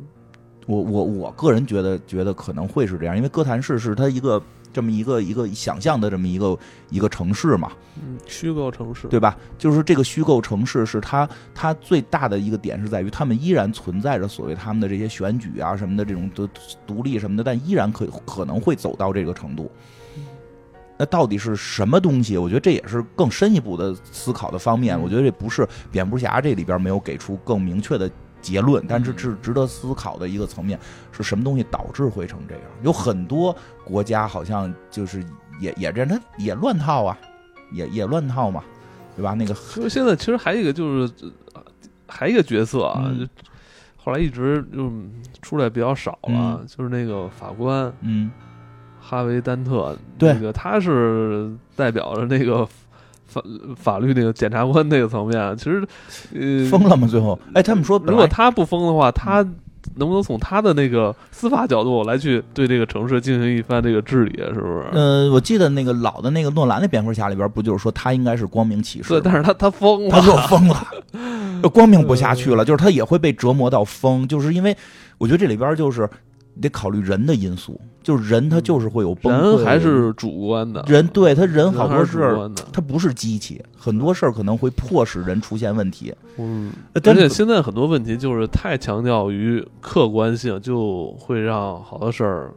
[0.67, 4.41] 我我我个人觉得觉得可能会是这样，因为哥谭市是它一个。
[4.73, 6.57] 这么一个一个想象的这么一个
[6.89, 7.71] 一个城市嘛，
[8.01, 9.37] 嗯，虚构城市，对吧？
[9.57, 16.47] 就是这个虚构城市是它它最大的一个点是在于，他们依然存在着所谓他们的这些选举啊什么的这种独
[16.87, 19.71] 独立什么的，但依然可可能会走到这个程度。
[20.97, 22.37] 那到底是什么东西？
[22.37, 24.99] 我觉得这也是更深一步的思考的方面。
[25.01, 28.09] 我觉得这不是蝙蝠侠这里边没有给出更明确的。
[28.41, 30.79] 结论，但是是值得思考的一个层面，
[31.11, 32.63] 是什么东西导致会成这样？
[32.81, 33.55] 有很多
[33.85, 35.23] 国家好像就是
[35.59, 37.17] 也也这样，他也乱套啊，
[37.71, 38.63] 也也乱套嘛，
[39.15, 39.33] 对吧？
[39.33, 39.53] 那个
[39.89, 41.13] 现在其实还有一个就是，
[42.07, 43.09] 还一个角色啊，
[43.97, 44.91] 后来一直就
[45.41, 48.31] 出来比较少了，就是那个法官，嗯，
[48.99, 52.67] 哈维·丹特，对那个他是代表着那个。
[53.31, 53.41] 法
[53.77, 55.87] 法律那个检察官那个层面，其实，
[56.35, 57.07] 呃，疯了吗？
[57.07, 59.37] 最后，哎，他们说，如果他不疯的话，他
[59.95, 64.35] 能不能从他的那个司法角度来去对这个城市进行一番这个治理？
[64.37, 64.85] 是不是？
[64.91, 69.09] 呃，我记得那个老的那个诺兰的蝙蝠侠里边，不就是说他应该是光明骑士？
[69.09, 70.87] 对，但是他他疯了，他就疯了，
[71.73, 74.75] 光明不下去了，就是他也会被折磨到疯，就是因为
[75.17, 76.09] 我觉得这里边就是。
[76.59, 80.83] 得考虑人的因素，就是人他就是会有崩溃，人还是主观的。
[80.87, 86.13] 人对他人好多事儿，他不是机器，很多事儿可能会迫使人出现问题。
[86.37, 92.53] 嗯，而且现在很多问题就是太强调于客观性，就会让好多事儿，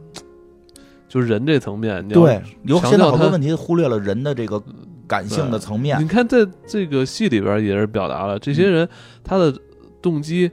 [1.07, 4.61] 就是人这层面，对，有现在好多问题忽略了人的这个
[5.07, 6.07] 感性的层面你。
[6.07, 8.87] 看，在这个戏里边也是表达了这些人
[9.23, 9.53] 他的
[10.01, 10.51] 动机，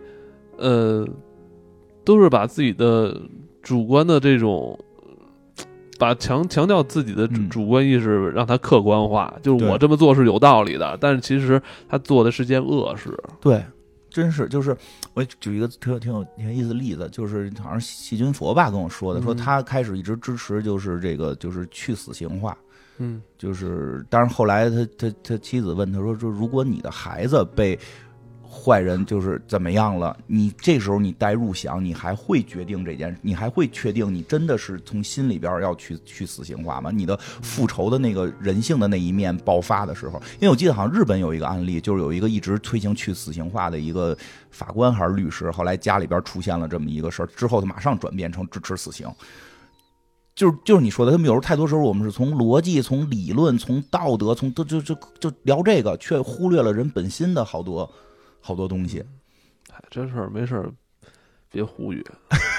[0.59, 1.05] 呃，
[2.05, 3.21] 都是把自己的
[3.63, 4.79] 主观的这种。
[5.99, 13.17] 把强强调自己的主观意识，让他客观化，就是我这么做是有道理的，但是其实他做的是件恶事。
[13.41, 13.63] 对，
[14.11, 14.77] 真是就是
[15.15, 22.57] 我举一个特挺有挺有意思的例子，就是好像细菌佛吧跟我说的，说嗯他开始一直支持就是这个就是去死刑化，
[22.99, 27.79] 嗯就是当然后来他他他妻子问他说说如果你的孩子被
[28.55, 36.91] 坏人就是怎么样了，你这时候你代入想，你还会决定这件，你还会确定你真的是从心里边要去去死刑化吗？
[36.91, 44.15] 你的复仇的那个人性的那一面爆发的时候，因为我记得好像日本有一个案例，就是有一个一直推行去死刑化的一个
[44.51, 49.09] 法官还是律师，后来家里边出现了这么一个事儿，之后他马上转变成支持死刑。
[50.35, 57.91] 就是就是你说的，他们有时候太多时候我们是从逻辑、从理论、从道德、从都就就就聊这个，却忽略了人本心的好多
[58.43, 59.03] 好多东西。
[59.71, 60.71] 哎，这事儿没事儿，
[61.51, 62.05] 别呼吁，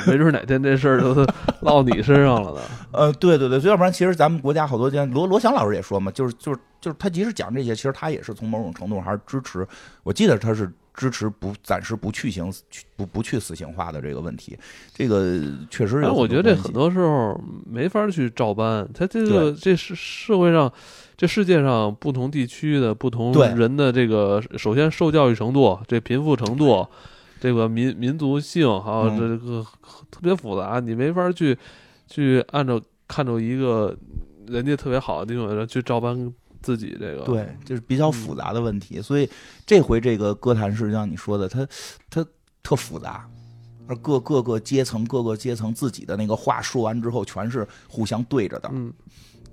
[0.08, 1.14] 没准哪天这事儿就
[1.62, 2.62] 落你身上了呢。
[2.92, 9.68] 呃，对对对，要不然其实咱们国家好多件，罗罗翔老师也说嘛，就是就是就是他即使讲这些，其实他也是从某种程度上还是支持，
[10.02, 14.58] 我记得他是支持不暂时不去刑去不不去死刑化的这个问题，
[14.94, 15.40] 这个
[15.70, 20.72] 确实我觉得这很多时候没法去照搬，他这个这是社会上。
[21.16, 26.86] 这世界上不同地区的不同人的这个，首先受教育程度、这贫富程度、
[27.40, 29.66] 这个民民族性，还有嗯这个
[30.10, 31.58] 特别复杂，你没法去
[32.08, 33.96] 去按照看着一个
[34.48, 37.24] 人家特别好的地方去照搬自己这个。
[37.24, 39.30] 对，就是比较复杂的问题，所以
[39.66, 41.68] 这回这个歌坛是像你说的，它
[42.10, 42.26] 它
[42.62, 43.30] 特复杂。
[43.86, 48.94] 而各各个阶层，各个阶层自己的那个话说完之后，全是互相对着的，嗯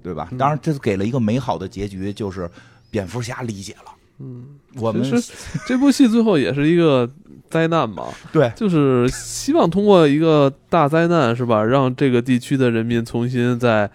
[0.03, 0.29] 对吧？
[0.31, 2.51] 嗯当然，这给了一个美好的结局，就是
[2.91, 3.93] 蝙蝠侠理解了。
[4.19, 4.45] 嗯，
[4.77, 5.33] 我们是
[5.67, 7.11] 这部戏最后也是一个
[7.49, 13.91] 灾难嘛，对就是希望通过一个大灾难是吧，让这个地区的人民重新在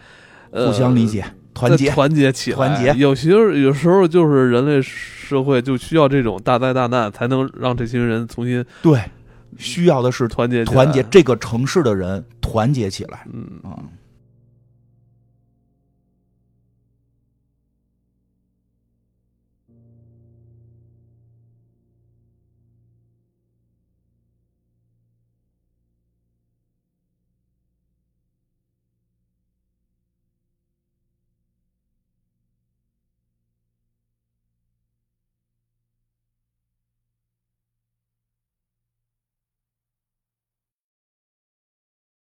[0.49, 1.23] 呃互相理解、
[1.53, 1.91] 团结。
[1.91, 2.57] 团结起来。
[2.57, 8.99] 团结有时候有时候就是人类社会就需要这种大灾大难，才能让这些人重新对，
[9.59, 13.45] 需要的是团结起来团结这个城市的人团结起来嗯。
[13.63, 13.77] 啊。